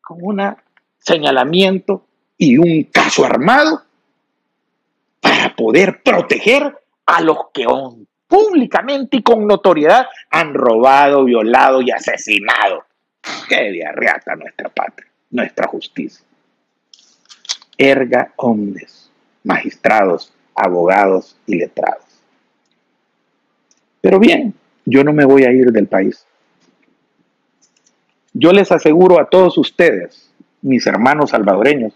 con 0.00 0.18
un 0.20 0.56
señalamiento 0.98 2.06
y 2.38 2.58
un 2.58 2.84
caso 2.84 3.24
armado 3.24 3.82
para 5.20 5.56
poder 5.56 6.02
proteger 6.04 6.78
a 7.06 7.20
los 7.20 7.36
que 7.52 7.66
públicamente 8.28 9.16
y 9.16 9.22
con 9.22 9.46
notoriedad 9.46 10.06
han 10.30 10.54
robado, 10.54 11.24
violado 11.24 11.82
y 11.82 11.90
asesinado 11.90 12.84
Qué 13.48 13.70
diarreata 13.70 14.34
nuestra 14.36 14.68
patria, 14.68 15.08
nuestra 15.30 15.66
justicia. 15.68 16.24
Erga 17.76 18.32
omnes, 18.36 19.10
magistrados, 19.44 20.32
abogados 20.54 21.36
y 21.46 21.56
letrados. 21.56 22.04
Pero 24.00 24.18
bien, 24.18 24.54
yo 24.84 25.04
no 25.04 25.12
me 25.12 25.24
voy 25.24 25.44
a 25.44 25.52
ir 25.52 25.70
del 25.70 25.86
país. 25.86 26.26
Yo 28.32 28.52
les 28.52 28.72
aseguro 28.72 29.20
a 29.20 29.28
todos 29.28 29.58
ustedes, 29.58 30.30
mis 30.62 30.86
hermanos 30.86 31.30
salvadoreños, 31.30 31.92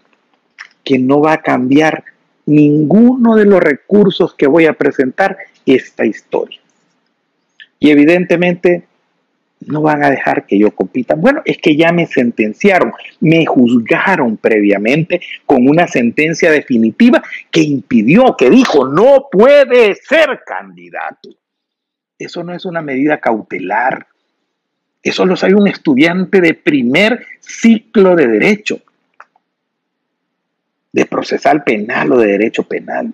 que 0.83 0.99
no 0.99 1.19
va 1.19 1.33
a 1.33 1.41
cambiar 1.41 2.03
ninguno 2.45 3.35
de 3.35 3.45
los 3.45 3.59
recursos 3.59 4.33
que 4.33 4.47
voy 4.47 4.65
a 4.67 4.73
presentar 4.73 5.37
esta 5.65 6.05
historia. 6.05 6.61
Y 7.79 7.91
evidentemente 7.91 8.87
no 9.67 9.81
van 9.81 10.03
a 10.03 10.09
dejar 10.09 10.45
que 10.45 10.57
yo 10.57 10.71
compita. 10.71 11.15
Bueno, 11.15 11.41
es 11.45 11.57
que 11.57 11.75
ya 11.75 11.91
me 11.91 12.05
sentenciaron, 12.05 12.93
me 13.19 13.45
juzgaron 13.45 14.37
previamente 14.37 15.21
con 15.45 15.67
una 15.67 15.87
sentencia 15.87 16.51
definitiva 16.51 17.21
que 17.51 17.61
impidió, 17.61 18.35
que 18.37 18.49
dijo, 18.49 18.87
no 18.87 19.27
puede 19.31 19.95
ser 19.95 20.41
candidato. 20.45 21.29
Eso 22.17 22.43
no 22.43 22.53
es 22.53 22.65
una 22.65 22.81
medida 22.81 23.19
cautelar. 23.19 24.07
Eso 25.03 25.25
lo 25.25 25.35
sabe 25.35 25.55
un 25.55 25.67
estudiante 25.67 26.41
de 26.41 26.53
primer 26.53 27.25
ciclo 27.39 28.15
de 28.15 28.27
derecho, 28.27 28.79
de 30.91 31.05
procesal 31.05 31.63
penal 31.63 32.11
o 32.13 32.17
de 32.17 32.27
derecho 32.27 32.63
penal 32.63 33.13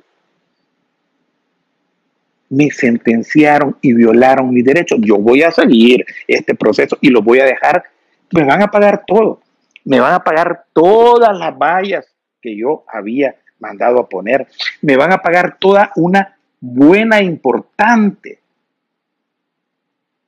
me 2.54 2.70
sentenciaron 2.70 3.78
y 3.82 3.94
violaron 3.94 4.54
mis 4.54 4.64
derechos. 4.64 5.00
Yo 5.02 5.18
voy 5.18 5.42
a 5.42 5.50
seguir 5.50 6.06
este 6.28 6.54
proceso 6.54 6.98
y 7.02 7.10
lo 7.10 7.24
voy 7.24 7.40
a 7.40 7.46
dejar. 7.46 7.84
Me 8.32 8.44
van 8.44 8.62
a 8.62 8.70
pagar 8.70 9.04
todo. 9.08 9.42
Me 9.84 10.00
van 10.00 10.14
a 10.14 10.24
pagar 10.24 10.66
todas 10.72 11.36
las 11.36 11.58
vallas 11.58 12.06
que 12.42 12.56
yo 12.56 12.84
había 12.88 13.36
mandado 13.60 14.00
a 14.00 14.08
poner. 14.08 14.48
Me 14.82 14.96
van 14.98 15.12
a 15.12 15.18
pagar 15.18 15.58
toda 15.60 15.92
una 15.96 16.38
buena, 16.60 17.24
importante 17.24 18.40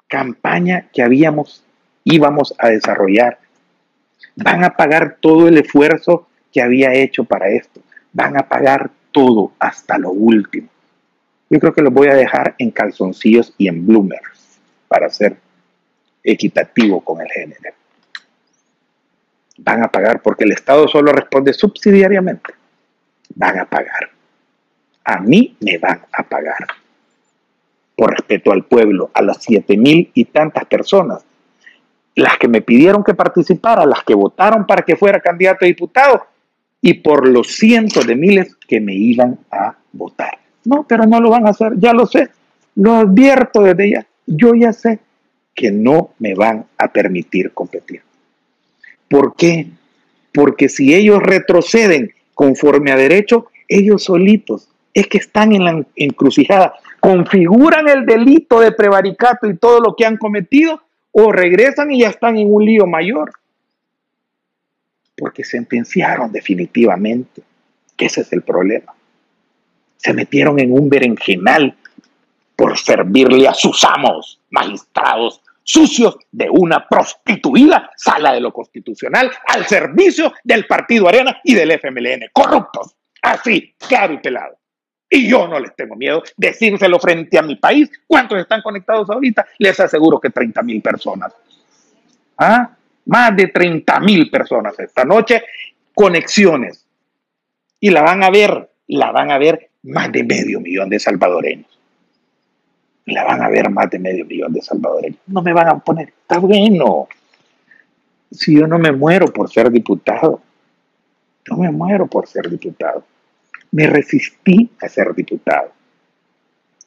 campaña 0.08 0.88
que 0.94 1.04
habíamos, 1.04 1.64
íbamos 2.04 2.56
a 2.58 2.70
desarrollar. 2.70 3.38
Van 4.36 4.64
a 4.64 4.76
pagar 4.76 5.18
todo 5.20 5.48
el 5.48 5.58
esfuerzo 5.58 6.28
que 6.52 6.62
había 6.62 6.94
hecho 6.94 7.24
para 7.24 7.50
esto. 7.50 7.82
Van 8.14 8.36
a 8.38 8.48
pagar 8.48 8.90
todo 9.12 9.52
hasta 9.60 9.98
lo 9.98 10.12
último. 10.12 10.70
Yo 11.50 11.60
creo 11.60 11.74
que 11.74 11.82
los 11.82 11.94
voy 11.94 12.08
a 12.08 12.16
dejar 12.16 12.56
en 12.58 12.72
calzoncillos 12.72 13.54
y 13.58 13.68
en 13.68 13.86
bloomers 13.86 14.60
para 14.88 15.10
ser 15.10 15.38
equitativo 16.24 17.02
con 17.02 17.22
el 17.22 17.30
género. 17.30 17.74
Van 19.58 19.84
a 19.84 19.88
pagar 19.88 20.22
porque 20.22 20.44
el 20.44 20.52
Estado 20.52 20.88
solo 20.88 21.12
responde 21.12 21.54
subsidiariamente. 21.54 22.54
Van 23.36 23.60
a 23.60 23.66
pagar. 23.66 24.10
A 25.04 25.20
mí 25.20 25.56
me 25.60 25.78
van 25.78 26.02
a 26.12 26.24
pagar. 26.24 26.68
Por 27.96 28.12
respeto 28.12 28.52
al 28.52 28.66
pueblo, 28.66 29.12
a 29.14 29.22
las 29.22 29.42
siete 29.42 29.78
mil 29.78 30.12
y 30.14 30.26
tantas 30.26 30.66
personas, 30.66 31.24
las 32.16 32.38
que 32.38 32.48
me 32.48 32.62
pidieron 32.62 33.04
que 33.04 33.14
participara, 33.14 33.86
las 33.86 34.04
que 34.04 34.16
votaron 34.16 34.66
para 34.66 34.84
que 34.84 34.96
fuera 34.96 35.20
candidato 35.20 35.64
a 35.64 35.68
diputado, 35.68 36.26
y 36.82 36.96
por 36.96 37.28
los 37.28 37.48
cientos 37.56 38.06
de 38.06 38.16
miles 38.16 38.56
que 38.68 38.82
me 38.82 38.94
iban 38.94 39.40
a 39.52 39.76
votar. 39.92 40.45
No, 40.66 40.86
pero 40.88 41.06
no 41.06 41.22
lo 41.22 41.30
van 41.30 41.46
a 41.46 41.52
hacer, 41.52 41.74
ya 41.78 41.94
lo 41.94 42.06
sé, 42.08 42.30
lo 42.76 42.96
advierto 42.96 43.62
desde 43.62 43.92
ya. 43.92 44.08
Yo 44.26 44.56
ya 44.56 44.74
sé 44.74 45.00
que 45.54 45.72
no 45.72 46.12
me 46.20 46.34
van 46.34 46.66
a 46.78 46.92
permitir 46.92 47.52
competir. 47.52 48.02
¿Por 49.08 49.36
qué? 49.36 49.68
Porque 50.34 50.68
si 50.68 50.94
ellos 50.94 51.22
retroceden 51.22 52.12
conforme 52.34 52.92
a 52.92 52.98
derecho, 52.98 53.48
ellos 53.68 54.04
solitos 54.04 54.68
es 54.94 55.08
que 55.08 55.20
están 55.20 55.54
en 55.54 55.64
la 55.64 55.86
encrucijada, 55.96 56.74
configuran 57.00 57.88
el 57.88 58.06
delito 58.06 58.60
de 58.60 58.72
prevaricato 58.72 59.48
y 59.48 59.56
todo 59.56 59.80
lo 59.80 59.96
que 59.96 60.06
han 60.06 60.18
cometido 60.18 60.82
o 61.12 61.32
regresan 61.32 61.92
y 61.92 62.00
ya 62.00 62.10
están 62.10 62.38
en 62.38 62.52
un 62.52 62.66
lío 62.66 62.88
mayor. 62.88 63.32
Porque 65.16 65.44
sentenciaron 65.44 66.32
definitivamente. 66.32 67.44
Ese 67.98 68.22
es 68.22 68.34
el 68.34 68.42
problema 68.42 68.95
se 69.98 70.14
metieron 70.14 70.60
en 70.60 70.72
un 70.72 70.90
berenjenal 70.90 71.76
por 72.56 72.78
servirle 72.78 73.48
a 73.48 73.54
sus 73.54 73.84
amos, 73.84 74.40
magistrados 74.50 75.42
sucios 75.66 76.16
de 76.32 76.48
una 76.50 76.88
prostituida 76.88 77.92
sala 77.98 78.34
de 78.34 78.40
lo 78.40 78.54
constitucional 78.54 79.32
al 79.48 79.66
servicio 79.66 80.32
del 80.44 80.66
Partido 80.68 81.10
Arena 81.10 81.42
y 81.44 81.56
del 81.56 81.72
FMLN. 81.72 82.30
Corruptos, 82.32 82.96
así, 83.22 83.76
claro 83.78 84.14
y 84.14 84.20
pelado. 84.20 84.58
Y 85.10 85.28
yo 85.28 85.48
no 85.48 85.60
les 85.60 85.76
tengo 85.76 85.96
miedo 85.96 86.24
decírselo 86.38 87.00
frente 87.00 87.38
a 87.38 87.42
mi 87.42 87.56
país. 87.56 87.90
¿Cuántos 88.08 88.40
están 88.40 88.62
conectados 88.62 89.10
ahorita? 89.10 89.46
Les 89.58 89.80
aseguro 89.80 90.20
que 90.20 90.30
30 90.30 90.62
mil 90.62 90.82
personas. 90.82 91.34
¿Ah? 92.38 92.70
Más 93.06 93.36
de 93.36 93.48
30 93.48 94.00
mil 94.00 94.30
personas 94.30 94.80
esta 94.80 95.04
noche, 95.04 95.44
conexiones. 95.94 96.86
Y 97.80 97.90
la 97.90 98.02
van 98.02 98.24
a 98.24 98.30
ver, 98.30 98.70
la 98.88 99.12
van 99.12 99.32
a 99.32 99.38
ver 99.38 99.70
más 99.86 100.12
de 100.12 100.24
medio 100.24 100.60
millón 100.60 100.90
de 100.90 101.00
salvadoreños. 101.00 101.68
La 103.06 103.24
van 103.24 103.42
a 103.44 103.50
ver 103.50 103.70
más 103.70 103.90
de 103.90 104.00
medio 104.00 104.26
millón 104.26 104.52
de 104.52 104.62
salvadoreños. 104.62 105.20
No 105.28 105.42
me 105.42 105.54
van 105.54 105.68
a 105.70 105.80
poner, 105.80 106.10
está 106.10 106.40
bueno. 106.40 107.08
Si 108.32 108.58
yo 108.58 108.68
no 108.68 108.80
me 108.80 108.92
muero 108.92 109.28
por 109.28 109.50
ser 109.50 109.72
diputado, 109.72 110.42
no 111.50 111.58
me 111.58 111.72
muero 111.72 112.08
por 112.08 112.28
ser 112.28 112.50
diputado. 112.50 113.06
Me 113.72 113.88
resistí 113.88 114.72
a 114.82 114.90
ser 114.90 115.14
diputado, 115.14 115.72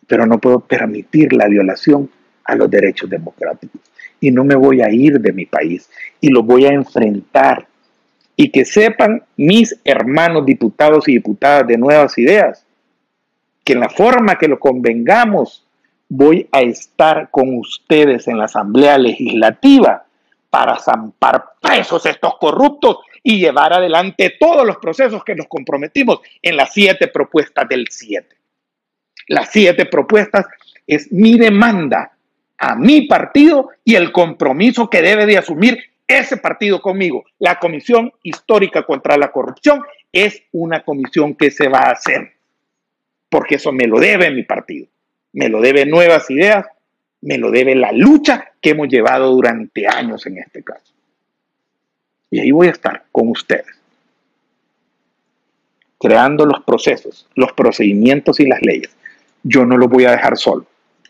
pero 0.07 0.26
no 0.26 0.38
puedo 0.38 0.61
permitir 0.61 1.32
la 1.32 1.46
violación 1.46 2.11
a 2.44 2.57
los 2.57 2.68
derechos 2.68 3.09
democráticos. 3.09 3.80
Y 4.20 4.32
no 4.32 4.42
me 4.44 4.57
voy 4.57 4.82
a 4.82 4.90
ir 4.90 5.20
de 5.20 5.32
mi 5.32 5.46
país 5.46 5.88
y 6.20 6.30
lo 6.30 6.42
voy 6.42 6.64
a 6.64 6.72
enfrentar. 6.72 7.68
Y 8.34 8.51
que 8.51 8.64
sepan 8.64 9.22
mis 9.36 9.78
hermanos 9.84 10.44
diputados 10.44 11.09
y 11.09 11.12
diputadas 11.12 11.66
de 11.68 11.76
nuevas 11.76 12.18
ideas 12.18 12.64
en 13.72 13.80
la 13.80 13.88
forma 13.88 14.36
que 14.36 14.48
lo 14.48 14.58
convengamos, 14.58 15.66
voy 16.08 16.48
a 16.52 16.60
estar 16.60 17.30
con 17.30 17.56
ustedes 17.58 18.28
en 18.28 18.38
la 18.38 18.44
Asamblea 18.44 18.98
Legislativa 18.98 20.04
para 20.50 20.78
zampar 20.78 21.44
presos 21.60 22.06
estos 22.06 22.38
corruptos 22.38 22.98
y 23.22 23.38
llevar 23.38 23.72
adelante 23.72 24.34
todos 24.40 24.66
los 24.66 24.78
procesos 24.78 25.22
que 25.24 25.34
nos 25.34 25.46
comprometimos 25.46 26.20
en 26.40 26.56
las 26.56 26.72
siete 26.72 27.08
propuestas 27.08 27.68
del 27.68 27.86
siete. 27.90 28.36
Las 29.26 29.50
siete 29.50 29.84
propuestas 29.84 30.46
es 30.86 31.12
mi 31.12 31.38
demanda 31.38 32.12
a 32.56 32.74
mi 32.74 33.02
partido 33.02 33.70
y 33.84 33.94
el 33.94 34.10
compromiso 34.10 34.88
que 34.88 35.02
debe 35.02 35.26
de 35.26 35.38
asumir 35.38 35.78
ese 36.08 36.38
partido 36.38 36.80
conmigo, 36.80 37.26
la 37.38 37.58
Comisión 37.58 38.12
Histórica 38.22 38.84
contra 38.84 39.18
la 39.18 39.30
Corrupción, 39.30 39.84
es 40.10 40.42
una 40.52 40.82
comisión 40.82 41.34
que 41.34 41.50
se 41.50 41.68
va 41.68 41.80
a 41.80 41.90
hacer, 41.90 42.38
porque 43.29 43.57
eso 43.57 43.72
me 43.72 43.87
lo 43.87 43.99
debe 43.99 44.31
mi 44.31 44.43
partido, 44.43 44.87
me 45.33 45.49
lo 45.49 45.61
debe 45.61 45.87
Nuevas 45.87 46.31
Ideas, 46.31 46.66
me 47.20 47.39
lo 47.39 47.51
debe 47.51 47.74
la 47.74 47.93
lucha 47.93 48.53
que 48.61 48.70
hemos 48.70 48.89
llevado 48.89 49.31
durante 49.33 49.87
años 49.87 50.26
en 50.26 50.39
este 50.39 50.62
caso. 50.62 50.93
Y 52.31 52.41
ahí 52.41 52.51
voy 52.51 52.68
a 52.68 52.72
estar 52.72 53.05
con 53.11 53.29
ustedes, 53.29 53.66
creando 55.99 56.45
los 56.47 56.62
procesos, 56.62 57.29
los 57.35 57.53
procedimientos 57.53 58.39
y 58.41 58.47
las 58.47 58.62
leyes. 58.62 58.95
Yo 59.43 59.64
no 59.64 59.76
los 59.76 59.89
voy 59.89 60.05
a 60.05 60.12
dejar 60.12 60.37
solo, 60.37 60.66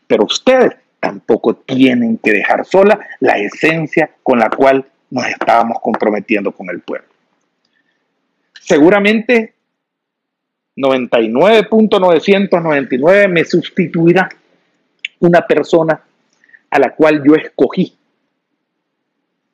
pero 0.07 0.25
ustedes 0.25 0.77
tampoco 1.01 1.55
tienen 1.55 2.19
que 2.19 2.33
dejar 2.33 2.65
sola 2.65 2.99
la 3.21 3.39
esencia 3.39 4.11
con 4.23 4.39
la 4.39 4.51
cual 4.51 4.87
nos 5.11 5.27
estábamos 5.27 5.79
comprometiendo 5.81 6.53
con 6.53 6.71
el 6.71 6.81
pueblo. 6.81 7.09
Seguramente 8.61 9.55
99.999 10.79 13.29
me 13.29 13.45
sustituirá 13.45 14.31
una 15.19 15.47
persona 15.47 16.01
a 16.71 16.79
la 16.79 16.95
cual 16.95 17.23
yo 17.27 17.35
escogí. 17.35 17.95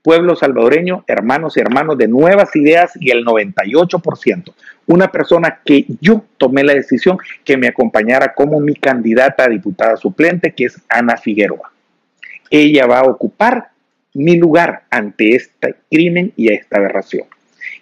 Pueblo 0.03 0.37
salvadoreño, 0.37 1.03
hermanos 1.07 1.57
y 1.57 1.61
hermanos 1.61 1.97
de 1.97 2.09
nuevas 2.09 2.55
ideas 2.57 2.93
y 3.01 3.11
el 3.11 3.25
98%. 3.25 4.53
Una 4.87 5.11
persona 5.11 5.61
que 5.64 5.87
yo 5.99 6.22
tomé 6.37 6.62
la 6.62 6.75
decisión 6.75 7.16
que 7.43 7.57
me 7.57 7.68
acompañara 7.68 8.35
como 8.35 8.61
mi 8.61 8.75
candidata 8.75 9.45
a 9.45 9.49
diputada 9.49 9.97
suplente, 9.97 10.53
que 10.53 10.66
es 10.66 10.79
Ana 10.91 11.16
Figueroa. 11.16 11.72
Ella 12.51 12.87
va 12.87 12.99
a 12.99 13.05
ocupar 13.05 13.70
mi 14.12 14.37
lugar 14.37 14.83
ante 14.91 15.37
este 15.37 15.77
crimen 15.91 16.35
y 16.37 16.53
esta 16.53 16.77
aberración. 16.77 17.25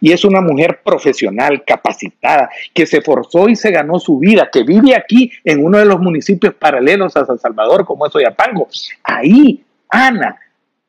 Y 0.02 0.10
es 0.10 0.24
una 0.24 0.40
mujer 0.40 0.80
profesional, 0.84 1.62
capacitada, 1.64 2.50
que 2.74 2.86
se 2.86 3.00
forzó 3.02 3.48
y 3.48 3.54
se 3.54 3.70
ganó 3.70 4.00
su 4.00 4.18
vida, 4.18 4.50
que 4.52 4.64
vive 4.64 4.96
aquí 4.96 5.30
en 5.44 5.64
uno 5.64 5.78
de 5.78 5.84
los 5.84 6.00
municipios 6.00 6.54
paralelos 6.54 7.16
a 7.16 7.24
San 7.24 7.38
Salvador, 7.38 7.86
como 7.86 8.04
es 8.04 8.16
Oyapango. 8.16 8.66
Ahí, 9.04 9.62
Ana 9.88 10.40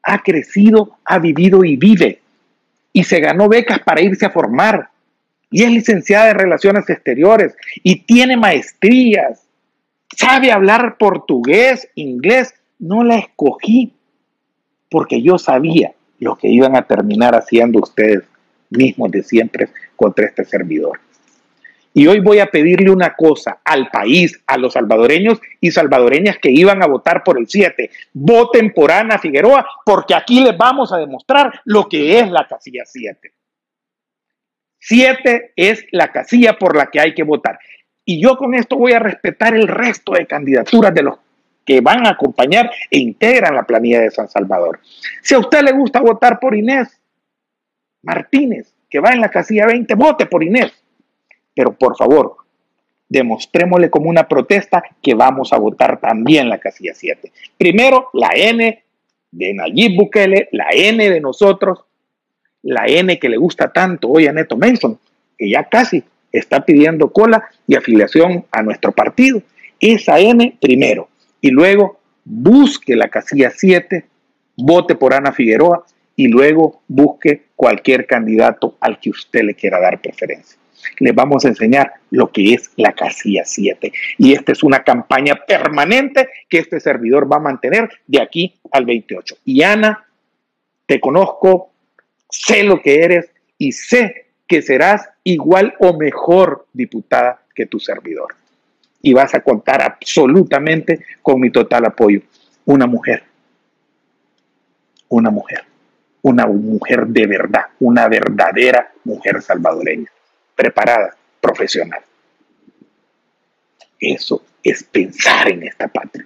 ha 0.01 0.17
crecido, 0.23 0.97
ha 1.05 1.19
vivido 1.19 1.63
y 1.63 1.75
vive. 1.77 2.21
Y 2.91 3.03
se 3.03 3.19
ganó 3.19 3.47
becas 3.47 3.81
para 3.81 4.01
irse 4.01 4.25
a 4.25 4.31
formar. 4.31 4.89
Y 5.51 5.61
es 5.61 5.69
licenciada 5.69 6.31
en 6.31 6.39
Relaciones 6.39 6.89
Exteriores 6.89 7.55
y 7.83 7.97
tiene 7.97 8.35
maestrías. 8.35 9.43
Sabe 10.17 10.51
hablar 10.51 10.97
portugués, 10.97 11.87
inglés. 11.93 12.55
No 12.79 13.03
la 13.03 13.19
escogí 13.19 13.93
porque 14.89 15.21
yo 15.21 15.37
sabía 15.37 15.93
lo 16.17 16.35
que 16.35 16.47
iban 16.47 16.75
a 16.75 16.87
terminar 16.87 17.35
haciendo 17.35 17.79
ustedes 17.79 18.23
mismos 18.73 19.11
de 19.11 19.23
siempre 19.23 19.69
contra 19.95 20.25
este 20.25 20.45
servidor. 20.45 20.99
Y 21.95 22.07
hoy 22.07 22.19
voy 22.19 22.39
a 22.39 22.47
pedirle 22.47 22.89
una 22.89 23.13
cosa 23.13 23.59
al 23.63 23.89
país, 23.89 24.41
a 24.47 24.57
los 24.57 24.73
salvadoreños 24.73 25.39
y 25.61 25.71
salvadoreñas 25.71 26.39
que 26.39 26.49
iban 26.49 26.81
a 26.81 26.87
votar 26.87 27.23
por 27.23 27.37
el 27.37 27.47
7. 27.47 27.91
Voten 28.13 28.73
por 28.73 28.91
Ana 28.91 29.19
Figueroa 29.19 29.65
porque 29.85 30.15
aquí 30.15 30.41
les 30.43 30.57
vamos 30.57 30.91
a 30.91 30.97
demostrar 30.97 31.61
lo 31.65 31.87
que 31.87 32.19
es 32.19 32.31
la 32.31 32.47
casilla 32.47 32.83
7. 32.85 33.31
7 34.79 35.53
es 35.55 35.85
la 35.91 36.11
casilla 36.11 36.57
por 36.57 36.75
la 36.75 36.87
que 36.87 36.99
hay 36.99 37.13
que 37.13 37.23
votar. 37.23 37.59
Y 38.03 38.21
yo 38.21 38.37
con 38.37 38.55
esto 38.55 38.75
voy 38.75 38.93
a 38.93 38.99
respetar 38.99 39.55
el 39.55 39.67
resto 39.67 40.13
de 40.13 40.25
candidaturas 40.25 40.93
de 40.93 41.03
los 41.03 41.19
que 41.63 41.79
van 41.79 42.05
a 42.05 42.11
acompañar 42.11 42.71
e 42.89 42.99
integran 42.99 43.55
la 43.55 43.63
planilla 43.63 44.01
de 44.01 44.11
San 44.11 44.27
Salvador. 44.27 44.79
Si 45.21 45.35
a 45.35 45.39
usted 45.39 45.61
le 45.61 45.71
gusta 45.71 46.01
votar 46.01 46.39
por 46.39 46.55
Inés 46.55 46.99
Martínez, 48.03 48.73
que 48.89 48.99
va 48.99 49.11
en 49.11 49.21
la 49.21 49.29
casilla 49.29 49.65
20, 49.65 49.95
vote 49.95 50.25
por 50.27 50.43
Inés. 50.43 50.71
Pero 51.55 51.73
por 51.73 51.97
favor, 51.97 52.37
demostrémosle 53.09 53.89
como 53.89 54.09
una 54.09 54.27
protesta 54.27 54.83
que 55.01 55.13
vamos 55.13 55.53
a 55.53 55.57
votar 55.57 55.99
también 55.99 56.49
la 56.49 56.59
casilla 56.59 56.93
7. 56.93 57.31
Primero, 57.57 58.09
la 58.13 58.29
N 58.35 58.83
de 59.31 59.53
Nayib 59.53 59.97
Bukele, 59.97 60.49
la 60.51 60.67
N 60.71 61.09
de 61.09 61.19
nosotros, 61.19 61.85
la 62.63 62.85
N 62.87 63.19
que 63.19 63.29
le 63.29 63.37
gusta 63.37 63.71
tanto 63.71 64.09
hoy 64.09 64.27
a 64.27 64.33
Neto 64.33 64.57
Mason, 64.57 64.99
que 65.37 65.49
ya 65.49 65.63
casi 65.65 66.03
está 66.31 66.65
pidiendo 66.65 67.11
cola 67.11 67.43
y 67.67 67.75
afiliación 67.75 68.45
a 68.51 68.63
nuestro 68.63 68.91
partido. 68.91 69.41
Esa 69.79 70.19
N 70.19 70.57
primero. 70.59 71.09
Y 71.41 71.51
luego 71.51 71.99
busque 72.25 72.95
la 72.95 73.09
casilla 73.09 73.51
7, 73.55 74.05
vote 74.57 74.95
por 74.95 75.13
Ana 75.13 75.31
Figueroa 75.33 75.85
y 76.15 76.27
luego 76.27 76.81
busque 76.87 77.43
cualquier 77.63 78.05
candidato 78.05 78.75
al 78.81 78.99
que 78.99 79.09
usted 79.09 79.41
le 79.43 79.55
quiera 79.55 79.79
dar 79.79 80.01
preferencia 80.01 80.57
les 80.99 81.15
vamos 81.15 81.45
a 81.45 81.47
enseñar 81.47 81.93
lo 82.09 82.29
que 82.29 82.53
es 82.53 82.71
la 82.75 82.91
casilla 82.91 83.43
7. 83.45 83.93
Y 84.17 84.33
esta 84.33 84.51
es 84.51 84.63
una 84.63 84.83
campaña 84.83 85.39
permanente 85.47 86.27
que 86.49 86.57
este 86.57 86.81
servidor 86.81 87.31
va 87.31 87.37
a 87.37 87.39
mantener 87.39 87.89
de 88.05 88.21
aquí 88.21 88.59
al 88.69 88.85
28. 88.85 89.37
Y 89.45 89.63
Ana, 89.63 90.05
te 90.85 90.99
conozco, 90.99 91.71
sé 92.29 92.63
lo 92.63 92.81
que 92.81 93.01
eres 93.01 93.31
y 93.57 93.71
sé 93.71 94.25
que 94.45 94.61
serás 94.61 95.07
igual 95.23 95.73
o 95.79 95.97
mejor 95.97 96.67
diputada 96.73 97.43
que 97.55 97.65
tu 97.65 97.79
servidor. 97.79 98.35
Y 99.01 99.13
vas 99.13 99.33
a 99.35 99.39
contar 99.39 99.81
absolutamente 99.81 101.05
con 101.21 101.39
mi 101.39 101.49
total 101.49 101.85
apoyo. 101.85 102.19
Una 102.65 102.87
mujer. 102.87 103.23
Una 105.07 105.29
mujer. 105.29 105.72
Una 106.23 106.47
mujer 106.47 107.07
de 107.07 107.27
verdad. 107.27 107.65
Una 107.79 108.07
verdadera 108.07 108.91
mujer 109.03 109.41
salvadoreña 109.41 110.09
preparada, 110.55 111.15
profesional. 111.41 112.01
Eso 113.99 114.43
es 114.63 114.83
pensar 114.83 115.49
en 115.49 115.63
esta 115.63 115.87
patria. 115.87 116.25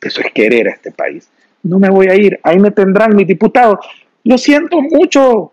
Eso 0.00 0.20
es 0.20 0.32
querer 0.32 0.68
a 0.68 0.72
este 0.72 0.90
país. 0.90 1.28
No 1.62 1.78
me 1.78 1.90
voy 1.90 2.08
a 2.08 2.14
ir. 2.14 2.40
Ahí 2.42 2.58
me 2.58 2.70
tendrán 2.70 3.14
mis 3.14 3.26
diputados. 3.26 3.78
Lo 4.24 4.38
siento 4.38 4.80
mucho, 4.80 5.52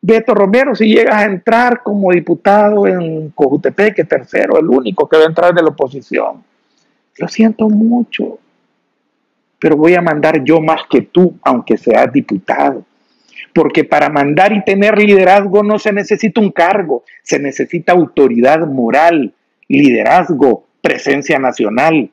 Beto 0.00 0.34
Romero, 0.34 0.74
si 0.74 0.86
llegas 0.86 1.16
a 1.16 1.24
entrar 1.24 1.82
como 1.82 2.12
diputado 2.12 2.86
en 2.86 3.30
Cojutepeque, 3.30 4.04
tercero, 4.04 4.58
el 4.58 4.68
único 4.68 5.08
que 5.08 5.16
va 5.16 5.24
a 5.24 5.26
entrar 5.26 5.54
de 5.54 5.62
la 5.62 5.68
oposición. 5.68 6.44
Lo 7.16 7.28
siento 7.28 7.68
mucho. 7.68 8.38
Pero 9.62 9.76
voy 9.76 9.94
a 9.94 10.02
mandar 10.02 10.44
yo 10.44 10.60
más 10.60 10.82
que 10.90 11.00
tú, 11.00 11.38
aunque 11.42 11.78
seas 11.78 12.12
diputado 12.12 12.84
porque 13.52 13.84
para 13.84 14.08
mandar 14.08 14.52
y 14.52 14.64
tener 14.64 14.98
liderazgo 14.98 15.62
no 15.62 15.78
se 15.78 15.92
necesita 15.92 16.40
un 16.40 16.52
cargo, 16.52 17.04
se 17.22 17.38
necesita 17.38 17.92
autoridad 17.92 18.66
moral, 18.66 19.34
liderazgo, 19.68 20.66
presencia 20.80 21.38
nacional. 21.38 22.10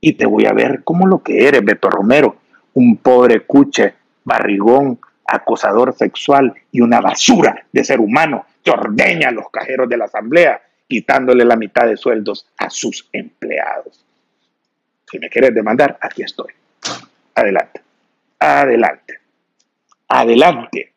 Y 0.00 0.12
te 0.12 0.26
voy 0.26 0.46
a 0.46 0.52
ver 0.52 0.82
como 0.84 1.06
lo 1.06 1.22
que 1.22 1.48
eres, 1.48 1.64
Beto 1.64 1.90
Romero, 1.90 2.36
un 2.74 2.96
pobre 2.98 3.40
cuche, 3.40 3.94
barrigón, 4.24 4.98
acosador 5.26 5.94
sexual 5.94 6.54
y 6.70 6.80
una 6.80 7.00
basura 7.00 7.66
de 7.72 7.84
ser 7.84 8.00
humano 8.00 8.46
que 8.62 8.70
ordeña 8.70 9.28
a 9.28 9.32
los 9.32 9.50
cajeros 9.50 9.88
de 9.88 9.96
la 9.96 10.04
asamblea, 10.04 10.62
quitándole 10.86 11.44
la 11.44 11.56
mitad 11.56 11.86
de 11.86 11.96
sueldos 11.96 12.46
a 12.56 12.70
sus 12.70 13.08
empleados. 13.12 14.04
Si 15.10 15.18
me 15.18 15.28
quieres 15.28 15.54
demandar, 15.54 15.98
aquí 16.00 16.22
estoy. 16.22 16.57
Adelante. 17.38 17.80
Adelante 18.38 19.18
adelante, 20.08 20.92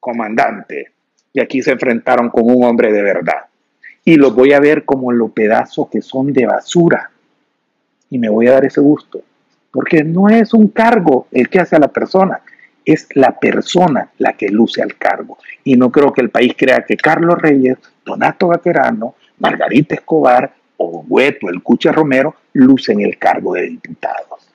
comandante. 0.00 0.90
Y 1.32 1.40
aquí 1.40 1.62
se 1.62 1.72
enfrentaron 1.72 2.28
con 2.28 2.44
un 2.44 2.64
hombre 2.64 2.92
de 2.92 3.02
verdad. 3.02 3.46
Y 4.04 4.16
los 4.16 4.34
voy 4.34 4.52
a 4.52 4.60
ver 4.60 4.84
como 4.84 5.12
los 5.12 5.30
pedazos 5.30 5.88
que 5.88 6.02
son 6.02 6.32
de 6.32 6.46
basura. 6.46 7.10
Y 8.10 8.18
me 8.18 8.28
voy 8.28 8.48
a 8.48 8.52
dar 8.52 8.64
ese 8.64 8.80
gusto. 8.80 9.22
Porque 9.70 10.02
no 10.02 10.28
es 10.28 10.52
un 10.52 10.68
cargo 10.68 11.28
el 11.30 11.48
que 11.48 11.60
hace 11.60 11.76
a 11.76 11.78
la 11.78 11.88
persona, 11.88 12.40
es 12.84 13.06
la 13.14 13.38
persona 13.38 14.10
la 14.18 14.32
que 14.32 14.48
luce 14.48 14.82
al 14.82 14.96
cargo. 14.96 15.38
Y 15.62 15.76
no 15.76 15.92
creo 15.92 16.12
que 16.12 16.22
el 16.22 16.30
país 16.30 16.54
crea 16.56 16.84
que 16.84 16.96
Carlos 16.96 17.40
Reyes, 17.40 17.78
Donato 18.04 18.48
Vaquerano, 18.48 19.14
Margarita 19.38 19.94
Escobar 19.94 20.52
o 20.76 21.04
Hueto, 21.06 21.48
el 21.48 21.62
Cuche 21.62 21.92
Romero, 21.92 22.34
lucen 22.54 23.00
el 23.00 23.16
cargo 23.16 23.54
de 23.54 23.68
diputados. 23.68 24.49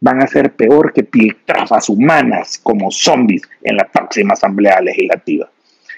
Van 0.00 0.22
a 0.22 0.26
ser 0.26 0.52
peor 0.52 0.92
que 0.92 1.04
piltrafas 1.04 1.88
humanas 1.88 2.58
como 2.62 2.90
zombies 2.90 3.42
en 3.62 3.76
la 3.76 3.84
próxima 3.84 4.34
Asamblea 4.34 4.80
Legislativa. 4.80 5.48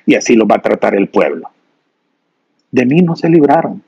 Y 0.04 0.14
así 0.14 0.36
los 0.36 0.46
va 0.48 0.56
a 0.56 0.62
tratar 0.62 0.94
el 0.94 1.08
pueblo. 1.08 1.48
De 2.70 2.86
mí 2.86 3.02
no 3.02 3.16
se 3.16 3.28
libraron. 3.28 3.82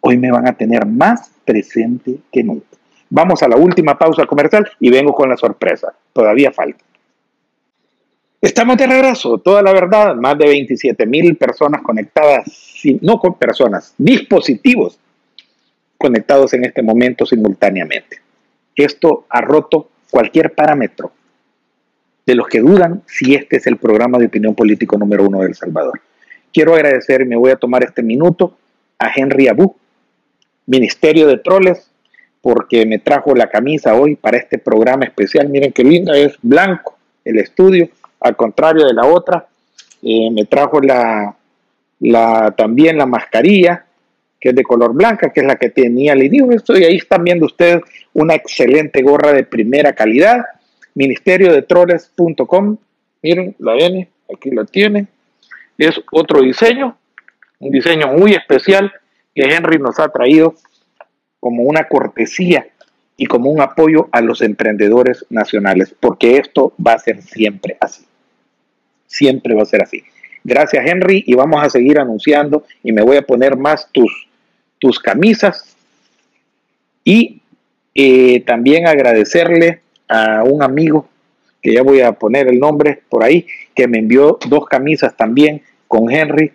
Hoy 0.00 0.16
me 0.16 0.30
van 0.30 0.48
a 0.48 0.54
tener 0.54 0.86
más 0.86 1.30
presente 1.44 2.16
que 2.32 2.42
nunca. 2.42 2.66
Vamos 3.10 3.42
a 3.42 3.48
la 3.48 3.56
última 3.56 3.98
pausa 3.98 4.24
comercial 4.26 4.68
y 4.80 4.90
vengo 4.90 5.12
con 5.12 5.28
la 5.28 5.36
sorpresa. 5.36 5.92
Todavía 6.12 6.52
falta. 6.52 6.84
Estamos 8.40 8.78
de 8.78 8.86
regreso, 8.86 9.36
toda 9.38 9.62
la 9.62 9.72
verdad, 9.72 10.16
más 10.16 10.38
de 10.38 10.46
27 10.46 11.04
mil 11.04 11.36
personas 11.36 11.82
conectadas, 11.82 12.80
no 13.02 13.18
con 13.18 13.34
personas, 13.34 13.94
dispositivos 13.98 14.98
conectados 15.98 16.54
en 16.54 16.64
este 16.64 16.82
momento 16.82 17.26
simultáneamente. 17.26 18.29
Esto 18.76 19.26
ha 19.28 19.40
roto 19.40 19.90
cualquier 20.10 20.54
parámetro 20.54 21.12
de 22.26 22.34
los 22.34 22.46
que 22.48 22.60
dudan 22.60 23.02
si 23.06 23.34
este 23.34 23.56
es 23.56 23.66
el 23.66 23.76
programa 23.76 24.18
de 24.18 24.26
opinión 24.26 24.54
político 24.54 24.96
número 24.96 25.26
uno 25.26 25.40
de 25.40 25.48
El 25.48 25.54
Salvador. 25.54 26.00
Quiero 26.52 26.74
agradecer, 26.74 27.24
me 27.26 27.36
voy 27.36 27.50
a 27.50 27.56
tomar 27.56 27.84
este 27.84 28.02
minuto, 28.02 28.56
a 28.98 29.10
Henry 29.14 29.48
Abu, 29.48 29.74
Ministerio 30.66 31.26
de 31.26 31.38
Troles, 31.38 31.90
porque 32.40 32.86
me 32.86 32.98
trajo 32.98 33.34
la 33.34 33.48
camisa 33.48 33.94
hoy 33.94 34.16
para 34.16 34.36
este 34.38 34.58
programa 34.58 35.04
especial. 35.04 35.48
Miren 35.48 35.72
qué 35.72 35.84
linda, 35.84 36.16
es 36.16 36.36
blanco 36.42 36.96
el 37.24 37.38
estudio, 37.38 37.88
al 38.20 38.36
contrario 38.36 38.86
de 38.86 38.94
la 38.94 39.06
otra. 39.06 39.46
Eh, 40.02 40.30
me 40.30 40.44
trajo 40.44 40.80
la, 40.80 41.36
la, 42.00 42.54
también 42.56 42.98
la 42.98 43.06
mascarilla, 43.06 43.86
que 44.40 44.50
es 44.50 44.54
de 44.54 44.62
color 44.62 44.94
blanca, 44.94 45.30
que 45.32 45.40
es 45.40 45.46
la 45.46 45.56
que 45.56 45.70
tenía 45.70 46.14
el 46.14 46.22
inicio. 46.22 46.78
Y 46.78 46.84
ahí 46.84 46.96
están 46.96 47.24
viendo 47.24 47.46
ustedes 47.46 47.82
una 48.14 48.34
excelente 48.34 49.02
gorra 49.02 49.32
de 49.32 49.44
primera 49.44 49.92
calidad. 49.92 50.44
Ministerio 50.94 51.52
de 51.52 51.62
Troles.com. 51.62 52.78
Miren, 53.22 53.54
la 53.58 53.76
N, 53.76 54.08
aquí 54.34 54.50
la 54.50 54.64
tienen. 54.64 55.08
Es 55.76 56.00
otro 56.12 56.40
diseño, 56.40 56.96
un 57.58 57.70
diseño 57.70 58.08
muy 58.08 58.32
especial 58.32 58.92
que 59.34 59.42
Henry 59.42 59.78
nos 59.78 59.98
ha 59.98 60.08
traído 60.08 60.54
como 61.38 61.62
una 61.62 61.88
cortesía 61.88 62.66
y 63.16 63.26
como 63.26 63.50
un 63.50 63.60
apoyo 63.60 64.08
a 64.12 64.20
los 64.20 64.42
emprendedores 64.42 65.24
nacionales, 65.30 65.94
porque 65.98 66.36
esto 66.36 66.72
va 66.84 66.94
a 66.94 66.98
ser 66.98 67.22
siempre 67.22 67.76
así. 67.80 68.04
Siempre 69.06 69.54
va 69.54 69.62
a 69.62 69.66
ser 69.66 69.82
así. 69.82 70.02
Gracias 70.42 70.86
Henry 70.86 71.22
y 71.26 71.34
vamos 71.34 71.62
a 71.62 71.68
seguir 71.68 71.98
anunciando 71.98 72.64
y 72.82 72.92
me 72.92 73.02
voy 73.02 73.16
a 73.16 73.22
poner 73.22 73.56
más 73.56 73.90
tus, 73.92 74.29
tus 74.80 74.98
camisas 74.98 75.76
y 77.04 77.40
eh, 77.94 78.40
también 78.40 78.86
agradecerle 78.86 79.82
a 80.08 80.42
un 80.42 80.62
amigo 80.62 81.08
que 81.62 81.74
ya 81.74 81.82
voy 81.82 82.00
a 82.00 82.12
poner 82.12 82.48
el 82.48 82.58
nombre 82.58 83.02
por 83.08 83.22
ahí, 83.22 83.46
que 83.74 83.86
me 83.86 83.98
envió 83.98 84.38
dos 84.48 84.66
camisas 84.66 85.16
también 85.16 85.62
con 85.86 86.10
Henry. 86.10 86.52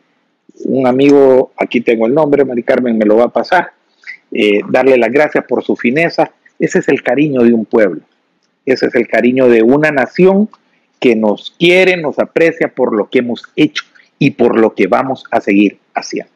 Un 0.65 0.87
amigo, 0.87 1.51
aquí 1.57 1.81
tengo 1.81 2.07
el 2.07 2.13
nombre, 2.13 2.43
Mari 2.43 2.63
Carmen 2.63 2.97
me 2.97 3.05
lo 3.05 3.17
va 3.17 3.25
a 3.25 3.33
pasar. 3.33 3.71
Eh, 4.31 4.61
darle 4.69 4.97
las 4.97 5.11
gracias 5.11 5.45
por 5.45 5.63
su 5.63 5.75
fineza. 5.75 6.31
Ese 6.57 6.79
es 6.79 6.87
el 6.87 7.03
cariño 7.03 7.43
de 7.43 7.53
un 7.53 7.65
pueblo. 7.65 8.01
Ese 8.65 8.87
es 8.87 8.95
el 8.95 9.07
cariño 9.07 9.47
de 9.47 9.61
una 9.61 9.91
nación 9.91 10.49
que 10.99 11.15
nos 11.15 11.53
quiere, 11.59 11.97
nos 11.97 12.17
aprecia 12.17 12.69
por 12.69 12.95
lo 12.95 13.09
que 13.09 13.19
hemos 13.19 13.43
hecho 13.55 13.83
y 14.17 14.31
por 14.31 14.59
lo 14.59 14.73
que 14.73 14.87
vamos 14.87 15.25
a 15.29 15.39
seguir 15.39 15.77
haciendo. 15.93 16.34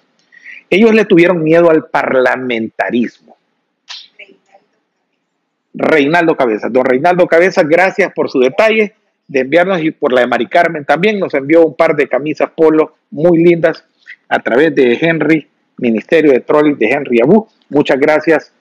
Ellos 0.70 0.94
le 0.94 1.06
tuvieron 1.06 1.44
miedo 1.44 1.70
al 1.70 1.88
parlamentarismo. 1.88 3.38
Reinaldo 5.74 6.36
Cabeza. 6.36 6.70
Don 6.70 6.86
Reinaldo 6.86 7.28
Cabeza, 7.28 7.64
gracias 7.64 8.12
por 8.14 8.30
su 8.30 8.40
detalle 8.40 8.94
de 9.28 9.42
enviarnos 9.42 9.82
y 9.82 9.92
por 9.92 10.12
la 10.12 10.22
de 10.22 10.28
Mari 10.28 10.48
Carmen 10.48 10.86
también. 10.86 11.20
Nos 11.20 11.34
envió 11.34 11.66
un 11.66 11.76
par 11.76 11.96
de 11.96 12.08
camisas 12.08 12.50
polo 12.56 12.96
muy 13.12 13.38
lindas 13.44 13.84
a 14.28 14.40
través 14.40 14.76
de 14.76 14.98
Henry, 15.00 15.48
Ministerio 15.78 16.32
de 16.32 16.42
Trolling 16.42 16.78
de 16.78 16.90
Henry 16.90 17.22
Abu. 17.22 17.48
Muchas 17.70 18.00
gracias. 18.00 18.52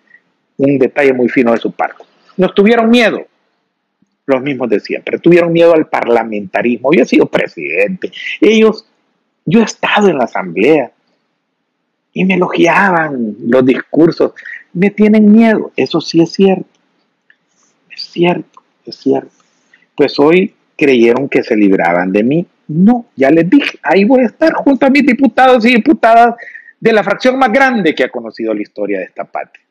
Un 0.56 0.78
detalle 0.78 1.12
muy 1.12 1.28
fino 1.28 1.52
de 1.52 1.58
su 1.58 1.72
parte. 1.72 2.04
Nos 2.36 2.54
tuvieron 2.54 2.88
miedo, 2.88 3.26
los 4.26 4.42
mismos 4.42 4.68
de 4.68 4.80
siempre. 4.80 5.18
Tuvieron 5.18 5.52
miedo 5.52 5.74
al 5.74 5.88
parlamentarismo. 5.88 6.92
Yo 6.92 7.02
he 7.02 7.06
sido 7.06 7.26
presidente. 7.26 8.12
Ellos, 8.40 8.86
yo 9.44 9.60
he 9.60 9.64
estado 9.64 10.08
en 10.08 10.18
la 10.18 10.24
asamblea 10.24 10.92
y 12.12 12.24
me 12.24 12.34
elogiaban 12.34 13.36
los 13.46 13.64
discursos. 13.64 14.32
Me 14.72 14.90
tienen 14.90 15.30
miedo. 15.30 15.72
Eso 15.76 16.00
sí 16.00 16.20
es 16.20 16.32
cierto. 16.32 16.66
Es 17.90 18.02
cierto, 18.02 18.62
es 18.84 18.96
cierto. 18.96 19.30
Pues 19.94 20.18
hoy 20.18 20.54
creyeron 20.76 21.28
que 21.28 21.42
se 21.42 21.56
libraban 21.56 22.12
de 22.12 22.22
mí. 22.22 22.46
No, 22.68 23.06
ya 23.16 23.30
les 23.30 23.48
dije, 23.48 23.78
ahí 23.82 24.04
voy 24.04 24.20
a 24.22 24.26
estar 24.26 24.52
junto 24.54 24.86
a 24.86 24.90
mis 24.90 25.04
diputados 25.04 25.64
y 25.64 25.74
diputadas 25.74 26.34
de 26.78 26.92
la 26.92 27.02
fracción 27.02 27.38
más 27.38 27.52
grande 27.52 27.94
que 27.94 28.04
ha 28.04 28.10
conocido 28.10 28.54
la 28.54 28.62
historia 28.62 28.98
de 28.98 29.06
esta 29.06 29.24
patria. 29.24 29.64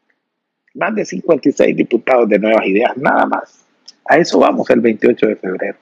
Más 0.73 0.93
de 0.95 1.05
56 1.05 1.75
diputados 1.75 2.27
de 2.27 2.39
nuevas 2.39 2.65
ideas, 2.65 2.95
nada 2.97 3.25
más. 3.25 3.65
A 4.05 4.17
eso 4.17 4.39
vamos 4.39 4.69
el 4.69 4.81
28 4.81 5.27
de 5.27 5.35
febrero. 5.35 5.77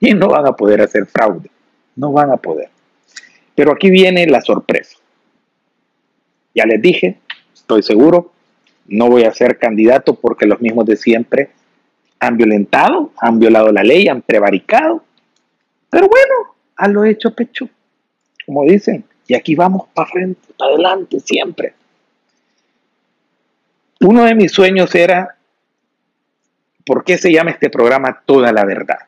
Y 0.00 0.12
no 0.12 0.28
van 0.28 0.46
a 0.46 0.52
poder 0.52 0.82
hacer 0.82 1.06
fraude. 1.06 1.50
No 1.94 2.12
van 2.12 2.30
a 2.30 2.36
poder. 2.36 2.68
Pero 3.54 3.72
aquí 3.72 3.90
viene 3.90 4.26
la 4.26 4.40
sorpresa. 4.40 4.95
Ya 6.56 6.64
les 6.64 6.80
dije, 6.80 7.18
estoy 7.52 7.82
seguro, 7.82 8.32
no 8.86 9.10
voy 9.10 9.24
a 9.24 9.34
ser 9.34 9.58
candidato 9.58 10.14
porque 10.14 10.46
los 10.46 10.58
mismos 10.62 10.86
de 10.86 10.96
siempre 10.96 11.50
han 12.18 12.38
violentado, 12.38 13.12
han 13.18 13.38
violado 13.38 13.70
la 13.70 13.82
ley, 13.82 14.08
han 14.08 14.22
prevaricado. 14.22 15.04
Pero 15.90 16.08
bueno, 16.08 16.54
a 16.76 16.88
lo 16.88 17.04
hecho 17.04 17.34
pecho, 17.34 17.68
como 18.46 18.64
dicen. 18.64 19.04
Y 19.28 19.34
aquí 19.34 19.54
vamos 19.54 19.86
para 19.92 20.08
frente, 20.08 20.40
para 20.56 20.72
adelante, 20.72 21.20
siempre. 21.20 21.74
Uno 24.00 24.24
de 24.24 24.34
mis 24.34 24.50
sueños 24.50 24.94
era, 24.94 25.36
¿por 26.86 27.04
qué 27.04 27.18
se 27.18 27.30
llama 27.30 27.50
este 27.50 27.68
programa 27.68 28.22
Toda 28.24 28.50
la 28.50 28.64
Verdad? 28.64 29.00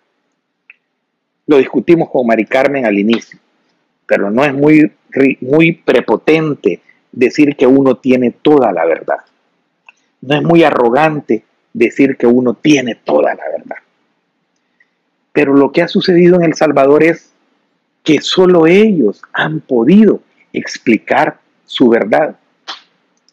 Lo 1.46 1.57
discutimos 1.57 2.11
con 2.11 2.26
Mari 2.26 2.44
Carmen 2.44 2.84
al 2.84 2.99
inicio, 2.99 3.38
pero 4.07 4.30
no 4.30 4.44
es 4.44 4.53
muy, 4.53 4.92
muy 5.40 5.72
prepotente 5.72 6.82
decir 7.13 7.57
que 7.57 7.67
uno 7.67 7.97
tiene 7.97 8.31
toda 8.31 8.73
la 8.73 8.85
verdad. 8.85 9.19
No 10.21 10.35
es 10.37 10.43
muy 10.43 10.63
arrogante 10.65 11.45
decir 11.73 12.17
que 12.17 12.27
uno 12.27 12.55
tiene 12.55 12.95
toda 12.95 13.35
la 13.35 13.45
verdad. 13.51 13.77
Pero 15.33 15.55
lo 15.55 15.71
que 15.71 15.83
ha 15.83 15.89
sucedido 15.89 16.37
en 16.37 16.45
El 16.45 16.55
Salvador 16.55 17.03
es 17.03 17.33
que 18.03 18.21
solo 18.21 18.67
ellos 18.67 19.23
han 19.33 19.61
podido 19.61 20.21
explicar 20.53 21.39
su 21.65 21.89
verdad. 21.89 22.37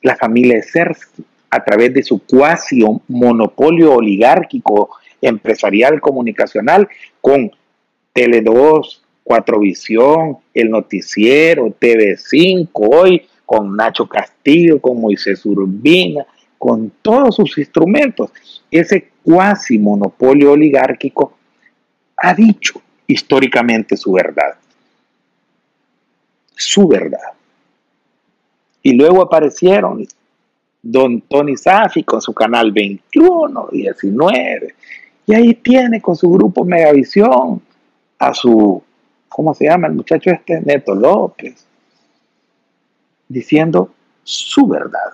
La 0.01 0.15
familia 0.15 0.61
Sersky, 0.61 1.25
a 1.49 1.63
través 1.63 1.93
de 1.93 2.03
su 2.03 2.19
cuasi 2.19 2.83
monopolio 3.07 3.93
oligárquico 3.93 4.89
empresarial 5.21 6.01
comunicacional 6.01 6.87
con 7.21 7.51
Tele2, 8.13 8.99
Cuatrovisión, 9.23 10.37
el 10.53 10.69
noticiero, 10.69 11.73
TV5, 11.79 12.69
hoy 12.73 13.25
con 13.45 13.75
Nacho 13.75 14.07
Castillo, 14.07 14.79
con 14.81 14.99
Moisés 14.99 15.45
Urbina, 15.45 16.25
con 16.57 16.91
todos 17.01 17.35
sus 17.35 17.57
instrumentos. 17.57 18.31
Ese 18.71 19.09
cuasi 19.23 19.77
monopolio 19.77 20.51
oligárquico 20.51 21.37
ha 22.17 22.33
dicho 22.33 22.81
históricamente 23.07 23.95
su 23.97 24.13
verdad. 24.13 24.55
Su 26.55 26.87
verdad. 26.87 27.33
Y 28.81 28.93
luego 28.93 29.21
aparecieron 29.21 30.05
don 30.81 31.21
Tony 31.21 31.57
Safi 31.57 32.03
con 32.03 32.21
su 32.21 32.33
canal 32.33 32.71
21, 32.71 33.69
19. 33.71 34.75
Y 35.25 35.33
ahí 35.33 35.55
tiene 35.55 36.01
con 36.01 36.15
su 36.15 36.29
grupo 36.29 36.63
Megavisión 36.63 37.61
a 38.19 38.33
su, 38.33 38.81
¿cómo 39.27 39.53
se 39.55 39.65
llama 39.65 39.87
el 39.87 39.93
muchacho 39.93 40.29
este? 40.29 40.61
Neto 40.61 40.93
López, 40.93 41.65
diciendo 43.27 43.93
su 44.23 44.67
verdad. 44.67 45.13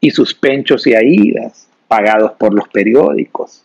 Y 0.00 0.10
sus 0.10 0.34
penchos 0.34 0.86
y 0.86 0.94
aídas 0.94 1.68
pagados 1.88 2.32
por 2.32 2.52
los 2.52 2.68
periódicos 2.68 3.64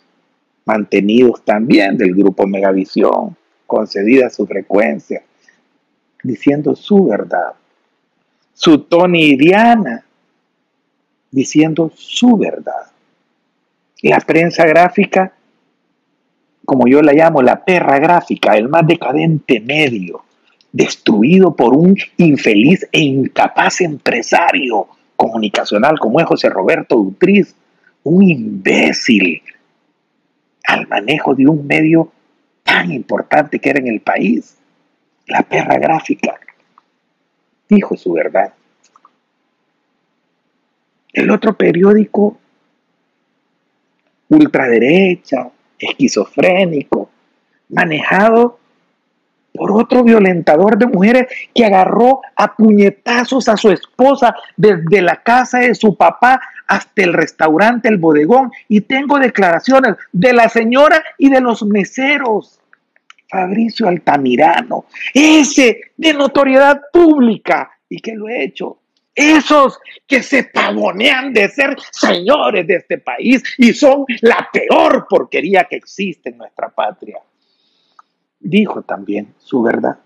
mantenidos 0.69 1.43
también 1.43 1.97
del 1.97 2.13
grupo 2.13 2.45
Megavisión, 2.45 3.35
concedida 3.65 4.29
su 4.29 4.45
frecuencia, 4.45 5.23
diciendo 6.21 6.75
su 6.75 7.05
verdad. 7.05 7.53
Su 8.53 8.83
Tony 8.83 9.31
y 9.31 9.35
Diana, 9.35 10.05
diciendo 11.31 11.91
su 11.95 12.37
verdad. 12.37 12.85
La 14.03 14.19
prensa 14.19 14.63
gráfica, 14.67 15.33
como 16.65 16.87
yo 16.87 17.01
la 17.01 17.13
llamo, 17.13 17.41
la 17.41 17.65
perra 17.65 17.97
gráfica, 17.97 18.55
el 18.55 18.69
más 18.69 18.85
decadente 18.85 19.59
medio, 19.61 20.23
destruido 20.71 21.55
por 21.55 21.75
un 21.75 21.97
infeliz 22.17 22.87
e 22.91 23.01
incapaz 23.01 23.81
empresario 23.81 24.87
comunicacional 25.15 25.99
como 25.99 26.19
es 26.19 26.25
José 26.25 26.49
Roberto 26.49 26.95
Dutriz, 26.95 27.55
un 28.03 28.23
imbécil 28.23 29.41
al 30.65 30.87
manejo 30.87 31.35
de 31.35 31.47
un 31.47 31.65
medio 31.65 32.11
tan 32.63 32.91
importante 32.91 33.59
que 33.59 33.69
era 33.69 33.79
en 33.79 33.87
el 33.87 33.99
país. 33.99 34.57
La 35.27 35.41
perra 35.41 35.77
gráfica 35.77 36.39
dijo 37.67 37.97
su 37.97 38.13
verdad. 38.13 38.53
El 41.11 41.31
otro 41.31 41.57
periódico, 41.57 42.37
ultraderecha, 44.29 45.49
esquizofrénico, 45.79 47.09
manejado 47.69 48.59
por 49.59 49.73
otro 49.73 50.05
violentador 50.05 50.77
de 50.77 50.87
mujeres 50.87 51.27
que 51.53 51.65
agarró 51.65 52.21
a 52.37 52.55
puñetazos 52.55 53.49
a 53.49 53.57
su 53.57 53.69
esposa 53.71 54.33
desde 54.55 55.01
la 55.01 55.17
casa 55.17 55.59
de 55.59 55.75
su 55.75 55.97
papá 55.97 56.39
hasta 56.65 57.03
el 57.03 57.11
restaurante, 57.11 57.89
el 57.89 57.97
bodegón. 57.97 58.53
Y 58.69 58.79
tengo 58.81 59.19
declaraciones 59.19 59.95
de 60.13 60.31
la 60.31 60.47
señora 60.47 61.03
y 61.17 61.29
de 61.29 61.41
los 61.41 61.63
meseros. 61.63 62.61
Fabricio 63.27 63.89
Altamirano, 63.89 64.85
ese 65.13 65.81
de 65.97 66.13
notoriedad 66.13 66.81
pública 66.91 67.69
y 67.89 67.99
que 67.99 68.15
lo 68.15 68.29
he 68.29 68.45
hecho. 68.45 68.77
Esos 69.13 69.77
que 70.07 70.23
se 70.23 70.45
pavonean 70.45 71.33
de 71.33 71.49
ser 71.49 71.75
señores 71.91 72.65
de 72.65 72.75
este 72.75 72.97
país 72.97 73.43
y 73.57 73.73
son 73.73 74.05
la 74.21 74.47
peor 74.51 75.05
porquería 75.07 75.65
que 75.65 75.75
existe 75.75 76.29
en 76.29 76.37
nuestra 76.37 76.69
patria 76.69 77.19
dijo 78.39 78.81
también 78.81 79.33
su 79.37 79.61
verdad. 79.61 79.97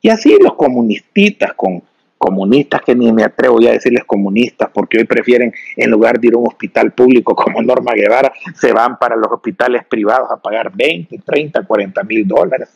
Y 0.00 0.08
así 0.08 0.36
los 0.40 0.54
comunistas 0.54 1.54
con 1.54 1.82
comunistas 2.22 2.82
que 2.82 2.94
ni 2.94 3.10
me 3.12 3.24
atrevo 3.24 3.60
ya 3.60 3.70
a 3.70 3.72
decirles 3.72 4.04
comunistas 4.04 4.70
porque 4.72 4.98
hoy 4.98 5.04
prefieren 5.04 5.52
en 5.76 5.90
lugar 5.90 6.20
de 6.20 6.28
ir 6.28 6.34
a 6.34 6.38
un 6.38 6.46
hospital 6.46 6.92
público 6.92 7.34
como 7.34 7.60
Norma 7.60 7.94
Guevara, 7.94 8.32
se 8.54 8.72
van 8.72 8.96
para 8.96 9.16
los 9.16 9.30
hospitales 9.32 9.84
privados 9.86 10.30
a 10.30 10.36
pagar 10.36 10.70
20, 10.72 11.18
30, 11.18 11.64
40 11.64 12.02
mil 12.04 12.26
dólares. 12.26 12.68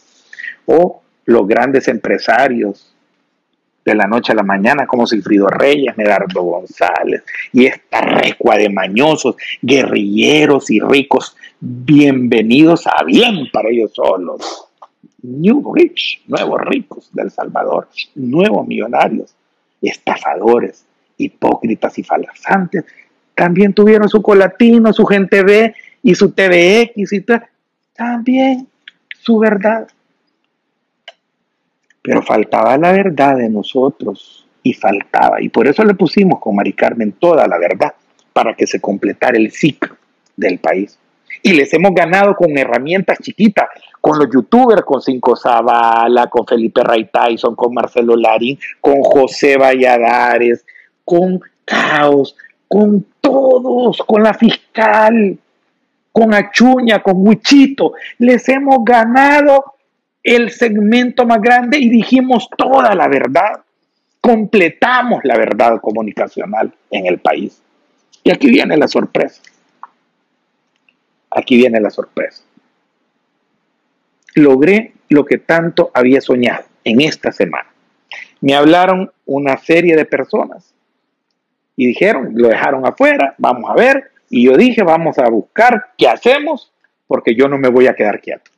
O 0.66 1.00
los 1.26 1.46
grandes 1.46 1.86
empresarios 1.86 2.95
de 3.86 3.94
la 3.94 4.06
noche 4.06 4.32
a 4.32 4.34
la 4.34 4.42
mañana 4.42 4.86
como 4.86 5.06
Silfrido 5.06 5.46
Reyes, 5.46 5.96
Medardo 5.96 6.42
González 6.42 7.22
y 7.52 7.66
esta 7.66 8.00
recua 8.00 8.56
de 8.56 8.68
mañosos, 8.68 9.36
guerrilleros 9.62 10.70
y 10.70 10.80
ricos 10.80 11.36
bienvenidos 11.60 12.86
a 12.88 13.04
bien 13.04 13.46
para 13.52 13.70
ellos 13.70 13.92
solos. 13.94 14.66
New 15.22 15.72
Rich, 15.74 16.24
nuevos 16.26 16.60
ricos 16.62 17.10
del 17.12 17.30
Salvador, 17.30 17.88
nuevos 18.16 18.66
millonarios, 18.66 19.34
estafadores, 19.80 20.84
hipócritas 21.16 21.96
y 21.98 22.02
falsantes, 22.02 22.84
también 23.34 23.72
tuvieron 23.72 24.08
su 24.08 24.20
colatino, 24.20 24.92
su 24.92 25.06
gente 25.06 25.42
B 25.42 25.74
y 26.02 26.14
su 26.14 26.32
TVX 26.32 27.12
y 27.12 27.24
también 27.94 28.66
su 29.20 29.38
verdad. 29.38 29.88
Pero 32.06 32.22
faltaba 32.22 32.78
la 32.78 32.92
verdad 32.92 33.36
de 33.36 33.48
nosotros 33.48 34.46
y 34.62 34.72
faltaba, 34.72 35.40
y 35.42 35.48
por 35.48 35.66
eso 35.66 35.84
le 35.84 35.94
pusimos 35.94 36.40
con 36.40 36.56
Mari 36.56 36.72
Carmen 36.72 37.12
toda 37.12 37.46
la 37.46 37.58
verdad, 37.58 37.94
para 38.32 38.54
que 38.54 38.66
se 38.66 38.80
completara 38.80 39.36
el 39.36 39.50
ciclo 39.50 39.96
del 40.36 40.58
país 40.58 40.98
y 41.42 41.52
les 41.52 41.72
hemos 41.74 41.94
ganado 41.94 42.34
con 42.34 42.56
herramientas 42.56 43.18
chiquitas, 43.20 43.68
con 44.00 44.18
los 44.18 44.28
youtubers, 44.32 44.82
con 44.82 45.00
Cinco 45.00 45.36
Zavala, 45.36 46.28
con 46.28 46.46
Felipe 46.46 46.82
Ray 46.82 47.08
Tyson, 47.12 47.54
con 47.54 47.74
Marcelo 47.74 48.16
Larín, 48.16 48.58
con 48.80 49.00
José 49.02 49.56
Valladares, 49.56 50.64
con 51.04 51.40
Caos, 51.64 52.36
con 52.68 53.06
todos, 53.20 54.02
con 54.06 54.22
la 54.22 54.34
fiscal, 54.34 55.38
con 56.12 56.34
Achuña, 56.34 57.02
con 57.02 57.26
Huichito. 57.26 57.92
Les 58.18 58.48
hemos 58.48 58.84
ganado 58.84 59.75
el 60.26 60.50
segmento 60.50 61.24
más 61.24 61.40
grande 61.40 61.78
y 61.78 61.88
dijimos 61.88 62.48
toda 62.58 62.94
la 62.96 63.06
verdad. 63.06 63.62
Completamos 64.20 65.20
la 65.22 65.38
verdad 65.38 65.80
comunicacional 65.80 66.74
en 66.90 67.06
el 67.06 67.18
país. 67.20 67.62
Y 68.24 68.32
aquí 68.32 68.50
viene 68.50 68.76
la 68.76 68.88
sorpresa. 68.88 69.40
Aquí 71.30 71.56
viene 71.56 71.80
la 71.80 71.90
sorpresa. 71.90 72.42
Logré 74.34 74.94
lo 75.08 75.24
que 75.24 75.38
tanto 75.38 75.92
había 75.94 76.20
soñado 76.20 76.64
en 76.82 77.02
esta 77.02 77.30
semana. 77.30 77.68
Me 78.40 78.54
hablaron 78.54 79.12
una 79.26 79.56
serie 79.58 79.94
de 79.94 80.06
personas 80.06 80.74
y 81.76 81.86
dijeron, 81.86 82.32
lo 82.34 82.48
dejaron 82.48 82.84
afuera, 82.84 83.36
vamos 83.38 83.70
a 83.70 83.74
ver. 83.74 84.10
Y 84.28 84.46
yo 84.46 84.56
dije, 84.56 84.82
vamos 84.82 85.18
a 85.20 85.28
buscar 85.28 85.92
qué 85.96 86.08
hacemos, 86.08 86.72
porque 87.06 87.36
yo 87.36 87.46
no 87.46 87.58
me 87.58 87.68
voy 87.68 87.86
a 87.86 87.94
quedar 87.94 88.20
quieto. 88.20 88.50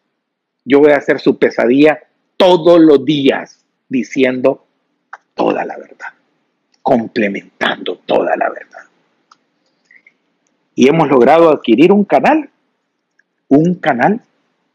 Yo 0.68 0.80
voy 0.80 0.92
a 0.92 0.98
hacer 0.98 1.18
su 1.18 1.38
pesadilla 1.38 1.98
todos 2.36 2.78
los 2.80 3.04
días 3.04 3.64
diciendo 3.88 4.66
toda 5.34 5.64
la 5.64 5.76
verdad, 5.76 6.12
complementando 6.82 8.00
toda 8.06 8.36
la 8.36 8.50
verdad. 8.50 8.82
Y 10.74 10.88
hemos 10.88 11.08
logrado 11.08 11.50
adquirir 11.50 11.92
un 11.92 12.04
canal 12.04 12.50
un 13.48 13.74
canal, 13.74 14.20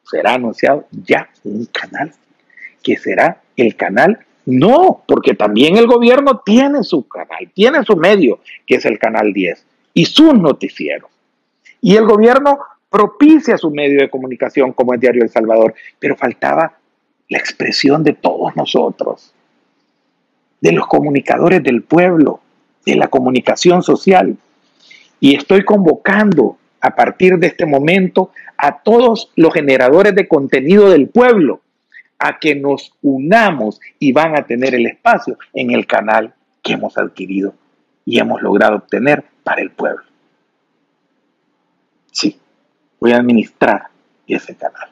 será 0.03 0.33
anunciado 0.33 0.87
ya 0.91 1.29
un 1.43 1.65
canal, 1.65 2.11
que 2.81 2.97
será 2.97 3.41
el 3.55 3.75
canal, 3.75 4.19
no, 4.45 5.03
porque 5.07 5.35
también 5.35 5.77
el 5.77 5.87
gobierno 5.87 6.41
tiene 6.45 6.83
su 6.83 7.07
canal, 7.07 7.49
tiene 7.53 7.83
su 7.83 7.95
medio, 7.95 8.39
que 8.65 8.75
es 8.75 8.85
el 8.85 8.99
canal 8.99 9.31
10, 9.31 9.65
y 9.93 10.05
sus 10.05 10.33
noticieros. 10.33 11.09
Y 11.79 11.95
el 11.95 12.05
gobierno 12.05 12.59
propicia 12.93 13.57
su 13.57 13.71
medio 13.71 14.01
de 14.01 14.09
comunicación 14.11 14.71
como 14.71 14.93
el 14.93 14.99
Diario 14.99 15.23
El 15.23 15.29
Salvador, 15.29 15.73
pero 15.97 16.15
faltaba 16.15 16.77
la 17.27 17.39
expresión 17.39 18.03
de 18.03 18.13
todos 18.13 18.55
nosotros, 18.55 19.33
de 20.61 20.73
los 20.73 20.85
comunicadores 20.85 21.63
del 21.63 21.81
pueblo, 21.81 22.39
de 22.85 22.95
la 22.95 23.07
comunicación 23.07 23.81
social. 23.81 24.37
Y 25.19 25.35
estoy 25.35 25.65
convocando 25.65 26.57
a 26.81 26.95
partir 26.95 27.39
de 27.39 27.47
este 27.47 27.65
momento 27.65 28.29
a 28.57 28.83
todos 28.83 29.31
los 29.35 29.51
generadores 29.51 30.13
de 30.13 30.27
contenido 30.27 30.91
del 30.91 31.07
pueblo 31.07 31.61
a 32.19 32.37
que 32.37 32.53
nos 32.53 32.93
unamos 33.01 33.81
y 33.97 34.11
van 34.11 34.37
a 34.37 34.45
tener 34.45 34.75
el 34.75 34.85
espacio 34.85 35.39
en 35.53 35.71
el 35.71 35.87
canal 35.87 36.35
que 36.61 36.73
hemos 36.73 36.95
adquirido 36.99 37.55
y 38.05 38.19
hemos 38.19 38.39
logrado 38.43 38.75
obtener 38.75 39.23
para 39.43 39.63
el 39.63 39.71
pueblo. 39.71 40.03
Sí, 42.11 42.37
voy 43.03 43.11
a 43.11 43.17
administrar 43.17 43.89
ese 44.25 44.55
canal. 44.55 44.89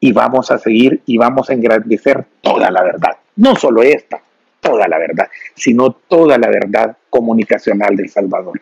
Y 0.00 0.10
vamos 0.12 0.50
a 0.50 0.58
seguir 0.58 1.00
y 1.06 1.16
vamos 1.16 1.48
a 1.48 1.52
engrandecer 1.52 2.26
toda 2.40 2.72
la 2.72 2.82
verdad. 2.82 3.12
No 3.36 3.54
solo 3.54 3.84
esta, 3.84 4.20
toda 4.58 4.88
la 4.88 4.98
verdad, 4.98 5.28
sino 5.54 5.92
toda 5.92 6.36
la 6.38 6.48
verdad 6.48 6.96
comunicacional 7.08 7.94
del 7.94 8.10
Salvador 8.10 8.60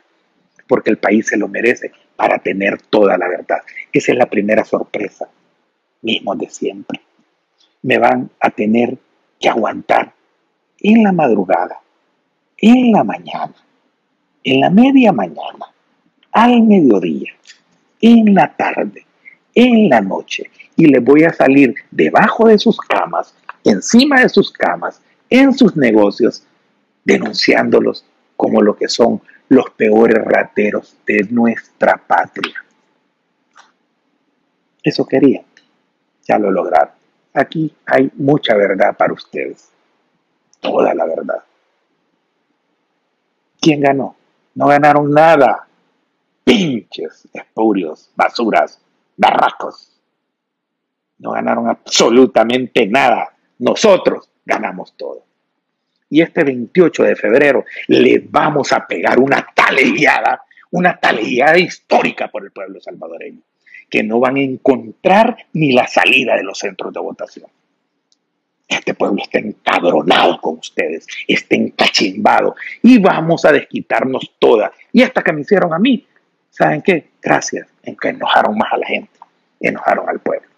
porque 0.66 0.90
el 0.90 0.98
país 0.98 1.26
se 1.28 1.38
lo 1.38 1.48
merece 1.48 1.92
para 2.14 2.38
tener 2.38 2.82
toda 2.82 3.16
la 3.16 3.26
verdad. 3.26 3.60
Esa 3.90 4.12
es 4.12 4.18
la 4.18 4.26
primera 4.26 4.66
sorpresa, 4.66 5.26
mismo 6.02 6.36
de 6.36 6.50
siempre. 6.50 7.00
Me 7.80 7.96
van 7.96 8.28
a 8.38 8.50
tener 8.50 8.98
que 9.40 9.48
aguantar 9.48 10.12
en 10.80 11.02
la 11.04 11.12
madrugada, 11.12 11.80
en 12.58 12.92
la 12.92 13.02
mañana, 13.02 13.54
en 14.44 14.60
la 14.60 14.68
media 14.68 15.10
mañana, 15.10 15.72
al 16.32 16.62
mediodía, 16.62 17.32
en 18.00 18.34
la 18.34 18.54
tarde, 18.54 19.06
en 19.54 19.88
la 19.88 20.00
noche, 20.00 20.50
y 20.76 20.86
les 20.86 21.02
voy 21.02 21.24
a 21.24 21.32
salir 21.32 21.74
debajo 21.90 22.46
de 22.48 22.58
sus 22.58 22.78
camas, 22.78 23.34
encima 23.64 24.20
de 24.20 24.28
sus 24.28 24.52
camas, 24.52 25.00
en 25.28 25.52
sus 25.52 25.76
negocios, 25.76 26.44
denunciándolos 27.04 28.04
como 28.36 28.62
lo 28.62 28.76
que 28.76 28.88
son 28.88 29.20
los 29.48 29.70
peores 29.70 30.24
rateros 30.24 30.96
de 31.06 31.26
nuestra 31.30 31.96
patria. 31.96 32.54
Eso 34.82 35.06
quería, 35.06 35.42
Ya 36.26 36.38
lo 36.38 36.50
lograron. 36.50 36.94
Aquí 37.34 37.74
hay 37.86 38.10
mucha 38.14 38.54
verdad 38.54 38.96
para 38.96 39.12
ustedes. 39.12 39.70
Toda 40.60 40.94
la 40.94 41.04
verdad. 41.04 41.42
¿Quién 43.60 43.80
ganó? 43.80 44.16
No 44.54 44.66
ganaron 44.66 45.10
nada. 45.10 45.67
Pinches, 46.48 47.28
espurios, 47.30 48.10
basuras, 48.16 48.80
barracos. 49.18 50.00
No 51.18 51.32
ganaron 51.32 51.68
absolutamente 51.68 52.86
nada. 52.86 53.36
Nosotros 53.58 54.30
ganamos 54.46 54.96
todo. 54.96 55.26
Y 56.08 56.22
este 56.22 56.44
28 56.44 57.02
de 57.02 57.16
febrero 57.16 57.66
le 57.88 58.20
vamos 58.30 58.72
a 58.72 58.86
pegar 58.86 59.18
una 59.18 59.46
taleguiada, 59.54 60.42
una 60.70 60.98
taleguiada 60.98 61.58
histórica 61.58 62.28
por 62.28 62.44
el 62.44 62.50
pueblo 62.50 62.80
salvadoreño, 62.80 63.42
que 63.90 64.02
no 64.02 64.18
van 64.18 64.36
a 64.36 64.40
encontrar 64.40 65.36
ni 65.52 65.72
la 65.72 65.86
salida 65.86 66.34
de 66.34 66.44
los 66.44 66.58
centros 66.58 66.94
de 66.94 67.00
votación. 67.00 67.50
Este 68.66 68.94
pueblo 68.94 69.20
está 69.22 69.38
encabronado 69.38 70.40
con 70.40 70.60
ustedes, 70.60 71.06
está 71.26 71.56
encachimbado 71.56 72.56
y 72.82 72.98
vamos 72.98 73.44
a 73.44 73.52
desquitarnos 73.52 74.32
todas. 74.38 74.70
Y 74.94 75.02
esta 75.02 75.22
que 75.22 75.32
me 75.34 75.42
hicieron 75.42 75.74
a 75.74 75.78
mí, 75.78 76.06
¿saben 76.50 76.82
qué? 76.82 77.10
Gracias 77.22 77.68
en 77.82 77.96
que 77.96 78.08
enojaron 78.08 78.56
más 78.56 78.72
a 78.72 78.78
la 78.78 78.86
gente, 78.86 79.18
enojaron 79.60 80.08
al 80.08 80.20
pueblo. 80.20 80.48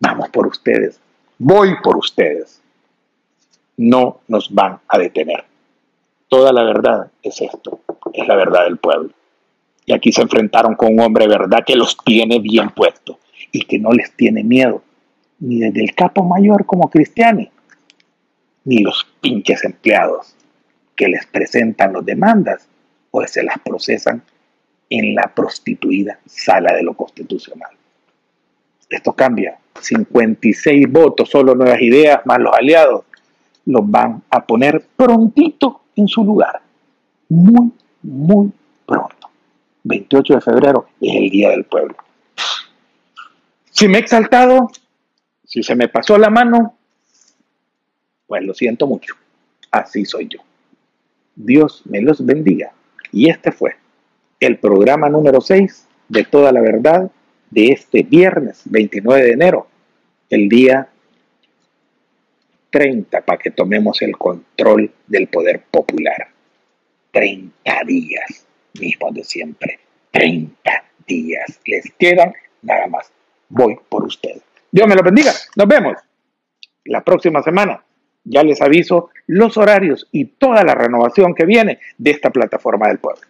Vamos 0.00 0.28
por 0.28 0.46
ustedes, 0.46 1.00
voy 1.38 1.74
por 1.82 1.96
ustedes 1.96 2.62
no 3.76 4.20
nos 4.28 4.52
van 4.54 4.78
a 4.88 4.98
detener. 4.98 5.44
Toda 6.28 6.52
la 6.52 6.62
verdad 6.64 7.10
es 7.22 7.40
esto, 7.40 7.80
es 8.12 8.26
la 8.26 8.34
verdad 8.34 8.64
del 8.64 8.78
pueblo. 8.78 9.10
Y 9.84 9.92
aquí 9.92 10.12
se 10.12 10.22
enfrentaron 10.22 10.74
con 10.74 10.92
un 10.92 11.00
hombre 11.00 11.28
verdad 11.28 11.64
que 11.64 11.76
los 11.76 11.96
tiene 12.04 12.40
bien 12.40 12.70
puestos 12.70 13.16
y 13.52 13.64
que 13.64 13.78
no 13.78 13.92
les 13.92 14.12
tiene 14.12 14.42
miedo, 14.42 14.82
ni 15.38 15.60
desde 15.60 15.84
el 15.84 15.94
capo 15.94 16.24
mayor 16.24 16.66
como 16.66 16.90
Cristiani, 16.90 17.50
ni 18.64 18.78
los 18.78 19.06
pinches 19.20 19.64
empleados 19.64 20.34
que 20.96 21.08
les 21.08 21.26
presentan 21.26 21.92
las 21.92 22.04
demandas 22.04 22.68
o 23.16 23.26
se 23.26 23.42
las 23.42 23.58
procesan 23.60 24.22
en 24.90 25.14
la 25.14 25.32
prostituida 25.34 26.18
sala 26.26 26.74
de 26.74 26.82
lo 26.82 26.94
constitucional. 26.94 27.70
Esto 28.90 29.14
cambia. 29.14 29.58
56 29.80 30.90
votos, 30.90 31.30
solo 31.30 31.54
nuevas 31.54 31.80
ideas, 31.80 32.20
más 32.26 32.38
los 32.38 32.54
aliados, 32.54 33.04
los 33.64 33.90
van 33.90 34.22
a 34.30 34.44
poner 34.44 34.86
prontito 34.96 35.82
en 35.96 36.08
su 36.08 36.24
lugar. 36.24 36.60
Muy, 37.28 37.72
muy 38.02 38.52
pronto. 38.84 39.30
28 39.84 40.34
de 40.34 40.40
febrero 40.40 40.88
es 41.00 41.16
el 41.16 41.30
Día 41.30 41.50
del 41.50 41.64
Pueblo. 41.64 41.96
Si 43.70 43.88
me 43.88 43.98
he 43.98 44.00
exaltado, 44.00 44.70
si 45.44 45.62
se 45.62 45.74
me 45.74 45.88
pasó 45.88 46.18
la 46.18 46.30
mano, 46.30 46.76
pues 48.26 48.44
lo 48.44 48.52
siento 48.52 48.86
mucho. 48.86 49.14
Así 49.70 50.04
soy 50.04 50.28
yo. 50.28 50.40
Dios 51.34 51.82
me 51.86 52.00
los 52.00 52.24
bendiga. 52.24 52.72
Y 53.16 53.30
este 53.30 53.50
fue 53.50 53.74
el 54.40 54.58
programa 54.58 55.08
número 55.08 55.40
6 55.40 55.88
de 56.10 56.24
Toda 56.24 56.52
la 56.52 56.60
Verdad 56.60 57.10
de 57.50 57.68
este 57.68 58.02
viernes 58.02 58.60
29 58.66 59.22
de 59.22 59.32
enero, 59.32 59.68
el 60.28 60.50
día 60.50 60.86
30 62.68 63.22
para 63.22 63.38
que 63.38 63.50
tomemos 63.52 64.02
el 64.02 64.18
control 64.18 64.92
del 65.06 65.28
poder 65.28 65.62
popular. 65.70 66.28
30 67.12 67.54
días, 67.86 68.46
mismo 68.78 69.10
de 69.10 69.24
siempre. 69.24 69.80
30 70.10 70.84
días. 71.06 71.58
Les 71.64 71.90
quedan 71.98 72.34
nada 72.60 72.86
más. 72.86 73.10
Voy 73.48 73.78
por 73.88 74.04
ustedes. 74.04 74.42
Dios 74.70 74.86
me 74.86 74.94
lo 74.94 75.02
bendiga. 75.02 75.32
Nos 75.56 75.66
vemos 75.66 75.96
la 76.84 77.02
próxima 77.02 77.42
semana. 77.42 77.82
Ya 78.24 78.42
les 78.42 78.60
aviso 78.60 79.08
los 79.26 79.56
horarios 79.56 80.08
y 80.12 80.24
toda 80.24 80.64
la 80.64 80.74
renovación 80.74 81.34
que 81.34 81.46
viene 81.46 81.80
de 81.98 82.10
esta 82.10 82.30
plataforma 82.30 82.88
del 82.88 82.98
pueblo. 82.98 83.22